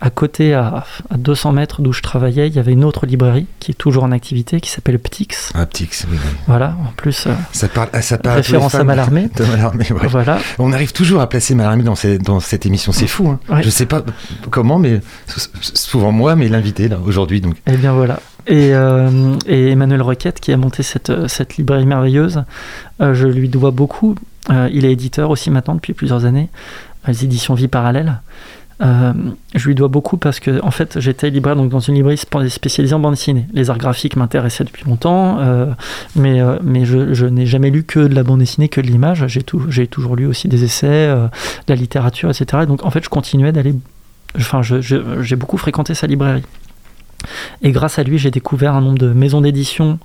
à 0.00 0.10
côté, 0.10 0.52
à, 0.54 0.84
à 1.10 1.16
200 1.16 1.52
mètres 1.52 1.80
d'où 1.80 1.92
je 1.92 2.02
travaillais, 2.02 2.48
il 2.48 2.54
y 2.54 2.58
avait 2.58 2.72
une 2.72 2.84
autre 2.84 3.06
librairie 3.06 3.46
qui 3.60 3.70
est 3.70 3.74
toujours 3.74 4.02
en 4.02 4.10
activité, 4.12 4.60
qui 4.60 4.68
s'appelle 4.70 4.98
Ptix. 4.98 5.52
Ah, 5.54 5.64
petit, 5.66 5.88
oui. 6.10 6.16
Voilà, 6.48 6.76
en 6.86 6.92
plus, 6.96 7.26
euh, 7.28 7.32
Ça 7.52 7.68
parle, 7.68 7.88
ah, 7.92 8.02
ça 8.02 8.18
parle 8.18 8.36
Référence 8.36 8.74
à. 8.74 8.82
De 8.82 8.84
ouais. 8.84 10.06
voilà. 10.08 10.38
On 10.58 10.72
arrive 10.72 10.92
toujours 10.92 11.20
à 11.20 11.28
placer 11.28 11.54
Mallarmé 11.54 11.82
dans, 11.84 11.94
ces- 11.94 12.18
dans 12.18 12.40
cette 12.40 12.66
émission, 12.66 12.92
c'est 12.92 13.06
fou. 13.06 13.28
Hein. 13.28 13.38
Ouais. 13.48 13.62
Je 13.62 13.70
sais 13.70 13.86
pas 13.86 14.02
comment, 14.50 14.78
mais 14.78 15.00
souvent 15.60 16.12
moi, 16.12 16.34
mais 16.36 16.48
l'invité 16.48 16.88
là 16.88 16.98
aujourd'hui. 17.04 17.40
Donc, 17.40 17.54
Et 17.66 17.76
bien 17.76 17.92
voilà. 17.92 18.18
Et, 18.46 18.74
euh, 18.74 19.36
et 19.46 19.68
Emmanuel 19.70 20.02
Roquette, 20.02 20.40
qui 20.40 20.52
a 20.52 20.56
monté 20.56 20.82
cette, 20.82 21.10
euh, 21.10 21.28
cette 21.28 21.56
librairie 21.56 21.86
merveilleuse, 21.86 22.42
euh, 23.00 23.14
je 23.14 23.28
lui 23.28 23.48
dois 23.48 23.70
beaucoup. 23.70 24.16
Il 24.50 24.84
est 24.84 24.92
éditeur 24.92 25.30
aussi 25.30 25.50
maintenant 25.50 25.76
depuis 25.76 25.92
plusieurs 25.92 26.24
années, 26.24 26.48
les 27.06 27.24
éditions 27.24 27.54
Vie 27.54 27.68
Parallèle. 27.68 28.20
Je 28.80 29.66
lui 29.68 29.76
dois 29.76 29.86
beaucoup 29.86 30.16
parce 30.16 30.40
que 30.40 30.60
en 30.64 30.72
fait 30.72 30.98
j'étais 30.98 31.30
libraire 31.30 31.54
donc 31.54 31.70
dans 31.70 31.78
une 31.78 31.94
librairie 31.94 32.16
sp- 32.16 32.48
spécialisée 32.48 32.94
en 32.96 32.98
bande 32.98 33.14
dessinée. 33.14 33.46
Les 33.52 33.70
arts 33.70 33.78
graphiques 33.78 34.16
m'intéressaient 34.16 34.64
depuis 34.64 34.84
longtemps, 34.84 35.38
mais, 36.16 36.40
mais 36.64 36.84
je, 36.84 37.14
je 37.14 37.26
n'ai 37.26 37.46
jamais 37.46 37.70
lu 37.70 37.84
que 37.84 38.00
de 38.00 38.14
la 38.16 38.24
bande 38.24 38.40
dessinée, 38.40 38.68
que 38.68 38.80
de 38.80 38.88
l'image. 38.88 39.24
J'ai, 39.28 39.44
tout, 39.44 39.62
j'ai 39.68 39.86
toujours 39.86 40.16
lu 40.16 40.26
aussi 40.26 40.48
des 40.48 40.64
essais, 40.64 41.06
de 41.06 41.28
la 41.68 41.76
littérature, 41.76 42.28
etc. 42.30 42.64
Et 42.64 42.66
donc 42.66 42.84
en 42.84 42.90
fait 42.90 43.04
je 43.04 43.08
continuais 43.08 43.52
d'aller... 43.52 43.76
Enfin 44.36 44.62
je- 44.62 44.80
je- 44.80 45.22
j'ai 45.22 45.36
beaucoup 45.36 45.58
fréquenté 45.58 45.94
sa 45.94 46.08
librairie. 46.08 46.42
Et 47.62 47.70
grâce 47.70 47.98
à 47.98 48.02
lui, 48.02 48.18
j'ai 48.18 48.30
découvert 48.30 48.74
un 48.74 48.80
nombre 48.80 48.98
de 48.98 49.12
maisons 49.12 49.40
d'édition 49.40 49.98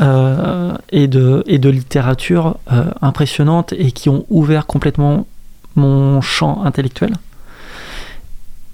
euh, 0.00 0.74
et, 0.90 1.08
de, 1.08 1.42
littérature 1.48 2.58
euh, 2.72 2.90
impressionnantes 3.02 3.72
et 3.72 3.92
qui 3.92 4.08
ont 4.08 4.26
ouvert 4.28 4.66
complètement 4.66 5.26
mon 5.74 6.20
champ 6.20 6.64
intellectuel. 6.64 7.12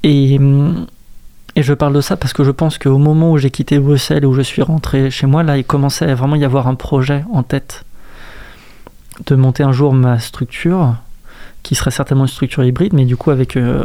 Et, 0.03 0.39
hum, 0.39 0.87
et 1.55 1.63
je 1.63 1.75
parle 1.75 1.93
de 1.93 2.01
ça 2.01 2.17
parce 2.17 2.33
que 2.33 2.45
je 2.45 2.51
pense 2.51 2.79
qu'au 2.79 2.99
moment 2.99 3.33
où 3.33 3.39
j'ai 3.39 3.51
quitté 3.51 3.79
Bruxelles 3.79 4.25
où 4.25 4.33
je 4.35 4.41
suis 4.41 4.63
rentré 4.63 5.11
chez 5.11 5.27
moi, 5.27 5.43
là, 5.43 5.59
il 5.59 5.65
commençait 5.65 6.15
vraiment 6.15 6.37
y 6.37 6.45
avoir 6.45 6.67
un 6.67 6.75
projet 6.75 7.25
en 7.33 7.43
tête 7.43 7.85
de 9.27 9.35
monter 9.35 9.63
un 9.63 9.73
jour 9.73 9.93
ma 9.93 10.19
structure, 10.19 10.95
qui 11.63 11.75
serait 11.75 11.91
certainement 11.91 12.25
une 12.25 12.29
structure 12.29 12.65
hybride, 12.65 12.95
mais 12.95 13.05
du 13.05 13.17
coup 13.17 13.31
avec 13.31 13.57
euh, 13.57 13.85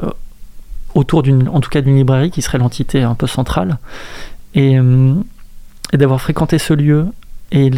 autour 0.98 1.22
d'une, 1.22 1.48
en 1.48 1.62
tout 1.62 1.70
cas 1.70 1.82
d'une 1.82 1.95
librairie 1.95 2.32
qui 2.32 2.41
serait 2.41 2.58
l'entité 2.58 3.04
un 3.04 3.14
peu 3.14 3.28
centrale, 3.28 3.78
et, 4.56 4.80
euh, 4.80 5.14
d'avoir 5.93 6.20
fréquenté 6.20 6.58
ce 6.58 6.74
lieu 6.74 7.06
et, 7.52 7.72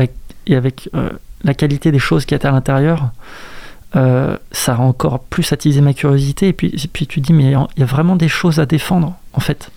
avec 0.50 0.90
euh, 0.96 1.10
la 1.44 1.54
qualité 1.54 1.92
des 1.92 2.00
choses 2.00 2.26
qui 2.26 2.34
étaient 2.34 2.48
à 2.48 2.52
l'intérieur, 2.52 3.10
euh, 3.96 4.38
ça 4.52 4.76
a 4.76 4.78
encore 4.78 5.20
plus 5.20 5.52
attisé 5.52 5.82
ma 5.82 5.94
curiosité. 5.94 6.48
Et 6.48 6.54
puis, 6.54 6.72
puis 6.94 7.08
tu 7.08 7.20
dis, 7.20 7.34
mais 7.34 7.52
il 7.76 7.80
y 7.80 7.84
a 7.84 7.86
vraiment 7.86 8.16
des 8.16 8.30
choses 8.30 8.60
à 8.60 8.66
défendre, 8.66 9.16
en 9.34 9.42
fait. 9.42 9.70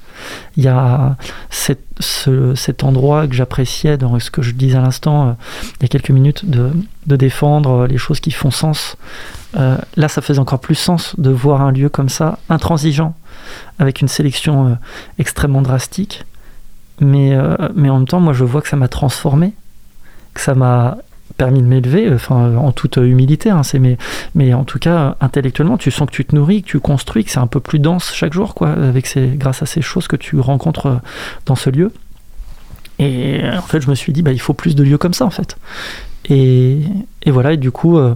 Il 0.56 0.62
y 0.62 0.68
a 0.68 1.16
cet 1.50 2.84
endroit 2.84 3.26
que 3.26 3.34
j'appréciais 3.34 3.96
dans 3.96 4.20
ce 4.20 4.30
que 4.30 4.40
je 4.40 4.52
disais 4.52 4.78
à 4.78 4.82
l'instant, 4.82 5.36
il 5.80 5.82
y 5.82 5.84
a 5.86 5.88
quelques 5.88 6.10
minutes, 6.10 6.48
de, 6.48 6.70
de 7.06 7.16
défendre 7.16 7.86
les 7.88 7.98
choses 7.98 8.20
qui 8.20 8.30
font 8.30 8.52
sens. 8.52 8.96
Là, 9.54 10.08
ça 10.08 10.22
faisait 10.22 10.38
encore 10.38 10.60
plus 10.60 10.76
sens 10.76 11.16
de 11.18 11.30
voir 11.30 11.62
un 11.62 11.72
lieu 11.72 11.88
comme 11.88 12.08
ça, 12.08 12.38
intransigeant, 12.48 13.14
avec 13.78 14.00
une 14.00 14.08
sélection 14.08 14.68
euh, 14.68 14.74
extrêmement 15.18 15.62
drastique. 15.62 16.24
Mais, 17.00 17.34
euh, 17.34 17.56
mais 17.74 17.90
en 17.90 17.98
même 17.98 18.08
temps, 18.08 18.20
moi, 18.20 18.32
je 18.32 18.44
vois 18.44 18.62
que 18.62 18.68
ça 18.68 18.76
m'a 18.76 18.88
transformé, 18.88 19.54
que 20.34 20.40
ça 20.40 20.54
m'a 20.54 20.98
permis 21.36 21.62
de 21.62 21.66
m'élever, 21.66 22.12
enfin, 22.12 22.54
en 22.56 22.72
toute 22.72 22.98
humilité, 22.98 23.50
hein, 23.50 23.62
c'est, 23.62 23.78
mais, 23.78 23.96
mais 24.34 24.52
en 24.54 24.64
tout 24.64 24.78
cas, 24.78 25.16
intellectuellement, 25.20 25.78
tu 25.78 25.90
sens 25.90 26.06
que 26.06 26.12
tu 26.12 26.24
te 26.24 26.34
nourris, 26.34 26.62
que 26.62 26.68
tu 26.68 26.80
construis, 26.80 27.24
que 27.24 27.30
c'est 27.30 27.38
un 27.38 27.46
peu 27.46 27.60
plus 27.60 27.78
dense 27.78 28.12
chaque 28.14 28.32
jour, 28.32 28.54
quoi, 28.54 28.70
avec 28.70 29.06
ces, 29.06 29.28
grâce 29.28 29.62
à 29.62 29.66
ces 29.66 29.82
choses 29.82 30.06
que 30.08 30.16
tu 30.16 30.38
rencontres 30.38 30.86
euh, 30.86 30.96
dans 31.46 31.56
ce 31.56 31.70
lieu. 31.70 31.92
Et 32.98 33.40
en 33.56 33.62
fait, 33.62 33.80
je 33.80 33.90
me 33.90 33.94
suis 33.94 34.12
dit, 34.12 34.22
bah, 34.22 34.32
il 34.32 34.40
faut 34.40 34.54
plus 34.54 34.76
de 34.76 34.84
lieux 34.84 34.98
comme 34.98 35.14
ça, 35.14 35.24
en 35.24 35.30
fait. 35.30 35.56
Et, 36.28 36.82
voilà, 37.26 37.52
et 37.52 37.56
du 37.56 37.70
coup, 37.70 37.98
euh, 37.98 38.14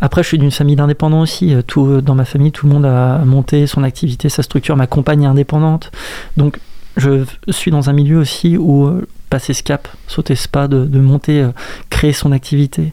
après, 0.00 0.22
je 0.22 0.28
suis 0.28 0.38
d'une 0.38 0.50
famille 0.50 0.76
d'indépendants 0.76 1.22
aussi. 1.22 1.54
Euh, 1.54 1.62
Tout, 1.62 1.86
euh, 1.86 2.02
dans 2.02 2.14
ma 2.14 2.24
famille, 2.24 2.52
tout 2.52 2.66
le 2.66 2.72
monde 2.72 2.84
a 2.84 3.18
monté 3.24 3.66
son 3.66 3.82
activité, 3.82 4.28
sa 4.28 4.42
structure. 4.42 4.76
Ma 4.76 4.86
compagne 4.86 5.22
est 5.22 5.26
indépendante. 5.26 5.90
Donc, 6.36 6.58
je 6.96 7.24
suis 7.50 7.70
dans 7.70 7.88
un 7.88 7.92
milieu 7.92 8.18
aussi 8.18 8.56
où 8.56 8.90
passer 9.30 9.54
ce 9.54 9.62
cap, 9.62 9.86
sauter 10.08 10.34
ce 10.34 10.48
pas, 10.48 10.66
de, 10.66 10.98
monter, 10.98 11.48
créer 11.90 12.12
son 12.12 12.32
activité 12.32 12.92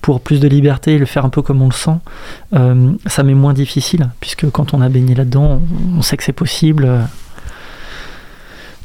pour 0.00 0.20
plus 0.20 0.40
de 0.40 0.48
liberté 0.48 0.94
et 0.94 0.98
le 0.98 1.06
faire 1.06 1.24
un 1.24 1.28
peu 1.28 1.42
comme 1.42 1.62
on 1.62 1.68
le 1.68 1.72
sent, 1.72 1.98
ça 3.06 3.22
m'est 3.22 3.34
moins 3.34 3.52
difficile, 3.52 4.10
puisque 4.18 4.50
quand 4.50 4.74
on 4.74 4.80
a 4.80 4.88
baigné 4.88 5.14
là-dedans, 5.14 5.62
on 5.96 6.02
sait 6.02 6.16
que 6.16 6.24
c'est 6.24 6.32
possible. 6.32 6.88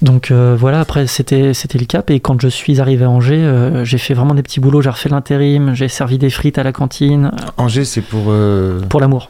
Donc 0.01 0.31
euh, 0.31 0.55
voilà, 0.59 0.79
après 0.79 1.05
c'était 1.05 1.53
c'était 1.53 1.77
le 1.77 1.85
cap 1.85 2.09
et 2.09 2.19
quand 2.19 2.41
je 2.41 2.47
suis 2.47 2.79
arrivé 2.81 3.05
à 3.05 3.09
Angers, 3.09 3.35
euh, 3.35 3.85
j'ai 3.85 3.99
fait 3.99 4.13
vraiment 4.15 4.33
des 4.33 4.41
petits 4.41 4.59
boulots, 4.59 4.81
j'ai 4.81 4.89
refait 4.89 5.09
l'intérim, 5.09 5.75
j'ai 5.75 5.87
servi 5.87 6.17
des 6.17 6.29
frites 6.31 6.57
à 6.57 6.63
la 6.63 6.71
cantine 6.71 7.31
Angers, 7.57 7.85
c'est 7.85 8.01
pour. 8.01 8.25
euh, 8.29 8.79
pour 8.89 8.99
l'amour. 8.99 9.29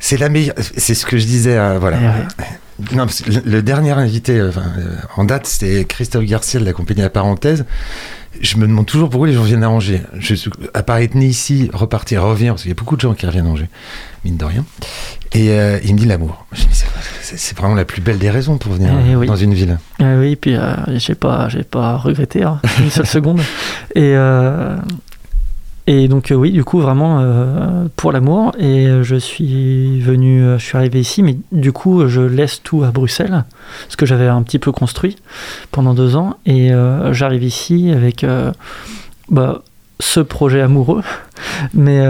C'est 0.00 0.16
la 0.16 0.28
meilleure. 0.28 0.54
C'est 0.58 0.94
ce 0.94 1.04
que 1.04 1.18
je 1.18 1.26
disais. 1.26 1.56
voilà. 1.78 1.98
Eh. 2.38 2.94
Non, 2.94 3.06
le, 3.26 3.50
le 3.50 3.62
dernier 3.62 3.90
invité 3.90 4.40
en 5.16 5.24
date, 5.24 5.46
c'était 5.48 5.84
Christophe 5.84 6.24
Garcia 6.24 6.60
de 6.60 6.64
la 6.64 6.72
compagnie 6.72 7.02
La 7.02 7.10
Parenthèse. 7.10 7.64
Je 8.40 8.56
me 8.56 8.66
demande 8.66 8.86
toujours 8.86 9.10
pourquoi 9.10 9.26
les 9.26 9.34
gens 9.34 9.42
viennent 9.42 9.64
à 9.64 9.70
Angers. 9.70 10.02
Je 10.18 10.34
à 10.74 10.82
part 10.82 10.98
être 10.98 11.14
né 11.14 11.26
ici, 11.26 11.70
repartir, 11.72 12.22
revenir, 12.22 12.52
parce 12.52 12.62
qu'il 12.62 12.70
y 12.70 12.72
a 12.72 12.76
beaucoup 12.76 12.94
de 12.96 13.00
gens 13.00 13.14
qui 13.14 13.26
reviennent 13.26 13.46
à 13.46 13.50
Angers, 13.50 13.68
mine 14.24 14.36
de 14.36 14.44
rien. 14.44 14.64
Et 15.32 15.50
euh, 15.50 15.78
il 15.84 15.94
me 15.94 15.98
dit 15.98 16.06
l'amour. 16.06 16.46
C'est- 16.54 17.56
vraiment 17.58 17.74
la 17.74 17.84
plus 17.84 18.00
belle 18.00 18.18
des 18.18 18.30
raisons 18.30 18.56
pour 18.56 18.72
venir 18.72 18.90
Eh 19.06 19.12
euh, 19.12 19.16
oui. 19.16 19.26
dans 19.26 19.36
une 19.36 19.52
ville. 19.52 19.78
Euh, 20.00 20.20
oui, 20.20 20.36
puis 20.36 20.54
euh, 20.56 20.74
j'ai 20.96 21.14
pas, 21.14 21.48
pas 21.70 21.96
regretté 21.96 22.42
hein, 22.44 22.60
une 22.80 22.90
seule 22.90 23.06
seconde. 23.18 23.40
Et, 23.94 24.14
euh, 24.14 24.76
et 25.90 26.06
donc 26.06 26.30
euh, 26.30 26.34
oui, 26.34 26.50
du 26.52 26.64
coup 26.64 26.80
vraiment 26.80 27.18
euh, 27.20 27.86
pour 27.96 28.12
l'amour. 28.12 28.52
Et 28.58 28.86
euh, 28.86 29.02
je 29.02 29.16
suis 29.16 30.00
venu, 30.00 30.42
je 30.58 30.62
suis 30.62 30.76
arrivé 30.76 31.00
ici, 31.00 31.22
mais 31.22 31.36
du 31.50 31.72
coup 31.72 32.06
je 32.08 32.20
laisse 32.20 32.62
tout 32.62 32.84
à 32.84 32.90
Bruxelles, 32.90 33.44
ce 33.88 33.96
que 33.96 34.04
j'avais 34.04 34.28
un 34.28 34.42
petit 34.42 34.58
peu 34.58 34.70
construit 34.70 35.16
pendant 35.72 35.94
deux 35.94 36.14
ans. 36.14 36.36
Et 36.44 36.70
j'arrive 37.12 37.42
ici 37.42 37.90
avec 37.90 38.24
bah, 39.30 39.62
ce 39.98 40.20
projet 40.20 40.60
amoureux, 40.60 41.02
mais 41.74 42.00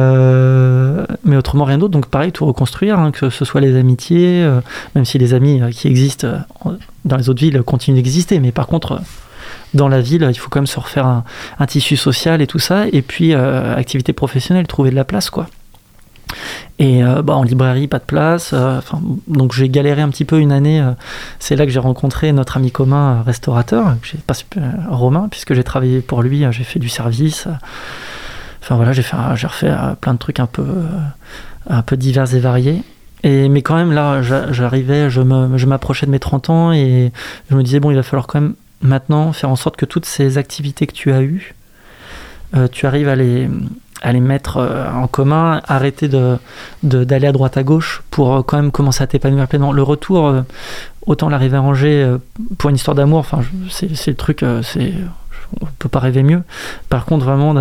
mais 1.25 1.37
autrement 1.37 1.65
rien 1.65 1.79
d'autre. 1.79 1.93
Donc 1.93 2.07
pareil, 2.07 2.33
tout 2.33 2.47
reconstruire, 2.47 2.99
hein, 2.99 3.13
que 3.13 3.31
ce 3.31 3.45
soit 3.45 3.61
les 3.61 3.77
amitiés, 3.77 4.45
même 4.97 5.05
si 5.05 5.19
les 5.19 5.35
amis 5.35 5.61
qui 5.73 5.87
existent 5.87 6.27
en- 6.65 6.73
dans 7.05 7.17
les 7.17 7.29
autres 7.29 7.41
villes 7.41 7.63
continuent 7.63 7.95
d'exister, 7.97 8.41
mais 8.41 8.51
par 8.51 8.67
contre, 8.67 9.01
dans 9.75 9.89
la 9.89 10.01
ville, 10.01 10.27
il 10.31 10.39
faut 10.39 10.49
quand 10.49 10.61
même 10.61 10.67
se 10.67 10.81
refaire 10.81 11.07
un, 11.07 11.67
tissu 11.67 11.97
social 11.97 12.41
et 12.43 12.47
tout 12.47 12.59
ça, 12.59 12.87
et 12.93 13.03
puis 13.03 13.35
euh, 13.35 13.75
activité 13.77 14.13
professionnelle, 14.13 14.67
trouver 14.67 14.91
de 14.91 14.97
la 14.97 15.05
place, 15.05 15.31
quoi. 15.31 15.47
Et 16.79 17.03
euh, 17.03 17.23
bah, 17.23 17.35
en 17.35 17.43
librairie, 17.43 17.89
pas 17.89 17.99
de 17.99 18.05
place. 18.05 18.51
euh, 18.53 18.81
donc 19.29 19.53
j'ai 19.55 19.69
galéré 19.69 20.03
un 20.03 20.11
petit 20.11 20.25
peu 20.27 20.39
une 20.41 20.53
année. 20.53 20.81
euh, 20.81 20.93
c'est 21.39 21.57
là 21.57 21.65
que 21.65 21.73
j'ai 21.73 21.79
rencontré 21.81 22.33
notre 22.33 22.57
ami 22.57 22.71
commun 22.71 23.23
restaurateur, 23.23 23.95
pas 24.27 24.35
Romain, 24.91 25.29
puisque 25.31 25.55
j'ai 25.55 25.65
travaillé 25.65 26.01
pour 26.01 26.23
lui, 26.23 26.45
j'ai 26.51 26.65
fait 26.65 26.79
du 26.79 26.89
service. 26.89 27.49
Enfin 28.63 28.77
voilà, 28.77 28.93
j'ai 28.93 29.03
refait 29.47 29.73
plein 30.01 30.13
de 30.15 30.19
trucs 30.19 30.41
un 30.41 30.47
peu, 30.47 30.65
divers 31.93 32.35
et 32.35 32.41
variés. 32.41 32.83
Et, 33.25 33.49
mais 33.49 33.63
quand 33.63 33.75
même, 33.75 33.93
là, 33.93 34.23
j'a- 34.23 34.53
j'arrivais, 34.53 35.11
je 35.11 35.21
m'approchais 35.67 36.07
de 36.07 36.11
mes 36.11 36.19
30 36.21 36.51
ans 36.51 36.73
et 36.73 37.11
je 37.51 37.57
me 37.57 37.63
disais, 37.63 37.81
bon, 37.81 37.91
il 37.91 37.97
va 37.97 38.03
falloir 38.03 38.27
quand 38.27 38.41
même 38.41 38.55
maintenant 38.83 39.33
faire 39.33 39.51
en 39.51 39.57
sorte 39.57 39.77
que 39.77 39.87
toutes 39.87 40.07
ces 40.07 40.39
activités 40.39 40.87
que 40.87 40.93
tu 40.93 41.13
as 41.13 41.23
eues, 41.23 41.55
euh, 42.57 42.69
tu 42.71 42.87
arrives 42.87 43.09
à 43.09 43.17
les, 43.17 43.49
mettre 44.21 44.57
euh, 44.59 44.91
en 44.91 45.07
commun, 45.07 45.61
arrêter 45.69 46.09
de, 46.09 46.37
de- 46.83 47.05
d'aller 47.05 47.27
à 47.27 47.33
droite 47.33 47.57
à 47.57 47.63
gauche 47.63 48.03
pour 48.11 48.35
euh, 48.35 48.43
quand 48.43 48.57
même 48.57 48.71
commencer 48.71 49.03
à 49.03 49.07
t'épanouir 49.07 49.47
pleinement. 49.49 49.73
Le 49.73 49.83
retour, 49.83 50.33
autant 51.07 51.29
l'arrivée 51.29 51.57
à 51.57 51.63
Angers 51.63 52.17
pour 52.57 52.71
une 52.71 52.77
histoire 52.77 52.95
d'amour, 52.95 53.27
c'est, 53.71 53.89
le 54.07 54.15
truc, 54.15 54.45
c'est, 54.63 54.95
on 55.61 55.67
peut 55.79 55.89
pas 55.89 56.01
rêver 56.01 56.23
mieux. 56.23 56.43
Par 56.89 57.05
contre, 57.05 57.25
vraiment, 57.27 57.55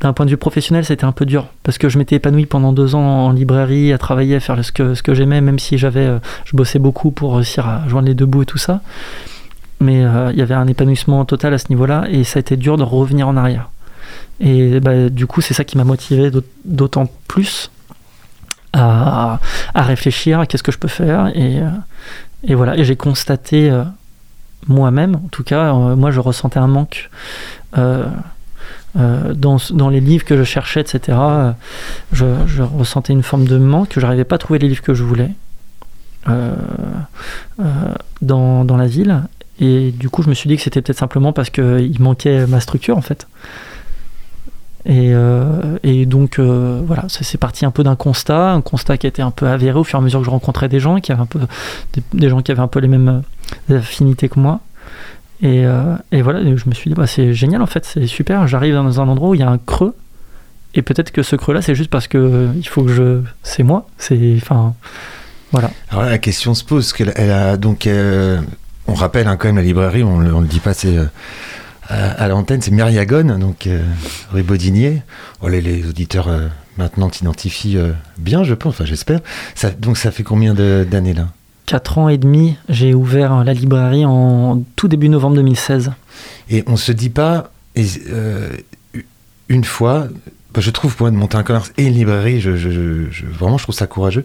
d'un 0.00 0.12
point 0.12 0.26
de 0.26 0.30
vue 0.30 0.36
professionnel, 0.36 0.84
c'était 0.84 1.04
un 1.04 1.12
peu 1.12 1.26
dur 1.26 1.46
parce 1.62 1.78
que 1.78 1.88
je 1.88 1.98
m'étais 1.98 2.16
épanoui 2.16 2.46
pendant 2.46 2.72
deux 2.72 2.94
ans 2.94 3.26
en 3.26 3.32
librairie, 3.32 3.92
à 3.92 3.98
travailler, 3.98 4.36
à 4.36 4.40
faire 4.40 4.64
ce 4.64 4.72
que, 4.72 5.14
j'aimais, 5.14 5.40
même 5.40 5.58
si 5.58 5.78
j'avais, 5.78 6.08
je 6.46 6.56
bossais 6.56 6.78
beaucoup 6.80 7.10
pour 7.10 7.36
réussir 7.36 7.68
à 7.68 7.86
joindre 7.86 8.08
les 8.08 8.14
deux 8.14 8.26
bouts 8.26 8.42
et 8.42 8.46
tout 8.46 8.58
ça. 8.58 8.80
Mais 9.80 10.04
euh, 10.04 10.32
il 10.32 10.38
y 10.38 10.42
avait 10.42 10.54
un 10.54 10.66
épanouissement 10.66 11.24
total 11.24 11.54
à 11.54 11.58
ce 11.58 11.66
niveau-là 11.70 12.06
et 12.10 12.24
ça 12.24 12.38
a 12.38 12.40
été 12.40 12.56
dur 12.56 12.76
de 12.76 12.82
revenir 12.82 13.28
en 13.28 13.36
arrière. 13.36 13.70
Et 14.40 14.80
bah, 14.80 15.08
du 15.08 15.26
coup, 15.26 15.40
c'est 15.40 15.54
ça 15.54 15.64
qui 15.64 15.76
m'a 15.76 15.84
motivé 15.84 16.30
d'aut- 16.30 16.42
d'autant 16.64 17.08
plus 17.28 17.70
à, 18.72 19.38
réfléchir 19.74 20.40
à 20.40 20.46
qu'est-ce 20.46 20.62
que 20.62 20.72
je 20.72 20.78
peux 20.78 20.88
faire. 20.88 21.28
Et, 21.34 21.60
euh, 21.60 21.70
voilà, 22.54 22.76
et 22.76 22.84
j'ai 22.84 22.96
constaté 22.96 23.70
euh, 23.70 23.84
moi-même, 24.66 25.16
en 25.16 25.28
tout 25.30 25.44
cas, 25.44 25.72
moi 25.72 26.10
je 26.10 26.20
ressentais 26.20 26.58
un 26.58 26.66
manque. 26.66 27.10
dans, 28.94 29.88
les 29.90 30.00
livres 30.00 30.24
que 30.24 30.36
je 30.36 30.42
cherchais, 30.44 30.80
etc., 30.80 31.16
je, 32.12 32.26
je 32.46 32.62
ressentais 32.62 33.12
une 33.12 33.22
forme 33.22 33.46
de 33.46 33.58
manque, 33.58 33.90
que 33.90 34.00
j'arrivais 34.00 34.24
pas 34.24 34.36
à 34.36 34.38
trouver 34.38 34.58
les 34.58 34.68
livres 34.68 34.82
que 34.82 34.94
je 34.94 35.04
voulais 35.04 35.30
dans 38.20 38.76
la 38.76 38.86
ville. 38.86 39.22
Et 39.60 39.90
du 39.90 40.08
coup, 40.08 40.22
je 40.22 40.28
me 40.28 40.34
suis 40.34 40.48
dit 40.48 40.56
que 40.56 40.62
c'était 40.62 40.82
peut-être 40.82 40.98
simplement 40.98 41.32
parce 41.32 41.50
qu'il 41.50 42.00
manquait 42.00 42.46
ma 42.46 42.60
structure, 42.60 42.96
en 42.96 43.00
fait. 43.00 43.26
Et, 44.86 45.12
euh, 45.12 45.78
et 45.82 46.06
donc, 46.06 46.38
euh, 46.38 46.80
voilà, 46.86 47.06
c'est 47.08 47.38
parti 47.38 47.66
un 47.66 47.70
peu 47.70 47.82
d'un 47.82 47.96
constat, 47.96 48.52
un 48.52 48.60
constat 48.60 48.96
qui 48.96 49.06
a 49.06 49.08
été 49.08 49.20
un 49.20 49.32
peu 49.32 49.46
avéré 49.46 49.78
au 49.78 49.84
fur 49.84 49.98
et 49.98 50.02
à 50.02 50.04
mesure 50.04 50.20
que 50.20 50.26
je 50.26 50.30
rencontrais 50.30 50.68
des 50.68 50.80
gens, 50.80 51.00
qui 51.00 51.12
avaient 51.12 51.22
un 51.22 51.26
peu, 51.26 51.40
des, 52.14 52.28
gens 52.28 52.40
qui 52.40 52.52
avaient 52.52 52.62
un 52.62 52.68
peu 52.68 52.78
les 52.78 52.88
mêmes 52.88 53.22
euh, 53.70 53.78
affinités 53.78 54.28
que 54.28 54.38
moi. 54.38 54.60
Et, 55.42 55.66
euh, 55.66 55.96
et 56.10 56.22
voilà, 56.22 56.40
je 56.42 56.68
me 56.68 56.74
suis 56.74 56.90
dit, 56.90 56.94
bah, 56.94 57.06
c'est 57.06 57.34
génial 57.34 57.62
en 57.62 57.66
fait, 57.66 57.84
c'est 57.84 58.06
super. 58.06 58.46
J'arrive 58.48 58.74
dans 58.74 59.00
un 59.00 59.08
endroit 59.08 59.30
où 59.30 59.34
il 59.34 59.40
y 59.40 59.44
a 59.44 59.50
un 59.50 59.58
creux, 59.58 59.94
et 60.74 60.82
peut-être 60.82 61.10
que 61.10 61.22
ce 61.22 61.36
creux-là, 61.36 61.62
c'est 61.62 61.74
juste 61.74 61.90
parce 61.90 62.08
que 62.08 62.18
euh, 62.18 62.48
il 62.56 62.68
faut 62.68 62.82
que 62.82 62.92
je. 62.92 63.20
C'est 63.42 63.62
moi, 63.62 63.88
c'est. 63.98 64.34
Enfin. 64.36 64.74
Voilà. 65.50 65.70
Alors 65.90 66.04
là, 66.04 66.10
la 66.10 66.18
question 66.18 66.54
se 66.54 66.62
pose. 66.62 66.92
qu'elle 66.92 67.12
elle 67.16 67.30
a 67.30 67.56
donc, 67.56 67.86
euh, 67.86 68.40
on 68.88 68.94
rappelle 68.94 69.28
hein, 69.28 69.36
quand 69.36 69.48
même 69.48 69.56
la 69.56 69.62
librairie, 69.62 70.02
on 70.02 70.18
ne 70.18 70.40
le 70.40 70.46
dit 70.46 70.60
pas, 70.60 70.74
c'est 70.74 70.96
euh, 70.96 71.04
à, 71.88 72.28
l'antenne, 72.28 72.60
c'est 72.60 72.70
Myriagone, 72.70 73.38
donc 73.38 73.66
euh, 73.66 73.82
rue 74.32 74.42
Baudinier. 74.42 75.02
Oh, 75.40 75.48
les, 75.48 75.60
les 75.60 75.86
auditeurs 75.88 76.28
euh, 76.28 76.48
maintenant 76.76 77.08
t'identifient 77.08 77.78
euh, 77.78 77.92
bien, 78.18 78.44
je 78.44 78.54
pense, 78.54 78.74
enfin 78.74 78.84
j'espère. 78.84 79.20
Ça, 79.54 79.70
donc 79.70 79.96
ça 79.96 80.10
fait 80.10 80.22
combien 80.22 80.54
d'années 80.54 81.14
là? 81.14 81.28
4 81.66 81.98
ans 81.98 82.08
et 82.08 82.16
demi, 82.16 82.56
j'ai 82.70 82.94
ouvert 82.94 83.44
la 83.44 83.52
librairie 83.52 84.06
en 84.06 84.62
tout 84.74 84.88
début 84.88 85.10
novembre 85.10 85.36
2016. 85.36 85.92
Et 86.48 86.64
on 86.66 86.76
se 86.76 86.92
dit 86.92 87.10
pas, 87.10 87.50
et, 87.76 87.84
une 89.50 89.64
fois, 89.64 90.08
bah, 90.54 90.60
je 90.60 90.70
trouve 90.70 90.96
pour 90.96 91.04
moi 91.04 91.10
de 91.10 91.16
monter 91.16 91.36
un 91.36 91.42
commerce 91.42 91.72
et 91.76 91.84
une 91.86 91.94
librairie, 91.94 92.40
je, 92.40 92.56
je- 92.56 92.70
je- 92.70 93.10
je- 93.10 93.26
vraiment 93.26 93.58
je 93.58 93.64
trouve 93.64 93.74
ça 93.74 93.86
courageux, 93.86 94.24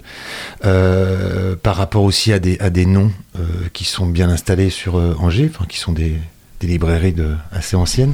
euh, 0.65 1.55
par 1.55 1.75
rapport 1.75 2.03
aussi 2.03 2.31
à 2.31 2.39
des, 2.39 2.57
à 2.59 2.69
des 2.69 2.85
noms 2.85 3.11
euh, 3.37 3.41
qui 3.73 3.83
sont 3.85 4.05
bien 4.05 4.29
installés 4.29 4.69
sur 4.69 4.97
euh, 4.97 5.15
Angers, 5.19 5.49
enfin 5.53 5.65
qui 5.67 5.77
sont 5.77 5.91
des, 5.91 6.15
des 6.61 6.67
librairies 6.67 7.13
de, 7.13 7.35
assez 7.51 7.75
anciennes, 7.75 8.13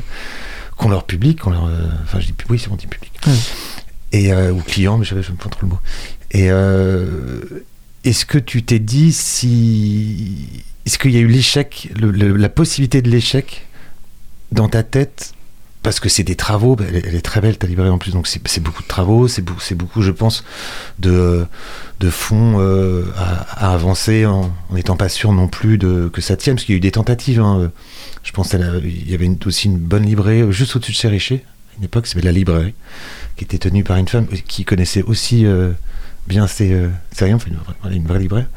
qu'on 0.78 0.90
leur 0.90 1.04
public, 1.04 1.40
qu'on 1.42 1.52
leur, 1.52 1.70
enfin 2.04 2.20
je 2.20 2.28
dis 2.28 2.34
oui 2.50 2.58
c'est 2.58 2.70
mon 2.70 2.76
dit 2.78 2.88
public, 2.88 3.12
et 4.12 4.34
ou 4.34 4.62
client, 4.62 4.98
mais 4.98 5.06
je 5.06 5.14
ne 5.16 5.22
pas 5.22 5.50
trop 5.50 5.62
le 5.64 5.68
mot. 5.68 5.80
Et 6.32 6.46
est-ce 8.10 8.26
que 8.26 8.38
tu 8.40 8.64
t'es 8.64 8.80
dit 8.80 9.12
si, 9.14 10.64
est-ce 10.86 10.98
qu'il 10.98 11.12
y 11.12 11.18
a 11.18 11.20
eu 11.20 11.28
l'échec, 11.28 11.90
la 12.00 12.50
possibilité 12.50 13.02
de 13.02 13.10
l'échec 13.10 13.68
dans 14.52 14.68
ta 14.70 14.82
tête 14.84 15.34
parce 15.82 16.00
que 16.00 16.10
c'est 16.10 16.24
des 16.24 16.36
travaux, 16.36 16.76
bah, 16.76 16.86
elle, 16.88 17.16
est- 17.16 17.22
très 17.22 17.40
belle 17.42 17.58
ta 17.58 17.68
librairie 17.68 17.90
en 17.92 17.98
plus, 17.98 18.12
donc 18.12 18.28
c'est 18.28 18.60
beaucoup 18.62 18.84
de 18.84 18.88
travaux, 18.88 19.28
c'est 19.28 19.42
beaucoup, 19.42 19.62
beaucoup, 19.76 20.02
je 20.02 20.12
pense, 20.12 20.44
de, 21.00 21.46
fonds 22.10 22.60
euh, 22.60 23.06
à, 23.18 23.74
avancer 23.74 24.26
en 24.26 24.52
n'étant 24.72 24.98
pas 24.98 25.10
sûr 25.10 25.32
non 25.32 25.48
plus 25.48 25.78
de, 25.78 26.10
que 26.12 26.22
ça 26.22 26.36
tienne, 26.36 26.56
parce 26.56 26.66
qu'il 26.66 26.74
y 26.74 26.78
a 26.78 26.80
eu 26.80 26.82
des 26.82 26.92
tentatives. 26.92 27.40
hein. 27.40 27.72
Je 28.24 28.32
pense 28.34 28.50
qu'il 28.50 29.10
y 29.10 29.14
avait 29.14 29.30
aussi 29.46 29.68
une 29.68 29.78
bonne 29.78 30.06
librairie 30.06 30.42
euh, 30.42 30.52
juste 30.52 30.76
au-dessus 30.76 30.92
de 30.92 30.98
Chériché, 30.98 31.46
à 31.74 31.78
une 31.78 31.86
époque, 31.86 32.08
c'était 32.08 32.26
la 32.26 32.32
librairie, 32.34 32.74
qui 33.38 33.46
était 33.46 33.58
tenue 33.58 33.84
par 33.86 33.98
une 33.98 34.08
femme 34.08 34.28
euh, 34.34 34.38
qui 34.48 34.66
connaissait 34.66 35.04
aussi 35.04 35.46
euh, 35.46 35.72
bien 36.28 36.46
ses, 36.48 36.74
euh, 36.74 36.90
ses 37.14 37.26
rayons, 37.26 37.38
une, 37.48 37.56
vraie- 37.56 37.96
une 37.96 38.18
libraire. 38.22 38.48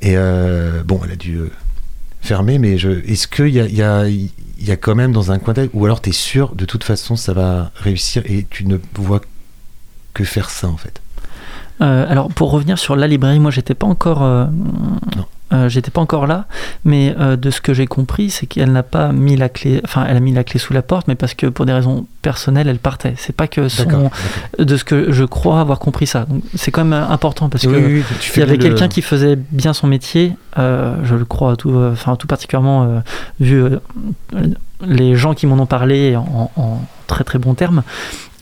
Et 0.00 0.16
euh, 0.16 0.82
bon, 0.82 1.00
elle 1.04 1.12
a 1.12 1.16
dû 1.16 1.36
euh, 1.36 1.50
fermer, 2.22 2.58
mais 2.58 2.72
est-ce 2.76 3.28
qu'il 3.28 3.48
y 3.50 3.60
a, 3.60 3.66
y, 3.66 3.82
a, 3.82 4.06
il 4.62 4.68
y 4.68 4.70
a 4.70 4.76
quand 4.76 4.94
même 4.94 5.10
dans 5.10 5.32
un 5.32 5.40
coin 5.40 5.54
ou 5.74 5.84
alors 5.84 6.00
tu 6.00 6.10
es 6.10 6.12
sûr 6.12 6.54
de 6.54 6.64
toute 6.64 6.84
façon 6.84 7.16
ça 7.16 7.32
va 7.32 7.72
réussir 7.74 8.22
et 8.26 8.46
tu 8.48 8.64
ne 8.64 8.78
vois 8.94 9.20
que 10.14 10.22
faire 10.22 10.50
ça 10.50 10.68
en 10.68 10.76
fait. 10.76 11.02
Euh, 11.80 12.06
alors 12.08 12.28
pour 12.28 12.52
revenir 12.52 12.78
sur 12.78 12.94
la 12.94 13.08
librairie, 13.08 13.40
moi 13.40 13.50
j'étais 13.50 13.74
pas 13.74 13.88
encore 13.88 14.22
euh, 14.22 14.46
euh, 15.52 15.68
j'étais 15.68 15.90
pas 15.90 16.00
encore 16.00 16.26
là, 16.26 16.46
mais 16.84 17.14
euh, 17.18 17.36
de 17.36 17.50
ce 17.50 17.60
que 17.60 17.74
j'ai 17.74 17.86
compris, 17.86 18.30
c'est 18.30 18.46
qu'elle 18.46 18.72
n'a 18.72 18.82
pas 18.82 19.12
mis 19.12 19.36
la 19.36 19.48
clé, 19.48 19.80
enfin, 19.84 20.06
elle 20.08 20.16
a 20.16 20.20
mis 20.20 20.32
la 20.32 20.44
clé 20.44 20.58
sous 20.58 20.72
la 20.72 20.82
porte, 20.82 21.08
mais 21.08 21.14
parce 21.14 21.34
que 21.34 21.46
pour 21.46 21.66
des 21.66 21.72
raisons 21.72 22.06
personnelles, 22.22 22.68
elle 22.68 22.78
partait. 22.78 23.14
C'est 23.18 23.34
pas 23.36 23.48
que 23.48 23.68
son, 23.68 24.10
de 24.58 24.76
ce 24.76 24.84
que 24.84 25.12
je 25.12 25.24
crois 25.24 25.60
avoir 25.60 25.78
compris 25.78 26.06
ça. 26.06 26.24
Donc, 26.24 26.42
c'est 26.54 26.70
quand 26.70 26.84
même 26.84 27.06
important 27.10 27.48
parce 27.48 27.64
Oui, 27.64 27.72
que 27.72 27.78
oui, 27.78 28.02
il 28.34 28.40
y 28.40 28.42
avait 28.42 28.56
le- 28.56 28.62
quelqu'un 28.62 28.88
qui 28.88 29.02
faisait 29.02 29.36
bien 29.36 29.72
son 29.72 29.86
métier, 29.86 30.32
euh, 30.58 30.94
je 31.04 31.14
le 31.14 31.24
crois, 31.24 31.56
tout, 31.56 31.74
enfin, 31.74 32.16
tout 32.16 32.26
particulièrement 32.26 33.02
vu 33.40 33.62
les 34.86 35.14
gens 35.16 35.34
qui 35.34 35.46
m'en 35.46 35.58
ont 35.62 35.66
parlé 35.66 36.16
en, 36.16 36.50
en 36.56 36.80
très 37.06 37.24
très 37.24 37.38
bons 37.38 37.54
termes. 37.54 37.82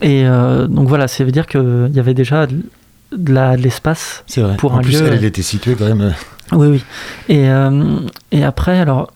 Et 0.01 0.23
donc 0.69 0.87
voilà, 0.87 1.07
ça 1.07 1.23
veut 1.23 1.31
dire 1.31 1.45
qu'il 1.47 1.91
y 1.93 1.99
avait 1.99 2.13
déjà 2.13 2.47
de, 2.47 2.61
l'espace 3.57 4.23
pour 4.57 4.73
en 4.73 4.77
un 4.77 4.81
plus, 4.81 4.93
lieu- 5.01 5.07
elle, 5.07 5.13
elle 5.15 5.25
était 5.25 5.41
située 5.41 5.75
quand 5.75 5.85
même. 5.85 6.13
Oui, 6.53 6.67
oui. 6.67 6.83
Et, 7.29 7.49
euh, 7.49 7.99
et 8.31 8.43
après, 8.43 8.79
alors, 8.79 9.11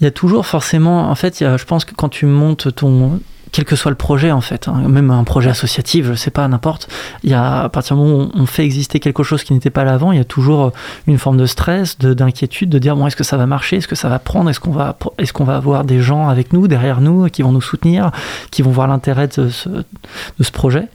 il 0.00 0.04
y 0.04 0.06
a 0.06 0.10
toujours 0.10 0.46
forcément, 0.46 1.10
en 1.10 1.14
fait, 1.14 1.38
je 1.38 1.64
pense 1.64 1.84
que 1.84 1.94
quand 1.94 2.08
tu 2.08 2.26
montes 2.26 2.74
ton, 2.74 3.20
quel 3.52 3.64
que 3.64 3.76
soit 3.76 3.90
le 3.90 3.96
projet, 3.96 4.32
en 4.32 4.42
fait, 4.42 4.68
hein, 4.68 4.86
même 4.88 5.10
un 5.10 5.24
projet 5.24 5.48
associatif, 5.48 6.06
je 6.06 6.14
sais 6.14 6.30
pas, 6.30 6.46
n'importe, 6.46 6.88
il 7.22 7.30
y 7.30 7.34
a, 7.34 7.62
à 7.62 7.68
partir 7.70 7.96
du 7.96 8.02
moment 8.02 8.24
où 8.24 8.30
on 8.34 8.44
fait 8.44 8.64
exister 8.64 9.00
quelque 9.00 9.22
chose 9.22 9.44
qui 9.44 9.54
n'était 9.54 9.70
pas 9.70 9.84
là 9.84 9.94
avant, 9.94 10.12
il 10.12 10.18
y 10.18 10.20
a 10.20 10.24
toujours 10.24 10.72
une 11.06 11.16
forme 11.16 11.38
de 11.38 11.46
stress, 11.46 11.96
de, 11.98 12.12
d'inquiétude, 12.12 12.68
de 12.68 12.78
dire, 12.78 12.96
bon, 12.96 13.06
est-ce 13.06 13.16
que 13.16 13.24
ça 13.24 13.38
va 13.38 13.46
marcher, 13.46 13.76
est-ce 13.76 13.88
que 13.88 13.94
ça 13.94 14.10
va 14.10 14.18
prendre, 14.18 14.50
est-ce 14.50 14.60
qu'on 14.60 14.72
va, 14.72 14.98
est-ce 15.16 15.32
qu'on 15.32 15.44
va 15.44 15.56
avoir 15.56 15.84
des 15.84 16.00
gens 16.00 16.28
avec 16.28 16.52
nous, 16.52 16.68
derrière 16.68 17.00
nous, 17.00 17.28
qui 17.28 17.42
vont 17.42 17.52
nous 17.52 17.62
soutenir, 17.62 18.10
qui 18.50 18.60
vont 18.60 18.70
voir 18.70 18.88
l'intérêt 18.88 19.28
de 19.28 19.48
ce 19.48 20.50
projet. 20.52 20.88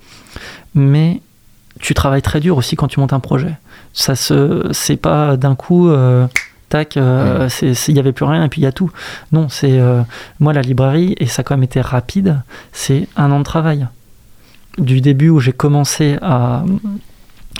Mais 0.75 1.21
tu 1.79 1.93
travailles 1.95 2.21
très 2.21 2.39
dur 2.39 2.57
aussi 2.57 2.75
quand 2.75 2.87
tu 2.87 2.99
montes 2.99 3.13
un 3.13 3.19
projet. 3.19 3.55
Ça 3.93 4.15
se, 4.15 4.69
c'est 4.71 4.97
pas 4.97 5.37
d'un 5.37 5.55
coup, 5.55 5.89
euh, 5.89 6.27
tac, 6.69 6.97
euh, 6.97 7.49
il 7.61 7.95
y 7.95 7.99
avait 7.99 8.13
plus 8.13 8.25
rien 8.25 8.43
et 8.43 8.47
puis 8.47 8.61
il 8.61 8.63
y 8.63 8.67
a 8.67 8.71
tout. 8.71 8.91
Non, 9.31 9.49
c'est 9.49 9.79
euh, 9.79 10.01
moi 10.39 10.53
la 10.53 10.61
librairie 10.61 11.15
et 11.17 11.25
ça 11.25 11.41
a 11.41 11.43
quand 11.43 11.55
même 11.55 11.63
été 11.63 11.81
rapide. 11.81 12.41
C'est 12.71 13.07
un 13.15 13.31
an 13.31 13.39
de 13.39 13.43
travail. 13.43 13.87
Du 14.77 15.01
début 15.01 15.29
où 15.29 15.39
j'ai 15.39 15.51
commencé 15.51 16.17
à, 16.21 16.63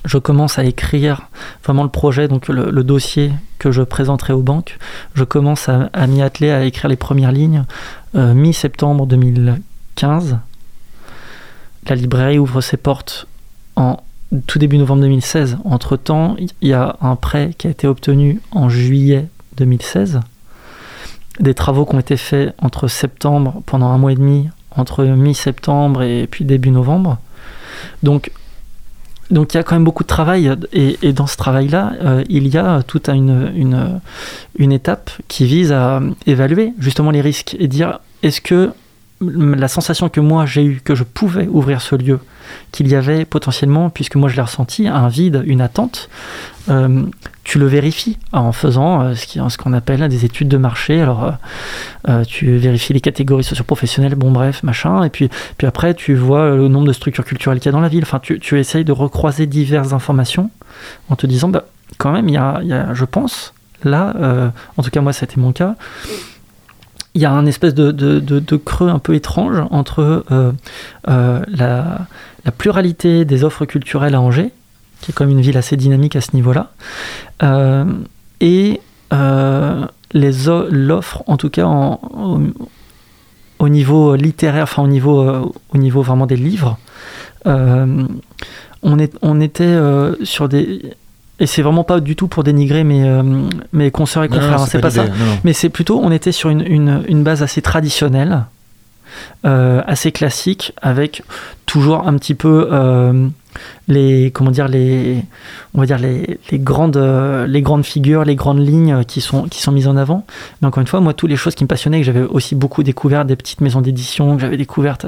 je 0.05 0.17
commence 0.17 0.57
à 0.57 0.63
écrire 0.63 1.29
vraiment 1.63 1.84
le 1.84 1.89
projet, 1.89 2.27
donc 2.27 2.47
le, 2.47 2.71
le 2.71 2.84
dossier 2.84 3.32
que 3.59 3.71
je 3.71 3.82
présenterai 3.82 4.34
aux 4.34 4.41
banques. 4.41 4.77
Je 5.13 5.23
commence 5.23 5.69
à, 5.69 5.89
à 5.93 6.07
m'y 6.07 6.21
atteler 6.21 6.51
à 6.51 6.63
écrire 6.63 6.89
les 6.89 6.95
premières 6.95 7.32
lignes 7.32 7.65
euh, 8.15 8.34
mi-septembre 8.34 9.05
2015. 9.05 10.39
La 11.88 11.95
librairie 11.95 12.39
ouvre 12.39 12.61
ses 12.61 12.77
portes 12.77 13.27
en 13.75 13.97
tout 14.47 14.59
début 14.59 14.77
novembre 14.77 15.01
2016. 15.01 15.57
Entre-temps, 15.65 16.36
il 16.39 16.67
y 16.67 16.73
a 16.73 16.95
un 17.01 17.15
prêt 17.15 17.51
qui 17.57 17.67
a 17.67 17.69
été 17.69 17.88
obtenu 17.88 18.41
en 18.51 18.69
juillet 18.69 19.27
2016. 19.57 20.21
Des 21.39 21.53
travaux 21.53 21.86
qui 21.86 21.95
ont 21.95 21.99
été 21.99 22.17
faits 22.17 22.53
entre 22.61 22.88
septembre, 22.88 23.61
pendant 23.65 23.88
un 23.88 23.97
mois 23.97 24.11
et 24.11 24.15
demi, 24.15 24.49
entre 24.75 25.03
mi-septembre 25.03 26.03
et 26.03 26.27
puis 26.27 26.45
début 26.45 26.71
novembre. 26.71 27.19
Donc, 28.03 28.32
il 29.32 29.38
y 29.53 29.57
a 29.57 29.63
quand 29.63 29.75
même 29.75 29.84
beaucoup 29.84 30.03
de 30.03 30.07
travail. 30.07 30.53
Et, 30.73 31.13
dans 31.13 31.27
ce 31.27 31.38
travail-là, 31.38 31.93
euh, 32.01 32.23
il 32.29 32.47
y 32.47 32.57
a 32.57 32.84
toute 32.84 33.09
une, 33.09 33.51
une, 33.55 34.01
une 34.57 34.71
étape 34.71 35.11
qui 35.27 35.45
vise 35.45 35.71
à 35.71 36.01
évaluer 36.25 36.73
justement 36.79 37.11
les 37.11 37.21
risques 37.21 37.55
et 37.59 37.67
dire 37.67 37.99
est-ce 38.23 38.41
que 38.41 38.71
la 39.22 39.67
sensation 39.67 40.09
que 40.09 40.19
moi 40.19 40.45
j'ai 40.45 40.63
eue 40.63 40.82
que 40.84 40.95
je 40.95 41.03
pouvais 41.03 41.47
ouvrir 41.47 41.82
ce 41.82 41.95
lieu, 41.95 42.19
qu'il 42.72 42.88
y 42.88 42.95
avait 42.95 43.26
potentiellement, 43.26 43.89
puisque 43.89 44.15
moi 44.15 44.30
je 44.30 44.36
l'ai 44.36 44.41
ressenti, 44.41 44.88
un 44.88 45.07
vide, 45.07 45.43
une 45.45 45.61
attente, 45.61 46.09
euh, 46.69 47.03
tu 47.43 47.59
le 47.59 47.65
vérifies 47.65 48.17
en 48.34 48.51
faisant 48.51 49.01
euh, 49.01 49.15
ce 49.15 49.57
qu'on 49.57 49.74
appelle 49.74 50.07
des 50.07 50.26
études 50.26 50.47
de 50.47 50.57
marché. 50.57 51.01
Alors 51.01 51.34
euh, 52.07 52.24
tu 52.24 52.57
vérifies 52.57 52.93
les 52.93 53.01
catégories 53.01 53.43
socioprofessionnelles, 53.43 54.15
bon 54.15 54.32
bref, 54.32 54.63
machin, 54.63 55.03
et 55.03 55.09
puis, 55.09 55.30
après 55.63 55.93
tu 55.93 56.15
vois 56.15 56.49
le 56.49 56.67
nombre 56.67 56.88
de 56.88 56.93
structures 56.93 57.26
culturelles 57.26 57.59
qu'il 57.59 57.67
y 57.67 57.69
a 57.69 57.74
dans 57.74 57.82
la 57.82 57.89
ville. 57.89 58.03
Enfin, 58.03 58.19
tu, 58.19 58.59
essayes 58.59 58.86
de 58.86 58.91
recroiser 58.91 59.45
diverses 59.45 59.93
informations 59.93 60.49
en 61.09 61.15
te 61.15 61.28
disant, 61.28 61.49
bah, 61.49 61.65
quand 61.97 62.11
même, 62.11 62.28
il 62.30 62.34
y 62.34 62.38
a, 62.38 62.55
a, 62.55 62.93
je 62.93 63.05
pense, 63.05 63.53
là, 63.84 64.51
en 64.78 64.84
tout 64.84 64.89
cas 64.89 65.01
moi 65.01 65.13
c'était 65.13 65.39
mon 65.39 65.51
cas, 65.51 65.76
il 67.14 67.22
y 67.22 67.26
a 67.26 67.32
un 67.32 67.45
espèce 67.45 67.74
de, 67.74 67.91
de, 67.91 68.20
de- 68.20 68.57
creux 68.57 68.89
un 68.89 68.99
peu 68.99 69.16
étrange 69.16 69.57
entre 69.70 70.24
euh, 70.32 70.51
euh, 71.09 71.41
la, 71.47 72.07
pluralité 72.57 73.26
des 73.26 73.43
offres 73.43 73.66
culturelles 73.66 74.16
à 74.16 74.22
Angers, 74.22 74.51
qui 75.01 75.12
est 75.12 75.14
comme 75.14 75.30
une 75.30 75.41
ville 75.41 75.57
assez 75.57 75.78
dynamique 75.78 76.16
à 76.16 76.22
ce 76.22 76.36
niveau-là, 76.36 76.72
euh, 77.43 77.86
et 78.39 78.82
l'offre, 79.12 81.24
en 81.28 81.38
tout 81.38 81.49
cas 81.49 81.66
au, 81.66 82.39
au 83.59 83.70
niveau 83.70 84.16
littéraire, 84.16 84.64
enfin 84.64 84.84
au 84.84 84.88
niveau, 84.88 85.53
au 85.74 85.78
niveau 85.78 86.01
vraiment 86.01 86.26
des 86.26 86.38
livres, 86.38 86.78
on, 87.45 88.99
est, 88.99 89.14
on 89.22 89.41
était 89.41 89.78
sur 90.24 90.49
des... 90.49 90.93
Et 91.41 91.47
c'est 91.47 91.63
vraiment 91.63 91.83
pas 91.83 91.99
du 91.99 92.15
tout 92.15 92.27
pour 92.27 92.43
dénigrer 92.43 92.83
mes, 92.83 93.03
euh, 93.03 93.23
mes 93.73 93.89
consoeurs 93.89 94.23
et 94.23 94.29
confrères, 94.29 94.61
hein, 94.61 94.67
c'est 94.69 94.79
pas 94.79 94.91
ça. 94.91 95.05
l'idée, 95.05 95.17
non, 95.17 95.25
non. 95.25 95.37
Mais 95.43 95.53
c'est 95.53 95.69
plutôt, 95.69 95.99
on 95.99 96.11
était 96.11 96.31
sur 96.31 96.51
une, 96.51 96.61
une, 96.61 97.01
une 97.07 97.23
base 97.23 97.41
assez 97.41 97.63
traditionnelle, 97.63 98.43
euh, 99.45 99.82
assez 99.86 100.12
classique, 100.12 100.74
avec 100.82 101.24
toujours 101.66 102.07
un 102.07 102.18
petit 102.18 102.36
peu 102.36 102.68
euh, 102.72 103.28
les, 103.88 104.32
comment 104.32 104.51
dire, 104.51 104.68
les, 104.68 105.24
on 105.74 105.80
va 105.80 105.86
dire 105.86 105.97
les, 105.97 106.39
grandes, 106.53 106.97
euh, 106.97 107.47
les 107.47 107.62
grandes 107.62 107.86
figures, 107.86 108.26
les 108.26 108.36
grandes 108.36 108.59
lignes 108.59 109.03
qui 109.05 109.22
sont, 109.22 109.43
qui 109.43 109.62
sont 109.62 109.72
mises 109.72 109.88
en 109.88 109.95
avant. 109.95 110.26
Mais 110.62 110.68
encore 110.68 110.82
une 110.82 110.88
fois, 110.88 110.99
moi, 110.99 111.14
toutes 111.14 111.30
les 111.30 111.38
choses 111.38 111.55
qui 111.55 111.64
me 111.64 111.70
passionnaient, 111.70 111.99
que 111.99 112.05
j'avais 112.05 112.24
aussi 112.24 112.55
beaucoup 112.55 112.84
découvert 112.84 113.26
des 113.26 113.36
petites 113.36 113.62
maisons 113.62 113.82
d'édition 113.82 114.36
que 114.36 114.41
j'avais 114.41 114.57
découvertes, 114.57 115.05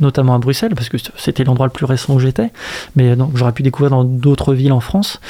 notamment 0.00 0.34
à 0.34 0.38
Bruxelles, 0.38 0.74
parce 0.74 0.88
que 0.88 0.98
c'était 1.16 1.44
l'endroit 1.44 1.66
le 1.66 1.72
plus 1.72 1.86
récent 1.86 2.14
où 2.14 2.18
j'étais, 2.18 2.52
mais 2.96 3.16
donc 3.16 3.36
j'aurais 3.36 3.52
pu 3.52 3.62
découvrir 3.62 3.90
dans 3.90 4.04
d'autres 4.04 4.54
villes 4.54 4.72
en 4.72 4.80
France. 4.80 5.20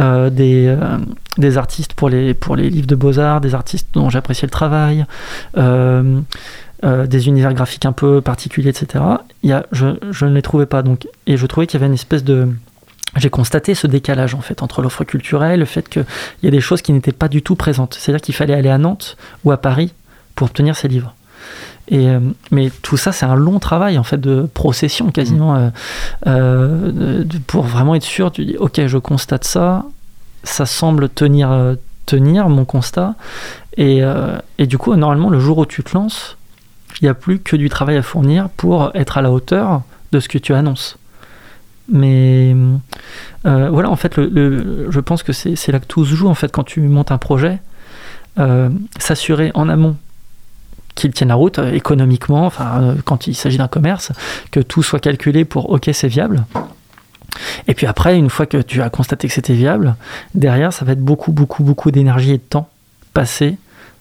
euh, 0.00 0.30
des, 0.30 0.66
euh, 0.68 0.98
des 1.38 1.58
artistes 1.58 1.94
pour 1.94 2.08
les, 2.08 2.34
pour 2.34 2.56
les 2.56 2.70
livres 2.70 2.86
de 2.86 2.94
beaux-arts, 2.94 3.40
des 3.40 3.54
artistes 3.54 3.88
dont 3.94 4.10
j'appréciais 4.10 4.46
le 4.46 4.50
travail, 4.50 5.04
euh, 5.56 6.20
euh, 6.84 7.06
des 7.06 7.28
univers 7.28 7.52
graphiques 7.54 7.86
un 7.86 7.92
peu 7.92 8.20
particuliers, 8.20 8.70
etc. 8.70 9.04
Il 9.42 9.50
y 9.50 9.52
a, 9.52 9.66
je, 9.72 9.86
je 10.10 10.26
ne 10.26 10.34
les 10.34 10.42
trouvais 10.42 10.66
pas. 10.66 10.82
Donc, 10.82 11.08
et 11.26 11.36
je 11.36 11.46
trouvais 11.46 11.66
qu'il 11.66 11.78
y 11.78 11.82
avait 11.82 11.88
une 11.88 11.94
espèce 11.94 12.24
de... 12.24 12.48
J'ai 13.16 13.30
constaté 13.30 13.74
ce 13.74 13.86
décalage 13.86 14.34
en 14.34 14.40
fait 14.40 14.62
entre 14.62 14.82
l'offre 14.82 15.02
culturelle, 15.04 15.60
le 15.60 15.64
fait 15.66 15.88
qu'il 15.88 16.04
y 16.42 16.46
a 16.46 16.50
des 16.50 16.60
choses 16.60 16.82
qui 16.82 16.92
n'étaient 16.92 17.10
pas 17.12 17.28
du 17.28 17.42
tout 17.42 17.56
présentes. 17.56 17.96
C'est-à-dire 17.98 18.20
qu'il 18.20 18.34
fallait 18.34 18.54
aller 18.54 18.68
à 18.68 18.78
Nantes 18.78 19.16
ou 19.44 19.50
à 19.50 19.56
Paris 19.56 19.92
pour 20.34 20.46
obtenir 20.46 20.76
ces 20.76 20.88
livres. 20.88 21.14
Et, 21.88 22.06
euh, 22.08 22.20
mais 22.50 22.70
tout 22.82 22.98
ça, 22.98 23.12
c'est 23.12 23.24
un 23.24 23.34
long 23.34 23.58
travail 23.60 23.96
en 23.96 24.02
fait 24.04 24.20
de 24.20 24.42
procession 24.52 25.10
quasiment 25.10 25.56
euh, 25.56 25.70
euh, 26.26 27.22
de- 27.24 27.38
pour 27.46 27.64
vraiment 27.64 27.94
être 27.94 28.02
sûr. 28.04 28.30
Tu 28.30 28.44
dis, 28.44 28.56
ok, 28.58 28.86
je 28.86 28.98
constate 28.98 29.44
ça, 29.44 29.84
ça 30.44 30.66
semble 30.66 31.08
tenir, 31.08 31.76
tenir 32.04 32.48
mon 32.50 32.64
constat. 32.66 33.14
Et, 33.78 34.02
euh, 34.02 34.36
et 34.58 34.66
du 34.66 34.76
coup, 34.76 34.94
normalement, 34.96 35.30
le 35.30 35.40
jour 35.40 35.58
où 35.58 35.66
tu 35.66 35.82
te 35.82 35.94
lances, 35.94 36.36
il 37.00 37.04
n'y 37.04 37.08
a 37.08 37.14
plus 37.14 37.38
que 37.38 37.56
du 37.56 37.68
travail 37.68 37.96
à 37.96 38.02
fournir 38.02 38.48
pour 38.50 38.90
être 38.94 39.18
à 39.18 39.22
la 39.22 39.30
hauteur 39.30 39.82
de 40.12 40.20
ce 40.20 40.28
que 40.28 40.38
tu 40.38 40.54
annonces. 40.54 40.98
Mais 41.90 42.54
euh, 43.46 43.70
voilà, 43.70 43.90
en 43.90 43.96
fait, 43.96 44.16
je 44.16 45.00
pense 45.00 45.22
que 45.22 45.32
c'est 45.32 45.72
là 45.72 45.78
que 45.78 45.86
tout 45.86 46.04
se 46.04 46.14
joue 46.14 46.28
en 46.28 46.34
fait 46.34 46.52
quand 46.52 46.64
tu 46.64 46.80
montes 46.80 47.12
un 47.12 47.18
projet. 47.18 47.60
Euh, 48.38 48.68
S'assurer 48.98 49.50
en 49.54 49.68
amont 49.68 49.96
qu'il 50.94 51.12
tienne 51.12 51.28
la 51.28 51.34
route 51.34 51.58
euh, 51.58 51.72
économiquement, 51.72 52.44
enfin, 52.44 52.96
quand 53.04 53.26
il 53.26 53.34
s'agit 53.34 53.58
d'un 53.58 53.68
commerce, 53.68 54.12
que 54.50 54.60
tout 54.60 54.82
soit 54.82 55.00
calculé 55.00 55.44
pour 55.44 55.70
OK, 55.70 55.88
c'est 55.92 56.08
viable. 56.08 56.44
Et 57.68 57.74
puis 57.74 57.86
après, 57.86 58.16
une 58.16 58.30
fois 58.30 58.46
que 58.46 58.58
tu 58.58 58.82
as 58.82 58.90
constaté 58.90 59.28
que 59.28 59.34
c'était 59.34 59.54
viable, 59.54 59.96
derrière, 60.34 60.72
ça 60.72 60.84
va 60.84 60.92
être 60.92 61.00
beaucoup, 61.00 61.32
beaucoup, 61.32 61.62
beaucoup 61.62 61.90
d'énergie 61.90 62.32
et 62.32 62.38
de 62.38 62.42
temps 62.42 62.68
passé 63.14 63.56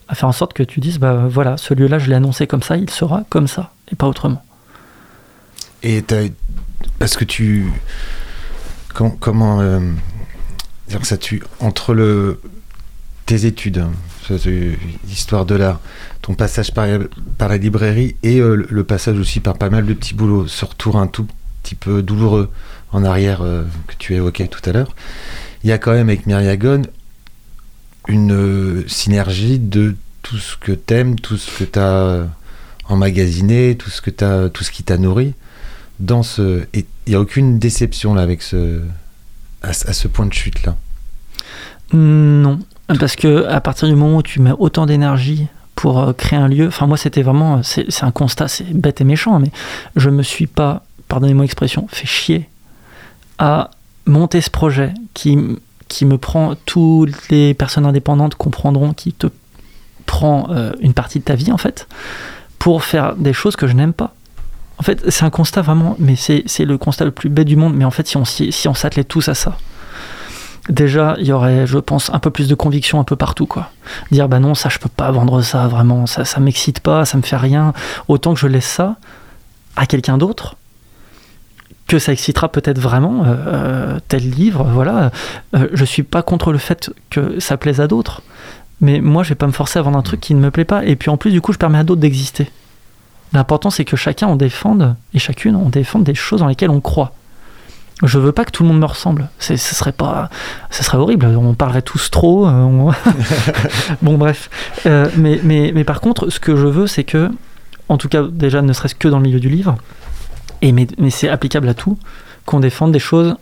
à 0.08 0.16
faire 0.16 0.30
en 0.30 0.34
sorte 0.34 0.54
que 0.54 0.64
tu 0.64 0.80
dises, 0.80 1.00
bah 1.00 1.28
voilà, 1.30 1.58
ce 1.58 1.74
lieu-là, 1.74 2.00
je 2.00 2.10
l'ai 2.10 2.16
annoncé 2.16 2.48
comme 2.48 2.64
ça, 2.64 2.78
il 2.78 2.90
sera 2.90 3.24
comme 3.30 3.48
ça, 3.48 3.72
et 3.92 3.96
pas 3.96 4.08
autrement. 4.08 4.44
Et 5.84 6.04
parce 7.00 7.16
que 7.16 7.26
tu 7.26 7.72
comment, 8.94 9.16
comment 9.20 9.62
euh, 9.62 9.80
ça 11.04 11.18
tu 11.18 11.44
entre 11.60 11.94
le 11.94 12.42
tes 13.26 13.46
études, 13.46 13.80
hein, 13.80 13.92
l'histoire 15.06 15.46
de 15.46 15.56
l'art, 15.56 15.82
ton 16.22 16.34
passage 16.34 16.74
par, 16.74 16.88
la 16.88 17.58
librairie 17.58 18.16
et 18.24 18.40
euh, 18.40 18.66
le 18.70 18.84
passage 18.86 19.20
aussi 19.20 19.42
par 19.42 19.58
pas 19.58 19.70
mal 19.70 19.86
de 19.86 19.94
petits 19.94 20.14
boulots, 20.14 20.48
ce 20.48 20.64
retour 20.64 20.96
un 20.96 21.08
tout 21.08 21.28
petit 21.62 21.76
peu 21.76 22.02
douloureux 22.02 22.50
en 22.94 23.04
arrière 23.04 23.42
euh, 23.42 23.64
que 23.88 23.96
tu 24.00 24.16
évoquais 24.16 24.48
tout 24.48 24.62
à 24.68 24.72
l'heure, 24.72 24.96
il 25.64 25.70
y 25.70 25.74
a 25.74 25.78
quand 25.78 25.92
même 25.92 26.08
avec 26.08 26.26
Myriagon 26.26 26.84
une 28.08 28.32
euh, 28.34 28.88
synergie 28.88 29.60
de 29.60 29.96
tout 30.24 30.38
ce 30.38 30.58
que 30.58 30.72
t'aimes, 30.72 31.18
tout 31.20 31.38
ce 31.38 31.60
que 31.60 31.64
t'as 31.64 32.26
emmagasiné, 32.90 33.76
tout 33.78 33.90
ce 33.90 34.02
qui 34.02 34.84
t'a 34.84 34.98
nourri 34.98 35.34
dans 36.00 36.24
ce 36.24 36.64
il 36.74 36.86
y 37.08 37.16
a 37.16 37.20
aucune 37.20 37.60
déception 37.60 38.16
avec 38.18 38.42
ce 38.42 38.82
à, 39.62 39.74
ce- 39.74 40.08
point 40.08 40.26
de 40.26 40.34
chute 40.34 40.64
là. 40.64 40.76
Non, 41.94 42.60
parce 43.00 43.16
que 43.16 43.46
à 43.48 43.60
partir 43.62 43.88
du 43.88 43.96
moment 43.96 44.18
où 44.18 44.24
tu 44.24 44.40
mets 44.42 44.52
autant 44.58 44.86
d'énergie 44.86 45.48
pour 45.76 46.00
euh, 46.00 46.14
créer 46.14 46.38
un 46.40 46.48
lieu, 46.48 46.68
enfin 46.68 46.86
moi 46.88 46.98
c'était 46.98 47.22
vraiment, 47.24 47.62
c'est 47.64 48.04
un 48.04 48.12
constat, 48.12 48.48
c'est 48.48 48.72
bête 48.74 49.02
et 49.02 49.04
méchant, 49.04 49.40
mais 49.40 49.52
je 49.96 50.10
me 50.10 50.22
suis 50.24 50.48
pas, 50.48 50.84
pardonnez-moi 51.08 51.44
l'expression, 51.44 51.88
fait 51.90 52.06
chier 52.08 52.50
à 53.40 53.72
monter 54.06 54.42
ce 54.42 54.50
projet 54.50 54.94
qui, 55.14 55.38
qui 55.88 56.06
me 56.06 56.18
prend, 56.18 56.56
toutes 56.66 57.30
les 57.30 57.54
personnes 57.54 57.86
indépendantes 57.86 58.36
comprendront, 58.36 58.94
qui 58.94 59.14
te 59.14 59.28
prend 60.06 60.48
euh, 60.52 60.72
une 60.80 60.94
partie 60.94 61.20
de 61.20 61.24
ta 61.24 61.36
vie 61.36 61.52
en 61.52 61.58
fait, 61.58 61.88
pour 62.60 62.84
faire 62.84 63.16
des 63.16 63.34
choses 63.34 63.56
que 63.56 63.68
je 63.68 63.74
n'aime 63.74 63.94
pas. 63.94 64.14
En 64.80 64.84
fait, 64.84 65.10
c'est 65.10 65.26
un 65.26 65.30
constat 65.32 65.62
vraiment, 65.64 65.96
mais 66.00 66.16
c'est 66.16 66.44
le 66.66 66.78
constat 66.78 67.06
le 67.06 67.12
plus 67.12 67.30
bête 67.30 67.48
du 67.48 67.56
monde, 67.56 67.74
mais 67.76 67.86
en 67.86 67.92
fait, 67.92 68.08
si 68.08 68.16
on, 68.18 68.26
s'y- 68.26 68.52
si 68.52 68.68
s'attelait 68.76 69.04
tous 69.04 69.28
à 69.28 69.34
ça, 69.34 69.58
déjà, 70.70 71.16
il 71.20 71.26
y 71.26 71.32
aurait, 71.32 71.66
je 71.66 71.80
pense, 71.80 72.12
un 72.14 72.20
peu 72.20 72.30
plus 72.30 72.48
de 72.48 72.54
conviction 72.54 73.00
un 73.00 73.04
peu 73.04 73.16
partout, 73.16 73.48
quoi. 73.48 73.72
Dire, 74.12 74.30
bah 74.30 74.40
non, 74.40 74.54
ça, 74.54 74.70
je 74.70 74.78
peux 74.78 74.90
pas 74.90 75.10
vendre 75.12 75.42
ça, 75.42 75.68
vraiment, 75.68 76.06
ça, 76.06 76.26
ça 76.26 76.40
m'excite 76.40 76.80
pas, 76.80 77.06
ça 77.06 77.18
me 77.18 77.24
fait 77.24 77.38
rien. 77.38 77.74
Autant 78.08 78.34
que 78.36 78.40
je 78.40 78.48
laisse 78.48 78.68
ça 78.68 78.98
à 79.76 79.88
quelqu'un 79.88 80.18
d'autre, 80.20 80.56
que 81.88 82.00
ça 82.00 82.12
excitera 82.12 82.50
peut-être 82.50 82.80
vraiment 82.80 83.24
euh, 83.24 83.36
euh, 83.48 84.00
tel 84.08 84.30
livre, 84.30 84.64
voilà. 84.66 85.12
Euh, 85.56 85.68
je 85.74 85.86
suis 85.86 86.04
pas 86.04 86.22
contre 86.22 86.52
le 86.52 86.58
fait 86.58 86.92
que 87.10 87.40
ça 87.40 87.56
plaise 87.58 87.80
à 87.80 87.88
d'autres, 87.88 88.22
mais 88.82 89.00
moi, 89.02 89.24
je 89.24 89.30
vais 89.30 89.36
pas 89.36 89.48
me 89.48 89.52
forcer 89.54 89.80
à 89.80 89.82
vendre 89.82 89.98
un 89.98 90.02
truc 90.02 90.20
qui 90.20 90.34
ne 90.36 90.40
me 90.40 90.52
plaît 90.52 90.66
pas. 90.66 90.84
Et 90.86 90.96
puis 90.96 91.10
en 91.10 91.18
plus, 91.18 91.32
du 91.32 91.40
coup, 91.42 91.54
je 91.54 91.58
permets 91.58 91.78
à 91.80 91.84
d'autres 91.84 92.02
d'exister. 92.02 92.52
L'important, 93.34 93.70
c'est 93.70 93.86
que 93.86 93.96
chacun 93.98 94.28
on 94.28 94.36
défende, 94.36 94.96
et 95.14 95.20
chacune 95.20 95.56
on 95.56 95.70
défende 95.70 96.04
des 96.04 96.16
choses 96.16 96.40
dans 96.42 96.48
lesquelles 96.48 96.70
on 96.70 96.82
croit. 96.82 97.14
Je 98.04 98.20
veux 98.20 98.32
pas 98.32 98.46
que 98.46 98.52
tout 98.52 98.62
le 98.64 98.70
monde 98.70 98.80
me 98.80 98.86
ressemble. 98.86 99.30
Ce 99.40 99.56
serait 99.58 99.92
pas, 99.92 100.30
ce 100.70 100.84
serait 100.84 100.98
horrible. 101.00 101.26
On 101.26 101.56
parlerait 101.56 101.82
tous 101.82 102.12
trop. 102.12 102.48
euh, 102.48 102.52
on- 102.52 102.92
bon, 104.04 104.18
bref. 104.18 104.50
Mais 105.18 105.84
par 105.84 106.00
contre, 106.02 106.30
ce 106.30 106.40
que 106.40 106.56
je 106.56 106.68
veux, 106.68 106.86
c'est 106.86 107.04
que, 107.04 107.32
en 107.90 107.98
tout 107.98 108.08
cas, 108.08 108.22
déjà, 108.24 108.62
ne 108.62 108.72
serait-ce 108.74 108.94
que 108.96 109.08
dans 109.08 109.18
le 109.18 109.24
milieu 109.24 109.40
du 109.40 109.50
livre, 109.50 109.78
et 110.62 110.72
mais, 110.72 110.88
mais 110.98 111.10
c'est 111.10 111.30
applicable 111.30 111.68
à 111.70 111.74
tout, 111.74 111.98
qu'on 112.46 112.60
défende 112.60 112.92
des 112.92 113.00
choses 113.00 113.36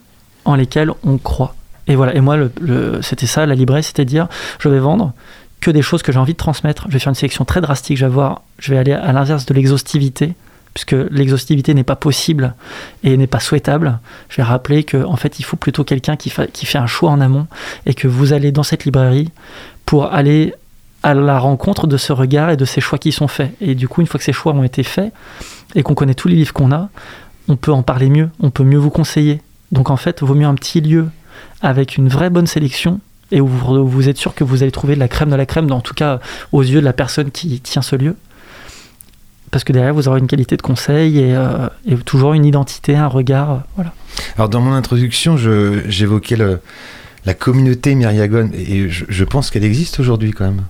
en 0.45 0.55
lesquelles 0.55 0.91
on 1.03 1.17
croit. 1.17 1.55
Et 1.87 1.95
voilà. 1.95 2.15
Et 2.15 2.21
moi, 2.21 2.35
le, 2.37 2.51
le- 2.59 3.01
c'était 3.01 3.27
ça, 3.27 3.45
la 3.45 3.55
librairie, 3.55 3.83
c'était 3.83 4.05
dire, 4.05 4.27
je 4.59 4.69
vais 4.69 4.79
vendre 4.79 5.13
que 5.61 5.71
des 5.71 5.81
choses 5.81 6.03
que 6.03 6.11
j'ai 6.11 6.19
envie 6.19 6.33
de 6.33 6.37
transmettre. 6.37 6.85
Je 6.87 6.93
vais 6.93 6.99
faire 6.99 7.09
une 7.09 7.15
sélection 7.15 7.45
très 7.45 7.61
drastique. 7.61 7.97
Je 7.97 8.05
vais 8.05 8.21
je 8.59 8.71
vais 8.71 8.77
aller 8.77 8.93
à 8.93 9.11
l'inverse 9.13 9.45
de 9.45 9.53
l'exhaustivité, 9.53 10.33
puisque 10.73 10.95
l'exhaustivité 11.11 11.73
n'est 11.73 11.83
pas 11.83 11.95
possible 11.95 12.53
et 13.03 13.15
n'est 13.17 13.27
pas 13.27 13.39
souhaitable. 13.39 13.99
Je 14.29 14.37
vais 14.37 14.43
rappeler 14.43 14.83
que 14.83 15.03
en 15.03 15.15
fait, 15.15 15.39
il 15.39 15.43
faut 15.43 15.57
plutôt 15.57 15.83
quelqu'un 15.83 16.15
qui, 16.15 16.31
qui 16.53 16.65
fait 16.65 16.77
un 16.77 16.87
choix 16.87 17.09
en 17.11 17.21
amont 17.21 17.47
et 17.85 17.93
que 17.93 18.07
vous 18.07 18.33
allez 18.33 18.51
dans 18.51 18.63
cette 18.63 18.85
librairie 18.85 19.31
pour 19.85 20.11
aller 20.13 20.53
à 21.05 21.13
la 21.13 21.37
rencontre 21.37 21.85
de 21.85 21.97
ce 21.97 22.11
regard 22.13 22.49
et 22.49 22.57
de 22.57 22.65
ces 22.65 22.81
choix 22.81 22.97
qui 22.97 23.11
sont 23.11 23.27
faits. 23.27 23.51
Et 23.61 23.75
du 23.75 23.87
coup, 23.87 24.01
une 24.01 24.07
fois 24.07 24.17
que 24.17 24.23
ces 24.23 24.33
choix 24.33 24.53
ont 24.53 24.63
été 24.63 24.81
faits 24.81 25.13
et 25.75 25.83
qu'on 25.83 25.93
connaît 25.93 26.15
tous 26.15 26.27
les 26.27 26.35
livres 26.35 26.51
qu'on 26.51 26.71
a, 26.71 26.89
on 27.47 27.57
peut 27.57 27.71
en 27.71 27.83
parler 27.83 28.09
mieux, 28.09 28.31
on 28.39 28.49
peut 28.49 28.63
mieux 28.63 28.79
vous 28.79 28.89
conseiller. 28.89 29.39
Donc 29.71 29.91
en 29.91 29.97
fait, 29.97 30.23
vaut 30.23 30.33
mieux 30.33 30.47
un 30.47 30.55
petit 30.55 30.81
lieu 30.81 31.05
avec 31.61 31.97
une 31.97 32.09
vraie 32.09 32.31
bonne 32.31 32.47
sélection 32.47 32.99
et 33.31 33.39
où 33.39 33.45
vous, 33.45 34.09
êtes 34.09 34.17
sûr 34.17 34.33
que 34.33 34.43
vous 34.43 34.63
allez 34.63 34.71
trouver 34.71 34.95
de 34.95 34.99
la 34.99 35.07
crème 35.07 35.29
de 35.29 35.35
la 35.35 35.45
crème, 35.45 35.71
en 35.71 35.79
tout 35.79 35.93
cas 35.93 36.19
aux 36.51 36.63
yeux 36.63 36.79
de 36.79 36.85
la 36.85 36.93
personne 36.93 37.29
qui 37.29 37.59
tient 37.59 37.83
ce 37.83 37.95
lieu. 37.95 38.15
Parce 39.51 39.63
que 39.63 39.73
derrière, 39.73 39.93
vous 39.93 40.07
aurez 40.07 40.19
une 40.19 40.27
qualité 40.27 40.57
de 40.57 40.63
conseil 40.63 41.19
et, 41.19 41.35
euh, 41.35 41.67
toujours 42.03 42.33
une 42.33 42.45
identité, 42.45 42.95
un 42.95 43.07
regard. 43.07 43.51
euh, 43.51 43.57
Voilà. 43.75 43.93
Alors, 44.37 44.49
dans 44.49 44.59
mon 44.59 44.73
introduction, 44.73 45.37
j'évoquais 45.37 46.35
la 47.25 47.33
communauté 47.35 47.93
Myriagone, 47.93 48.51
et 48.55 48.89
je 48.89 49.23
pense 49.23 49.51
qu'elle 49.51 49.65
existe 49.65 49.99
aujourd'hui 49.99 50.31
quand 50.31 50.45
même. 50.45 50.63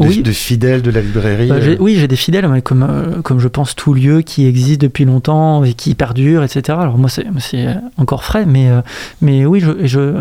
De, 0.00 0.06
Oui. 0.08 0.22
de 0.22 0.32
fidèles 0.32 0.82
de 0.82 0.90
la 0.90 1.00
librairie. 1.00 1.48
Bah, 1.48 1.56
euh, 1.60 1.76
oui, 1.78 1.96
j'ai 1.98 2.08
des 2.08 2.16
fidèles, 2.16 2.48
mais 2.48 2.62
comme, 2.62 2.82
euh, 2.88 3.20
comme 3.22 3.38
je 3.38 3.48
pense 3.48 3.76
tout 3.76 3.92
lieu 3.94 4.22
qui 4.22 4.46
existe 4.46 4.80
depuis 4.80 5.04
longtemps 5.04 5.62
et 5.64 5.74
qui 5.74 5.94
perdure, 5.94 6.42
etc. 6.42 6.78
Alors 6.80 6.98
moi, 6.98 7.08
c'est 7.10 7.26
c'est 7.38 7.66
encore 7.98 8.24
frais, 8.24 8.46
mais, 8.46 8.68
euh, 8.70 8.80
mais 9.20 9.44
oui, 9.46 9.60
je, 9.60 9.86
je, 9.86 10.14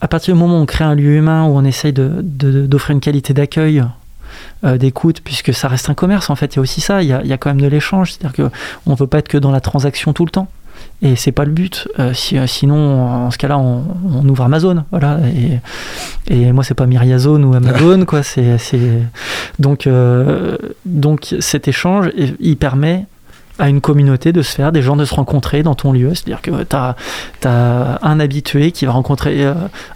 à 0.00 0.08
partir 0.08 0.34
du 0.34 0.40
moment 0.40 0.58
où 0.58 0.62
on 0.62 0.66
crée 0.66 0.84
un 0.84 0.94
lieu 0.94 1.16
humain, 1.16 1.44
où 1.46 1.56
on 1.56 1.64
essaye 1.64 1.92
de- 1.92 2.20
de- 2.22 2.66
d'offrir 2.66 2.94
une 2.94 3.00
qualité 3.00 3.34
d'accueil, 3.34 3.82
euh, 4.64 4.78
d'écoute, 4.78 5.20
puisque 5.24 5.52
ça 5.52 5.68
reste 5.68 5.90
un 5.90 5.94
commerce, 5.94 6.30
en 6.30 6.36
fait, 6.36 6.54
il 6.54 6.56
y 6.56 6.58
a 6.60 6.62
aussi 6.62 6.80
ça, 6.80 7.02
il 7.02 7.08
y 7.08 7.12
a, 7.12 7.20
il 7.22 7.28
y 7.28 7.32
a 7.32 7.38
quand 7.38 7.50
même 7.50 7.60
de 7.60 7.66
l'échange, 7.66 8.12
c'est-à-dire 8.12 8.50
qu'on 8.84 8.90
ne 8.92 8.96
peut 8.96 9.06
pas 9.06 9.18
être 9.18 9.28
que 9.28 9.38
dans 9.38 9.50
la 9.50 9.60
transaction 9.60 10.12
tout 10.12 10.24
le 10.24 10.30
temps. 10.30 10.48
Et 11.02 11.16
c'est 11.16 11.32
pas 11.32 11.44
le 11.44 11.50
but. 11.50 11.88
Euh, 11.98 12.12
euh, 12.32 12.46
sinon, 12.46 13.02
en 13.26 13.30
ce 13.30 13.38
cas-là, 13.38 13.58
on, 13.58 14.28
ouvre 14.28 14.44
Amazon, 14.44 14.84
voilà. 14.90 15.18
Et, 15.28 15.60
et 16.34 16.52
moi, 16.52 16.62
c'est 16.62 16.74
pas 16.74 16.86
Myriazone 16.86 17.44
ou 17.44 17.54
Amazon, 17.54 18.04
quoi. 18.04 18.22
C'est, 18.22 18.58
donc, 19.58 19.86
euh, 19.86 20.56
donc 20.84 21.34
cet 21.40 21.68
échange, 21.68 22.10
il 22.38 22.56
permet 22.56 23.06
à 23.58 23.68
une 23.68 23.80
communauté 23.82 24.32
de 24.32 24.40
se 24.40 24.54
faire, 24.54 24.72
des 24.72 24.80
gens 24.80 24.96
de 24.96 25.04
se 25.04 25.14
rencontrer 25.14 25.62
dans 25.62 25.74
ton 25.74 25.92
lieu. 25.92 26.14
C'est-à-dire 26.14 26.40
que 26.40 26.64
tu 26.64 26.76
as, 27.46 27.98
un 28.02 28.20
habitué 28.20 28.72
qui 28.72 28.86
va 28.86 28.92
rencontrer 28.92 29.46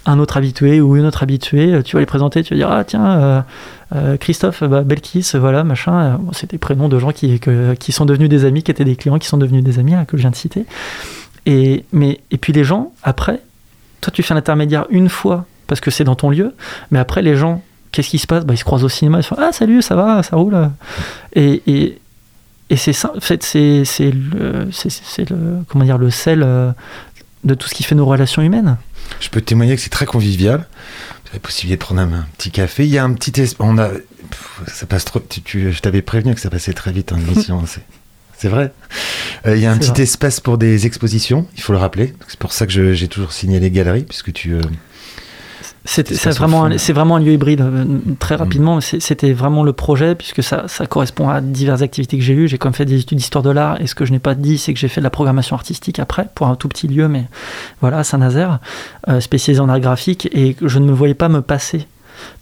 un 0.05 0.18
autre 0.18 0.36
habitué 0.36 0.80
ou 0.80 0.96
une 0.96 1.07
autre 1.07 1.22
habituée. 1.22 1.82
Tu 1.82 1.96
vas 1.96 2.00
les 2.00 2.07
présenter, 2.07 2.42
tu 2.42 2.55
vas 2.55 2.59
dire 2.59 2.70
Ah, 2.70 2.84
tiens, 2.84 3.44
euh, 3.95 4.16
Christophe, 4.16 4.62
bah, 4.64 4.82
Belkis, 4.82 5.32
voilà, 5.34 5.64
machin. 5.64 6.01
Euh, 6.01 6.16
bon, 6.16 6.32
c'est 6.32 6.51
des 6.51 6.59
prénoms 6.59 6.88
de 6.88 6.99
gens 6.99 7.12
qui, 7.12 7.40
qui 7.78 7.92
sont 7.92 8.05
devenus 8.05 8.28
des 8.28 8.45
amis, 8.45 8.62
qui 8.62 8.70
étaient 8.70 8.84
des 8.84 8.97
clients, 8.97 9.18
qui 9.18 9.28
sont 9.28 9.38
devenus 9.38 9.62
des 9.62 9.78
amis, 9.78 9.92
là, 9.92 10.05
que 10.05 10.16
je 10.16 10.22
viens 10.22 10.30
de 10.30 10.36
citer. 10.36 10.66
Et, 11.47 11.84
mais, 11.92 12.20
et 12.30 12.38
puis 12.38 12.53
les 12.53 12.64
gens, 12.64 12.92
après, 13.03 13.40
toi, 14.01 14.12
tu 14.12 14.22
fais 14.22 14.34
un 14.34 14.36
intermédiaire 14.36 14.86
une 14.90 15.09
fois 15.09 15.47
parce 15.66 15.80
que 15.80 15.90
c'est 15.90 16.05
dans 16.05 16.14
ton 16.14 16.30
lieu, 16.30 16.55
mais 16.90 16.99
après, 16.99 17.22
les 17.22 17.36
gens, 17.36 17.62
qu'est-ce 17.92 18.09
qui 18.11 18.18
se 18.18 18.26
passe? 18.26 18.45
Bah, 18.45 18.55
Ils 18.55 18.59
se 18.59 18.64
croisent 18.64 18.84
au 18.84 18.88
cinéma, 18.88 19.18
ils 19.18 19.22
se 19.22 19.28
font 19.28 19.36
Ah, 19.38 19.53
salut, 19.53 19.82
ça 19.82 19.95
va, 19.95 20.22
ça 20.22 20.36
roule. 20.36 20.57
Et, 21.34 21.62
et, 21.66 21.99
et 22.70 22.76
c'est 22.76 22.92
ça, 22.92 23.12
en 23.16 23.20
fait, 23.20 23.42
c'est 23.42 23.84
c'est 23.84 24.11
le, 24.11 24.68
le, 25.30 25.64
comment 25.68 25.84
dire, 25.84 25.99
le 25.99 26.11
sel 26.11 26.42
euh, 26.42 26.72
de 27.45 27.55
tout 27.55 27.68
ce 27.68 27.74
qui 27.74 27.82
fait 27.82 27.95
nos 27.95 28.07
relations 28.07 28.42
humaines. 28.42 28.76
Je 29.20 29.28
peux 29.28 29.40
témoigner 29.40 29.76
que 29.76 29.82
c'est 29.82 29.90
très 29.90 30.07
convivial. 30.07 30.66
La 31.33 31.39
possibilité 31.41 31.77
de 31.77 31.83
prendre 31.83 32.01
un, 32.01 32.12
un 32.12 32.27
petit 32.39 32.51
café. 32.51 32.85
Il 32.85 32.91
y 32.91 32.99
a 32.99 33.05
un 33.05 33.12
petit 33.12 33.41
espace. 33.41 33.66
On 33.66 33.79
a. 33.79 33.89
Pff, 33.89 34.61
Ça 34.72 34.87
passe 34.87 35.05
trop. 35.05 35.20
Tu, 35.20 35.43
tu- 35.43 35.72
je 35.72 35.81
t'avais 35.81 36.03
prévenu 36.03 36.35
que 36.35 36.41
ça 36.41 36.51
passait 36.51 36.72
très 36.72 36.93
vite 36.93 37.12
en 37.12 37.18
émission. 37.18 37.64
c'est, 37.66 37.83
c'est 38.37 38.49
vrai. 38.49 38.72
Euh, 39.47 39.57
il 39.57 39.62
y 39.62 39.66
a 39.66 39.72
un 39.72 39.79
petit 39.79 39.91
vrai. 39.91 40.03
espace 40.03 40.41
pour 40.41 40.59
des 40.59 40.87
expositions. 40.87 41.47
Il 41.57 41.62
faut 41.62 41.72
le 41.72 41.79
rappeler. 41.79 42.14
C'est 42.29 42.39
pour 42.39 42.53
ça 42.53 42.66
que 42.66 42.93
j'ai 42.95 43.09
toujours 43.09 43.33
signé 43.33 43.59
les 43.61 43.70
galeries, 43.70 44.05
puisque 44.05 44.33
tu. 44.33 44.55
euh, 44.55 44.61
C'est 45.87 46.09
Ça 46.14 46.32
c'est 46.32 46.39
vraiment, 46.39 46.64
un- 46.64 46.76
vraiment 46.95 47.16
un 47.16 47.20
lieu 47.20 47.32
hybride. 47.32 47.61
euh, 47.61 47.85
Très 48.18 48.37
rapidement, 48.37 48.80
c'est- 48.80 49.01
c'était 49.01 49.32
vraiment 49.35 49.62
le 49.62 49.74
projet, 49.74 50.14
puisque 50.14 50.43
ça, 50.43 50.64
ça 50.66 50.87
correspond 50.87 51.28
à 51.28 51.43
diverses 51.43 51.82
activités 51.82 52.16
que 52.16 52.24
j'ai 52.24 52.32
eues. 52.32 52.49
J'ai 52.49 52.57
quand 52.57 52.68
même 52.68 52.74
fait 52.74 52.87
des 52.87 53.01
études 53.01 53.18
d'histoire 53.18 53.43
de 53.43 53.51
l'art, 53.51 53.78
et 53.82 53.87
ce 53.87 53.95
que 53.95 54.07
je 54.07 54.12
n'ai 54.12 54.18
pas 54.18 54.35
dit, 54.35 54.57
c'est 54.57 54.72
que 54.72 54.80
j'ai 54.80 54.89
fait 54.89 55.03
de 55.03 55.05
la 55.05 55.11
programmation 55.11 55.55
artistique 55.57 55.99
après, 55.99 56.26
pour 56.35 56.47
un 56.47 56.55
tout 56.57 56.68
petit 56.68 56.89
lieu, 56.89 57.07
mais 57.09 57.24
voilà, 57.82 57.99
à 57.99 58.05
Saint-Nazaire, 58.05 58.61
euh, 59.09 59.20
spécialisé 59.20 59.61
en 59.61 59.68
art 59.68 59.80
graphique, 59.80 60.26
et 60.32 60.57
je 60.62 60.78
ne 60.78 60.87
me 60.87 60.93
voyais 60.93 61.12
pas 61.14 61.28
me 61.28 61.43
passer 61.43 61.87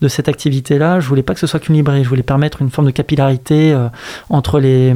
de 0.03 0.07
cette 0.07 0.29
activité-là. 0.29 1.01
Je 1.01 1.09
voulais 1.09 1.23
pas 1.25 1.35
que 1.35 1.41
ce 1.41 1.49
soit 1.49 1.59
qu'une 1.59 1.75
librairie, 1.75 2.05
je 2.05 2.09
voulais 2.09 2.23
permettre 2.23 2.63
une 2.63 2.71
forme 2.71 2.87
de 2.87 2.93
capillarité 2.93 3.73
euh, 3.73 3.89
entre 4.29 4.61
les 4.61 4.95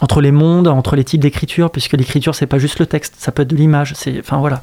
entre 0.00 0.20
les 0.20 0.32
mondes, 0.32 0.68
entre 0.68 0.96
les 0.96 1.04
types 1.04 1.20
d'écriture, 1.20 1.70
puisque 1.70 1.92
l'écriture 1.94 2.34
c'est 2.34 2.46
pas 2.46 2.58
juste 2.58 2.78
le 2.78 2.86
texte, 2.86 3.14
ça 3.18 3.32
peut 3.32 3.42
être 3.42 3.48
de 3.48 3.56
l'image, 3.56 3.94
c'est, 3.96 4.18
enfin 4.20 4.38
voilà, 4.38 4.62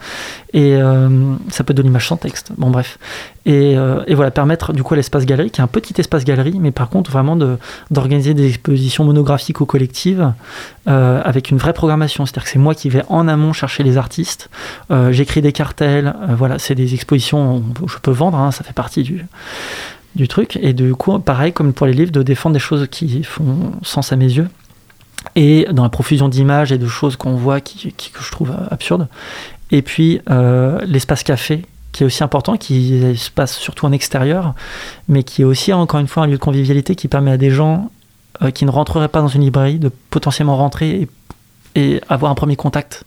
et 0.53 0.75
euh, 0.75 1.35
ça 1.49 1.63
peut 1.63 1.71
être 1.71 1.77
de 1.77 1.81
l'image 1.81 2.07
sans 2.07 2.17
texte. 2.17 2.51
Bon 2.57 2.69
bref, 2.69 2.99
et, 3.45 3.77
euh, 3.77 4.03
et 4.07 4.15
voilà 4.15 4.31
permettre 4.31 4.73
du 4.73 4.83
coup 4.83 4.93
à 4.93 4.97
l'espace 4.97 5.25
galerie, 5.25 5.51
qui 5.51 5.61
est 5.61 5.63
un 5.63 5.67
petit 5.67 5.99
espace 5.99 6.23
galerie, 6.23 6.57
mais 6.59 6.71
par 6.71 6.89
contre 6.89 7.11
vraiment 7.11 7.35
d'organiser 7.91 8.33
des 8.33 8.47
expositions 8.47 9.03
monographiques 9.03 9.61
ou 9.61 9.65
collectives 9.65 10.33
euh, 10.87 11.21
avec 11.23 11.49
une 11.49 11.57
vraie 11.57 11.73
programmation. 11.73 12.25
C'est-à-dire 12.25 12.43
que 12.43 12.49
c'est 12.49 12.59
moi 12.59 12.75
qui 12.75 12.89
vais 12.89 13.03
en 13.09 13.27
amont 13.27 13.53
chercher 13.53 13.83
les 13.83 13.97
artistes, 13.97 14.49
euh, 14.91 15.11
j'écris 15.11 15.41
des 15.41 15.51
cartels, 15.51 16.13
euh, 16.29 16.35
voilà, 16.35 16.59
c'est 16.59 16.75
des 16.75 16.93
expositions, 16.93 17.63
où 17.81 17.87
je 17.87 17.97
peux 17.97 18.11
vendre, 18.11 18.37
hein, 18.37 18.51
ça 18.51 18.63
fait 18.63 18.73
partie 18.73 19.03
du 19.03 19.25
du 20.15 20.27
truc. 20.27 20.59
Et 20.61 20.73
du 20.73 20.93
coup, 20.93 21.17
pareil, 21.19 21.53
comme 21.53 21.73
pour 21.73 21.87
les 21.87 21.93
livres, 21.93 22.11
de 22.11 22.21
défendre 22.21 22.53
des 22.53 22.59
choses 22.59 22.87
qui 22.91 23.23
font 23.23 23.71
sens 23.81 24.11
à 24.13 24.15
mes 24.15 24.31
yeux. 24.31 24.47
Et 25.35 25.67
dans 25.71 25.83
la 25.83 25.89
profusion 25.89 26.29
d'images 26.29 26.71
et 26.71 26.77
de 26.77 26.87
choses 26.87 27.15
qu'on 27.15 27.35
voit 27.35 27.61
qui, 27.61 27.93
que 27.93 28.21
je 28.21 28.31
trouve 28.31 28.51
euh, 28.51 28.67
absurdes. 28.69 29.07
Et 29.71 29.81
puis, 29.81 30.21
euh, 30.29 30.81
l'espace 30.85 31.23
café, 31.23 31.65
qui 31.91 32.03
est 32.03 32.05
aussi 32.05 32.23
important, 32.23 32.57
qui 32.57 33.15
se 33.17 33.31
passe 33.31 33.57
surtout 33.57 33.85
en 33.85 33.91
extérieur, 33.91 34.53
mais 35.07 35.23
qui 35.23 35.41
est 35.41 35.45
aussi, 35.45 35.73
encore 35.73 35.99
une 35.99 36.07
fois, 36.07 36.23
un 36.23 36.27
lieu 36.27 36.33
de 36.33 36.37
convivialité 36.37 36.95
qui 36.95 37.07
permet 37.07 37.31
à 37.31 37.37
des 37.37 37.49
gens 37.49 37.89
euh, 38.41 38.51
qui 38.51 38.65
ne 38.65 38.71
rentreraient 38.71 39.07
pas 39.07 39.21
dans 39.21 39.27
une 39.27 39.41
librairie 39.41 39.79
de 39.79 39.91
potentiellement 40.09 40.57
rentrer 40.57 41.07
et, 41.75 42.01
avoir 42.09 42.31
un 42.31 42.35
premier 42.35 42.55
contact 42.55 43.03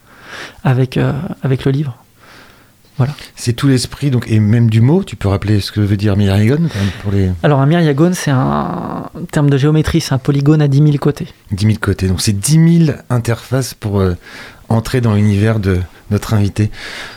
avec 0.65 0.97
le 0.97 1.71
livre. 1.71 1.97
C'est 3.35 3.53
tout 3.53 3.69
l'esprit, 3.69 4.11
donc, 4.11 4.27
et 4.31 4.41
même 4.41 4.71
du 4.71 4.81
mot. 4.81 5.05
Tu 5.05 5.17
peux 5.17 5.29
rappeler 5.29 5.61
ce 5.61 5.73
que 5.73 5.81
veut 5.81 5.97
dire 5.97 6.17
Myriagone 6.17 6.69
quand 6.73 6.79
même, 6.79 6.91
pour 7.03 7.13
les 7.13 7.31
Alors, 7.43 7.61
un 7.61 7.67
myriagone, 7.67 8.15
c'est 8.15 8.31
un 8.31 9.11
en 9.15 9.25
terme 9.31 9.51
de 9.51 9.59
géométrie, 9.59 10.01
c'est 10.01 10.15
un 10.15 10.19
polygone 10.19 10.63
à 10.63 10.69
10 10.69 10.79
000 10.79 10.91
côtés. 10.99 11.27
10 11.53 11.67
000 11.67 11.79
côtés. 11.81 12.09
Donc, 12.09 12.21
c'est 12.21 12.39
10 12.39 12.87
000 12.87 12.99
interfaces 13.11 13.75
pour 13.75 14.01
euh, 14.01 14.15
entrer 14.69 15.01
dans 15.01 15.15
l'univers 15.15 15.61
de 15.61 15.81
notre 16.11 16.35
invité. 16.35 16.71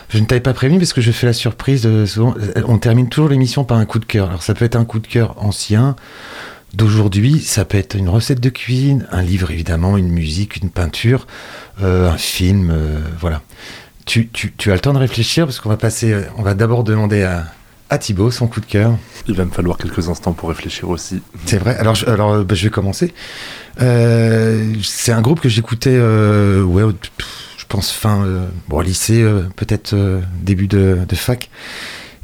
Je 0.08 0.18
ne 0.18 0.24
t'avais 0.24 0.40
pas 0.40 0.54
prévenu 0.54 0.78
parce 0.78 0.92
que 0.92 1.00
je 1.00 1.12
fais 1.12 1.26
la 1.26 1.32
surprise. 1.32 1.86
euh, 1.86 2.06
souvent, 2.06 2.34
euh, 2.38 2.62
on 2.66 2.78
termine 2.78 3.08
toujours 3.08 3.28
l'émission 3.28 3.64
par 3.64 3.78
un 3.78 3.86
coup 3.86 3.98
de 3.98 4.04
cœur. 4.04 4.28
Alors 4.28 4.42
ça 4.42 4.54
peut 4.54 4.64
être 4.64 4.76
un 4.76 4.84
coup 4.84 4.98
de 4.98 5.06
cœur 5.06 5.36
ancien, 5.38 5.96
d'aujourd'hui, 6.74 7.40
ça 7.40 7.64
peut 7.64 7.78
être 7.78 7.94
une 7.94 8.08
recette 8.08 8.40
de 8.40 8.48
cuisine, 8.48 9.06
un 9.10 9.22
livre 9.22 9.50
évidemment, 9.50 9.96
une 9.96 10.10
musique, 10.10 10.56
une 10.56 10.70
peinture, 10.70 11.26
euh, 11.82 12.10
un 12.10 12.16
film, 12.16 12.70
euh, 12.70 13.00
voilà. 13.18 13.42
Tu, 14.10 14.26
tu- 14.26 14.52
tu 14.56 14.72
as 14.72 14.74
le 14.74 14.80
temps 14.80 14.92
de 14.92 14.98
réfléchir 14.98 15.46
parce 15.46 15.60
qu'on 15.60 15.68
va 15.68 15.76
passer, 15.76 16.10
euh, 16.12 16.22
on 16.36 16.42
va 16.42 16.54
d'abord 16.54 16.82
demander 16.82 17.22
à, 17.22 17.44
à 17.90 17.96
Thibaut 17.98 18.32
son 18.32 18.48
coup 18.48 18.58
de 18.60 18.66
cœur. 18.66 18.96
Il 19.28 19.36
va 19.36 19.44
me 19.44 19.52
falloir 19.52 19.78
quelques 19.78 20.08
instants 20.08 20.32
pour 20.32 20.48
réfléchir 20.48 20.88
aussi. 20.90 21.22
C'est 21.46 21.58
vrai. 21.58 21.76
Alors, 21.76 21.94
je, 21.94 22.06
alors 22.06 22.32
euh, 22.32 22.42
bah, 22.42 22.56
je 22.56 22.64
vais 22.64 22.70
commencer. 22.70 23.14
Euh, 23.80 24.74
c'est 24.82 25.12
un 25.12 25.20
groupe 25.20 25.38
que 25.38 25.48
j'écoutais, 25.48 25.94
euh, 25.94 26.60
ouais, 26.64 26.82
je 27.56 27.64
pense 27.68 27.92
fin, 27.92 28.24
euh, 28.24 28.46
bon, 28.68 28.80
lycée, 28.80 29.24
peut-être 29.54 29.94
début 30.42 30.66
de, 30.66 30.98
de 31.08 31.14
fac. 31.14 31.48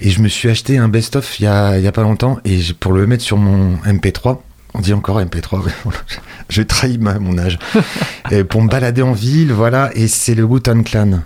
Et 0.01 0.11
je 0.11 0.21
me 0.23 0.29
suis 0.29 0.49
acheté 0.51 0.79
un 0.79 0.89
best-of 0.89 1.39
il 1.39 1.45
y 1.45 1.47
a, 1.47 1.79
il 1.79 1.85
y 1.85 1.87
a 1.87 1.93
pas 1.93 2.03
longtemps 2.03 2.39
et 2.45 2.59
pour 2.81 2.93
le 2.95 3.07
mettre 3.07 3.23
sur 3.23 3.37
mon 3.37 3.77
MP3. 3.87 4.41
On 4.75 4.81
dit 4.81 4.93
encore 4.93 5.21
MP3, 5.21 5.63
ouais, 5.65 5.73
voilà. 5.85 5.99
je 6.51 6.63
trahis 6.63 6.99
ma- 6.99 7.21
mon 7.21 7.39
âge. 7.39 7.61
et 8.33 8.43
pour 8.43 8.61
me 8.61 8.69
balader 8.69 9.03
en 9.03 9.13
ville, 9.13 9.53
voilà. 9.53 9.91
Et 9.95 10.09
c'est 10.09 10.35
le 10.35 10.43
Wu-Tang 10.43 10.83
Clan, 10.85 11.21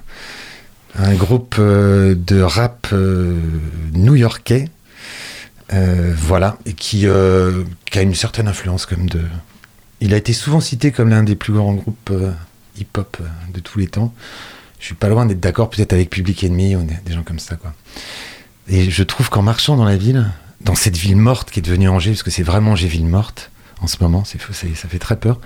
un 0.99 1.15
groupe 1.15 1.57
euh, 1.59 2.15
de 2.15 2.41
rap 2.41 2.89
euh, 2.93 3.39
new-yorkais. 3.93 4.69
Euh, 5.73 6.13
voilà, 6.17 6.59
et 6.67 6.73
qui, 6.73 7.07
qui 7.91 7.99
a 7.99 8.03
une 8.03 8.15
certaine 8.15 8.49
influence 8.49 8.87
comme 8.87 9.09
de. 9.09 9.23
Il 10.01 10.15
a 10.15 10.17
été 10.17 10.33
souvent 10.33 10.61
cité 10.61 10.91
comme 10.91 11.11
l'un 11.11 11.23
des 11.23 11.37
plus 11.37 11.53
grands 11.53 11.75
groupes 11.75 12.13
hip-hop 12.77 13.19
de 13.55 13.61
tous 13.61 13.79
les 13.79 13.87
temps. 13.87 14.13
Je 14.81 14.87
suis 14.87 14.95
pas 14.97 15.09
loin 15.09 15.27
d'être 15.27 15.39
d'accord 15.39 15.71
peut-être 15.71 15.93
avec 15.93 16.11
Public 16.11 16.43
Enemy 16.43 16.75
ou 16.75 16.85
des 17.05 17.13
gens 17.13 17.23
comme 17.23 17.39
ça, 17.39 17.55
quoi. 17.55 17.73
Et 18.67 18.91
je 18.91 19.03
trouve 19.05 19.31
qu'en 19.31 19.43
marchant 19.43 19.77
dans 19.77 19.85
la 19.85 19.97
ville, 19.97 20.29
dans 20.61 20.75
cette 20.75 20.97
ville 20.97 21.17
morte 21.17 21.51
qui 21.51 21.61
est 21.61 21.63
devenue 21.63 21.89
Angers, 21.89 22.13
parce 22.13 22.25
que 22.25 22.31
c'est 22.31 22.43
vraiment 22.43 22.73
Angers 22.73 22.89
ville 22.89 23.07
morte 23.07 23.51
en 23.81 23.87
ce 23.87 23.97
moment, 24.01 24.25
c'est 24.25 24.39
fou, 24.39 24.53
ça 24.53 24.67
fait 24.89 24.99
très 24.99 25.17
peur, 25.17 25.41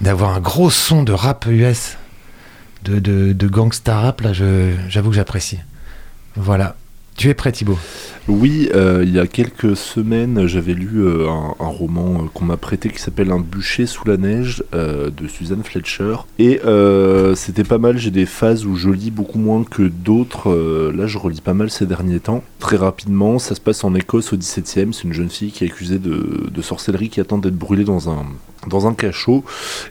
d'avoir 0.00 0.34
un 0.34 0.40
gros 0.40 0.70
son 0.70 1.02
de 1.02 1.12
rap 1.12 1.46
US, 1.46 1.96
de, 2.84 2.98
de, 3.32 3.48
gangsta 3.48 4.00
rap, 4.00 4.20
là, 4.20 4.32
j'avoue 4.32 5.10
que 5.10 5.16
j'apprécie. 5.16 5.58
Voilà. 6.36 6.76
Tu 7.16 7.28
es 7.28 7.34
prêt, 7.34 7.52
Thibaut? 7.52 7.78
Oui, 8.26 8.70
euh, 8.74 9.02
il 9.04 9.12
y 9.12 9.18
a 9.18 9.26
quelques 9.26 9.76
semaines, 9.76 10.46
j'avais 10.46 10.72
lu 10.72 11.02
euh, 11.04 11.28
un, 11.28 11.66
roman 11.66 12.22
euh, 12.22 12.26
qu'on 12.32 12.46
m'a 12.46 12.56
prêté 12.56 12.88
qui 12.88 13.00
s'appelle 13.00 13.30
Un 13.30 13.40
bûcher 13.40 13.86
sous 13.86 14.06
la 14.08 14.16
neige 14.16 14.64
de 14.72 15.28
Suzanne 15.28 15.62
Fletcher. 15.62 16.16
Et 16.38 16.60
c'était 17.34 17.64
pas 17.64 17.78
mal, 17.78 17.98
j'ai 17.98 18.10
des 18.10 18.26
phases 18.26 18.64
où 18.64 18.76
je 18.76 18.88
lis 18.88 19.10
beaucoup 19.10 19.38
moins 19.38 19.64
que 19.64 19.82
d'autres. 19.82 20.50
Là, 20.94 21.06
je 21.06 21.18
relis 21.18 21.40
pas 21.40 21.54
mal 21.54 21.70
ces 21.70 21.86
derniers 21.86 22.20
temps. 22.20 22.42
Très 22.58 22.76
rapidement, 22.76 23.38
ça 23.38 23.54
se 23.54 23.60
passe 23.60 23.84
en 23.84 23.94
Écosse 23.94 24.32
au 24.32 24.36
17e. 24.36 24.92
C'est 24.92 25.04
une 25.04 25.12
jeune 25.12 25.30
fille 25.30 25.52
qui 25.52 25.64
est 25.64 25.68
accusée 25.68 25.98
de 25.98 26.62
sorcellerie 26.62 27.10
qui 27.10 27.20
attend 27.20 27.38
d'être 27.38 27.56
brûlée 27.56 27.84
dans 27.84 28.08
un, 28.08 28.24
dans 28.68 28.86
un 28.86 28.94
cachot. 28.94 29.44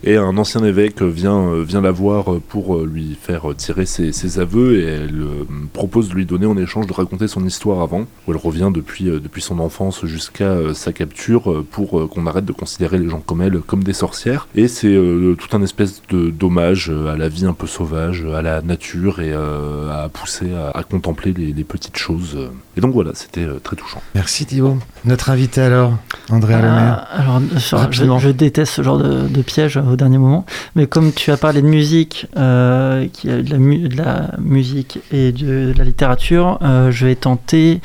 Et 0.03 0.15
un 0.17 0.37
ancien 0.37 0.63
évêque 0.63 1.01
vient, 1.01 1.39
euh, 1.49 1.63
vient 1.63 1.81
la 1.81 1.91
voir 1.91 2.25
pour 2.49 2.75
euh, 2.77 2.85
lui 2.91 3.17
faire 3.21 3.43
tirer 3.57 3.85
ses, 3.85 4.11
ses 4.11 4.39
aveux 4.39 4.79
et 4.79 4.85
elle 4.85 5.21
euh, 5.21 5.45
propose 5.73 6.09
de 6.09 6.15
lui 6.15 6.25
donner 6.25 6.45
en 6.45 6.57
échange 6.57 6.87
de 6.87 6.93
raconter 6.93 7.27
son 7.27 7.45
histoire 7.45 7.81
avant, 7.81 8.01
où 8.27 8.31
elle 8.31 8.37
revient 8.37 8.69
depuis, 8.73 9.09
euh, 9.09 9.19
depuis 9.19 9.41
son 9.41 9.59
enfance 9.59 10.05
jusqu'à 10.05 10.45
euh, 10.45 10.73
sa 10.73 10.93
capture 10.93 11.63
pour 11.71 12.09
qu'on 12.09 12.27
arrête 12.27 12.45
de 12.45 12.51
considérer 12.53 12.97
les 12.97 13.09
gens 13.09 13.19
comme 13.25 13.41
elle 13.41 13.59
comme 13.59 13.83
des 13.83 13.93
sorcières. 13.93 14.47
Et 14.55 14.67
c'est 14.67 14.87
euh, 14.87 15.35
tout 15.37 15.55
un 15.55 15.61
espèce 15.61 16.01
de 16.09 16.29
dommage 16.29 16.89
à 16.89 17.17
la 17.17 17.29
vie 17.29 17.45
un 17.45 17.53
peu 17.53 17.67
sauvage, 17.67 18.25
à 18.25 18.41
la 18.41 18.61
nature 18.61 19.19
et 19.21 19.31
euh, 19.33 19.89
à 20.05 20.09
pousser 20.09 20.53
à, 20.53 20.77
à 20.77 20.83
contempler 20.83 21.33
les, 21.33 21.51
les 21.53 21.63
petites 21.63 21.97
choses. 21.97 22.37
Et 22.77 22.81
donc 22.81 22.93
voilà, 22.93 23.11
c'était 23.15 23.45
très 23.63 23.75
touchant. 23.75 24.01
Merci, 24.15 24.45
Thibaut. 24.45 24.77
Notre 25.05 25.29
invité 25.29 25.61
alors, 25.61 25.93
André 26.29 26.53
Lemaire. 26.55 27.05
Ah, 27.11 27.21
alors, 27.21 27.41
sur- 27.57 27.77
je, 27.77 27.83
Rapidement. 27.83 28.19
je 28.19 28.29
déteste 28.29 28.60
ce 28.65 28.81
genre 28.81 28.97
de, 28.97 29.41
piège 29.41 29.77
au 29.77 29.95
dernier 29.95 30.17
moment. 30.17 30.45
Mais 30.75 30.87
comme 30.87 31.11
tu 31.13 31.31
as 31.31 31.37
parlé 31.37 31.61
de 31.61 31.67
musique, 31.67 32.27
euh, 32.37 33.07
qui 33.11 33.27
de 33.27 33.49
la, 33.49 33.57
de 33.57 33.97
la 33.97 34.31
musique 34.39 34.99
et 35.11 35.31
de, 35.31 35.73
la 35.77 35.83
littérature, 35.83 36.59
euh, 36.61 36.91
je 36.91 37.05
vais 37.05 37.15
tenter 37.15 37.81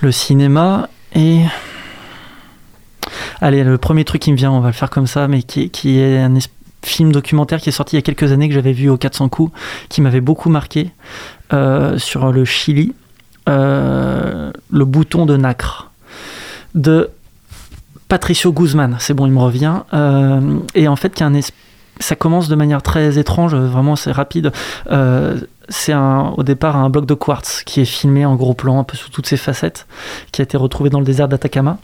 le 0.00 0.12
cinéma 0.12 0.88
et. 1.14 1.40
Allez, 3.40 3.64
le 3.64 3.76
premier 3.76 4.04
truc 4.04 4.22
qui 4.22 4.30
me 4.30 4.36
vient, 4.36 4.52
on 4.52 4.60
va 4.60 4.68
le 4.68 4.74
faire 4.74 4.90
comme 4.90 5.08
ça, 5.08 5.26
mais 5.26 5.42
qui, 5.42 5.98
est 5.98 6.18
un 6.18 6.34
film 6.82 7.12
documentaire 7.12 7.60
qui 7.60 7.68
est 7.68 7.72
sorti 7.72 7.96
il 7.96 7.98
y 7.98 8.02
a 8.02 8.02
quelques 8.02 8.30
années 8.30 8.48
que 8.48 8.54
j'avais 8.54 8.72
vu 8.72 8.88
au 8.88 8.96
400 8.96 9.28
coups, 9.28 9.52
qui 9.88 10.00
m'avait 10.00 10.20
beaucoup 10.20 10.48
marqué 10.48 10.90
euh, 11.52 11.98
sur 11.98 12.30
le 12.30 12.44
Chili, 12.44 12.94
le 13.46 14.52
bouton 14.84 15.26
de 15.26 15.36
nacre 15.36 15.90
de 16.74 17.10
Patricio 18.12 18.52
Guzman, 18.52 18.96
c'est 18.98 19.14
bon, 19.14 19.24
il 19.24 19.32
me 19.32 19.40
revient. 19.40 19.72
Euh, 19.94 20.58
et 20.74 20.86
en 20.86 20.96
fait, 20.96 21.24
ça 21.98 22.14
commence 22.14 22.50
de 22.50 22.54
manière 22.54 22.82
très 22.82 23.18
étrange, 23.18 23.54
vraiment 23.54 23.96
c'est 23.96 24.12
rapide. 24.12 24.52
Euh, 24.90 25.40
c'est 25.70 25.94
au 25.94 26.42
départ 26.42 26.76
un 26.76 26.90
bloc 26.90 27.06
de 27.06 27.14
quartz 27.14 27.62
qui 27.64 27.80
est 27.80 27.86
filmé 27.86 28.26
en 28.26 28.36
gros 28.36 28.52
plan, 28.52 28.78
un 28.78 28.84
peu 28.84 28.98
sous 28.98 29.08
toutes 29.08 29.24
ses 29.24 29.38
facettes, 29.38 29.86
qui 30.30 30.42
a 30.42 30.44
été 30.44 30.58
retrouvé 30.58 30.90
dans 30.90 30.98
le 30.98 31.06
désert 31.06 31.26
d'Atacama. 31.26 31.78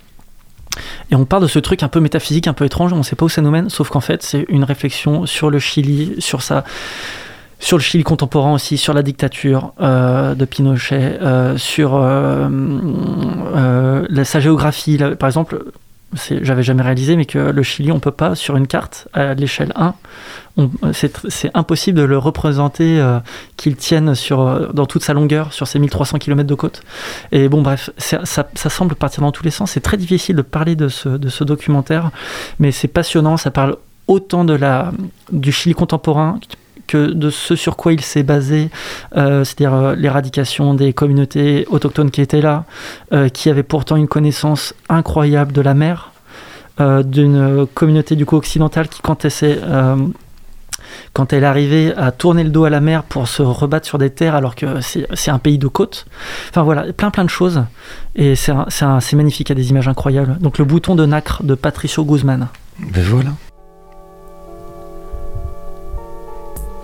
Et 1.10 1.14
on 1.14 1.24
parle 1.24 1.44
de 1.44 1.48
ce 1.48 1.60
truc 1.60 1.82
un 1.82 1.88
peu 1.88 1.98
métaphysique, 1.98 2.46
un 2.46 2.52
peu 2.52 2.66
étrange, 2.66 2.92
on 2.92 2.98
ne 2.98 3.02
sait 3.02 3.16
pas 3.16 3.24
où 3.24 3.30
ça 3.30 3.40
nous 3.40 3.50
mène, 3.50 3.70
sauf 3.70 3.88
qu'en 3.88 4.00
fait, 4.00 4.22
c'est 4.22 4.44
une 4.50 4.64
réflexion 4.64 5.24
sur 5.24 5.48
le 5.48 5.58
Chili, 5.58 6.16
sur 6.18 6.42
sa, 6.42 6.62
sur 7.58 7.78
le 7.78 7.82
Chili 7.82 8.04
contemporain 8.04 8.52
aussi, 8.52 8.76
sur 8.76 8.92
la 8.92 9.02
dictature 9.02 9.72
euh, 9.80 10.34
de 10.34 10.44
Pinochet, 10.44 11.20
euh, 11.22 11.56
sur 11.56 11.92
sa 14.24 14.40
géographie. 14.40 14.98
Par 15.18 15.26
exemple, 15.26 15.64
j'avais 16.42 16.62
jamais 16.62 16.82
réalisé, 16.82 17.16
mais 17.16 17.26
que 17.26 17.38
le 17.38 17.62
Chili, 17.62 17.92
on 17.92 18.00
peut 18.00 18.10
pas, 18.10 18.34
sur 18.34 18.56
une 18.56 18.66
carte, 18.66 19.08
à 19.12 19.34
l'échelle 19.34 19.72
1, 19.76 19.94
on- 20.56 20.70
c'est 20.92 21.50
impossible 21.54 21.98
de 21.98 22.04
le 22.04 22.16
représenter, 22.18 22.98
euh, 23.00 23.18
qu'il 23.56 23.76
tienne 23.76 24.14
sur, 24.14 24.40
euh, 24.40 24.68
dans 24.72 24.86
toute 24.86 25.02
sa 25.04 25.12
longueur, 25.12 25.52
sur 25.52 25.66
ses 25.66 25.78
1300 25.78 26.18
km 26.18 26.48
de 26.48 26.54
côte. 26.54 26.82
Et 27.30 27.48
bon, 27.48 27.60
bref, 27.62 27.90
ça, 27.98 28.20
ça 28.24 28.70
semble 28.70 28.94
partir 28.94 29.20
dans 29.22 29.32
tous 29.32 29.44
les 29.44 29.50
sens. 29.50 29.72
C'est 29.72 29.80
très 29.80 29.96
difficile 29.98 30.36
de 30.36 30.42
parler 30.42 30.76
de 30.76 30.88
ce, 30.88 31.08
de 31.10 31.28
ce 31.28 31.44
documentaire, 31.44 32.10
mais 32.58 32.72
c'est 32.72 32.88
passionnant. 32.88 33.36
Ça 33.36 33.50
parle 33.50 33.76
autant 34.06 34.44
de 34.44 34.54
la, 34.54 34.92
du 35.30 35.52
Chili 35.52 35.74
contemporain 35.74 36.40
que 36.88 37.12
de 37.12 37.30
ce 37.30 37.54
sur 37.54 37.76
quoi 37.76 37.92
il 37.92 38.00
s'est 38.00 38.24
basé, 38.24 38.70
euh, 39.16 39.44
c'est-à-dire 39.44 39.74
euh, 39.74 39.94
l'éradication 39.94 40.74
des 40.74 40.92
communautés 40.92 41.66
autochtones 41.70 42.10
qui 42.10 42.20
étaient 42.20 42.40
là, 42.40 42.64
euh, 43.12 43.28
qui 43.28 43.48
avaient 43.50 43.62
pourtant 43.62 43.94
une 43.94 44.08
connaissance 44.08 44.74
incroyable 44.88 45.52
de 45.52 45.60
la 45.60 45.74
mer, 45.74 46.12
d'une 46.80 47.66
communauté 47.74 48.14
du 48.14 48.24
coup 48.24 48.36
occidentale 48.36 48.86
qui, 48.86 49.00
quand 49.02 49.24
elle 49.24 49.32
s'est 49.32 49.58
quand 51.12 51.32
elle 51.32 51.44
arrivait 51.44 51.92
à 51.96 52.12
tourner 52.12 52.44
le 52.44 52.50
dos 52.50 52.66
à 52.66 52.70
la 52.70 52.78
mer 52.78 53.02
pour 53.02 53.26
se 53.26 53.42
rebattre 53.42 53.84
sur 53.84 53.98
des 53.98 54.10
terres 54.10 54.36
alors 54.36 54.54
que 54.54 54.66
c'est 54.80 55.30
un 55.32 55.40
pays 55.40 55.58
de 55.58 55.66
côte. 55.66 56.06
Enfin 56.50 56.62
voilà, 56.62 56.92
plein 56.92 57.10
plein 57.10 57.24
de 57.24 57.30
choses. 57.30 57.64
Et 58.14 58.36
c'est 58.36 59.14
magnifique, 59.14 59.48
il 59.48 59.58
y 59.58 59.58
a 59.58 59.60
des 59.60 59.70
images 59.70 59.88
incroyables. 59.88 60.38
Donc 60.38 60.58
le 60.58 60.64
bouton 60.64 60.94
de 60.94 61.04
nacre 61.04 61.42
de 61.42 61.56
Patricio 61.56 62.04
Guzman. 62.04 62.46
Ben 62.78 63.02
voilà. 63.02 63.30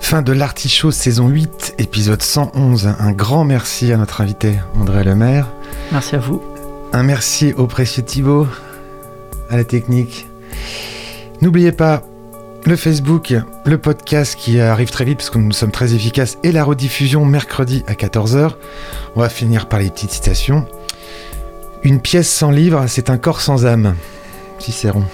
Fin 0.05 0.21
de 0.21 0.33
l'Artichaut 0.33 0.91
saison 0.91 1.29
8, 1.29 1.77
épisode 1.79 2.21
111. 2.21 2.95
Un 2.99 3.13
grand 3.13 3.45
merci 3.45 3.91
à 3.91 3.97
notre 3.97 4.21
invité 4.21 4.57
André 4.79 5.03
Lemaire. 5.03 5.49
Merci 5.93 6.15
à 6.15 6.19
vous. 6.19 6.43
Un 6.93 7.03
merci 7.03 7.55
au 7.57 7.67
précieux 7.67 8.03
Thibaut, 8.03 8.47
à 9.49 9.57
la 9.57 9.65
technique. 9.65 10.27
N'oubliez 11.41 11.73
pas 11.73 12.03
le 12.67 12.77
Facebook, 12.77 13.35
le 13.65 13.79
podcast 13.79 14.37
qui 14.37 14.61
arrive 14.61 14.91
très 14.91 15.07
vite 15.07 15.17
parce 15.17 15.31
que 15.31 15.39
nous 15.39 15.53
sommes 15.53 15.73
très 15.73 15.95
efficaces 15.95 16.37
et 16.43 16.53
la 16.53 16.65
rediffusion 16.65 17.25
mercredi 17.25 17.83
à 17.87 17.95
14h. 17.95 18.51
On 19.17 19.21
va 19.21 19.31
finir 19.31 19.71
par 19.71 19.79
les 19.79 19.89
petites 19.89 20.13
citations. 20.13 20.67
Une 21.83 22.03
pièce 22.03 22.31
sans 22.31 22.51
livre, 22.51 22.85
c'est 22.89 23.09
un 23.09 23.17
corps 23.17 23.41
sans 23.41 23.65
âme. 23.65 23.97
Cicéron. 24.59 25.05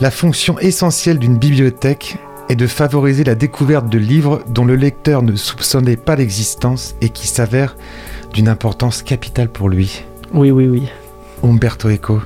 La 0.00 0.12
fonction 0.12 0.60
essentielle 0.60 1.18
d'une 1.18 1.38
bibliothèque 1.38 2.18
est 2.48 2.56
de 2.56 2.66
favoriser 2.66 3.24
la 3.24 3.34
découverte 3.34 3.88
de 3.88 3.98
livres 3.98 4.42
dont 4.48 4.64
le 4.64 4.76
lecteur 4.76 5.22
ne 5.22 5.36
soupçonnait 5.36 5.96
pas 5.96 6.16
l'existence 6.16 6.94
et 7.00 7.10
qui 7.10 7.26
s'avèrent 7.26 7.76
d'une 8.32 8.48
importance 8.48 9.02
capitale 9.02 9.48
pour 9.48 9.68
lui. 9.68 10.04
Oui, 10.32 10.50
oui, 10.50 10.66
oui. 10.66 10.88
Umberto 11.42 11.88
Eco. 11.88 12.20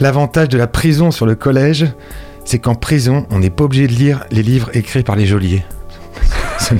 L'avantage 0.00 0.48
de 0.48 0.58
la 0.58 0.66
prison 0.66 1.10
sur 1.10 1.26
le 1.26 1.34
collège, 1.34 1.86
c'est 2.44 2.58
qu'en 2.58 2.74
prison, 2.74 3.26
on 3.30 3.38
n'est 3.38 3.50
pas 3.50 3.64
obligé 3.64 3.86
de 3.86 3.92
lire 3.92 4.24
les 4.30 4.42
livres 4.42 4.70
écrits 4.74 5.02
par 5.02 5.16
les 5.16 5.26
geôliers. 5.26 5.64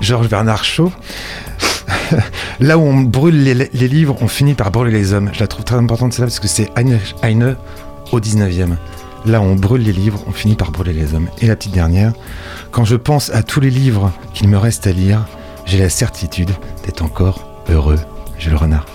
Georges 0.00 0.28
Bernard 0.28 0.64
Shaw. 0.64 0.92
Là 2.60 2.78
où 2.78 2.82
on 2.82 3.00
brûle 3.00 3.42
les, 3.42 3.54
les 3.54 3.88
livres, 3.88 4.16
on 4.20 4.28
finit 4.28 4.54
par 4.54 4.70
brûler 4.70 4.92
les 4.92 5.12
hommes. 5.12 5.30
Je 5.32 5.40
la 5.40 5.46
trouve 5.46 5.64
très 5.64 5.76
importante 5.76 6.12
celle-là 6.12 6.26
parce 6.26 6.40
que 6.40 6.48
c'est 6.48 6.70
Heinrich 6.76 7.14
Heine 7.22 7.56
au 8.12 8.20
19e. 8.20 8.76
Là, 9.28 9.40
on 9.42 9.56
brûle 9.56 9.82
les 9.82 9.92
livres, 9.92 10.24
on 10.26 10.32
finit 10.32 10.54
par 10.54 10.70
brûler 10.70 10.94
les 10.94 11.12
hommes. 11.12 11.28
Et 11.42 11.46
la 11.46 11.54
petite 11.54 11.74
dernière, 11.74 12.14
quand 12.70 12.86
je 12.86 12.96
pense 12.96 13.28
à 13.28 13.42
tous 13.42 13.60
les 13.60 13.68
livres 13.68 14.10
qu'il 14.32 14.48
me 14.48 14.56
reste 14.56 14.86
à 14.86 14.92
lire, 14.92 15.26
j'ai 15.66 15.76
la 15.76 15.90
certitude 15.90 16.48
d'être 16.82 17.02
encore 17.02 17.46
heureux. 17.68 17.98
J'ai 18.38 18.48
le 18.48 18.56
renard. 18.56 18.86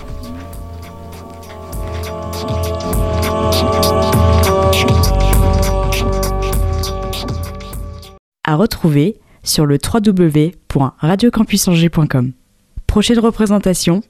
À 8.42 8.56
retrouver 8.56 9.20
sur 9.44 9.66
le 9.66 9.78
www.radiocampusangers.com. 9.78 12.32
Prochaine 12.88 13.20
représentation 13.20 14.02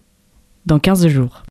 dans 0.65 0.79
15 0.79 1.07
jours. 1.09 1.44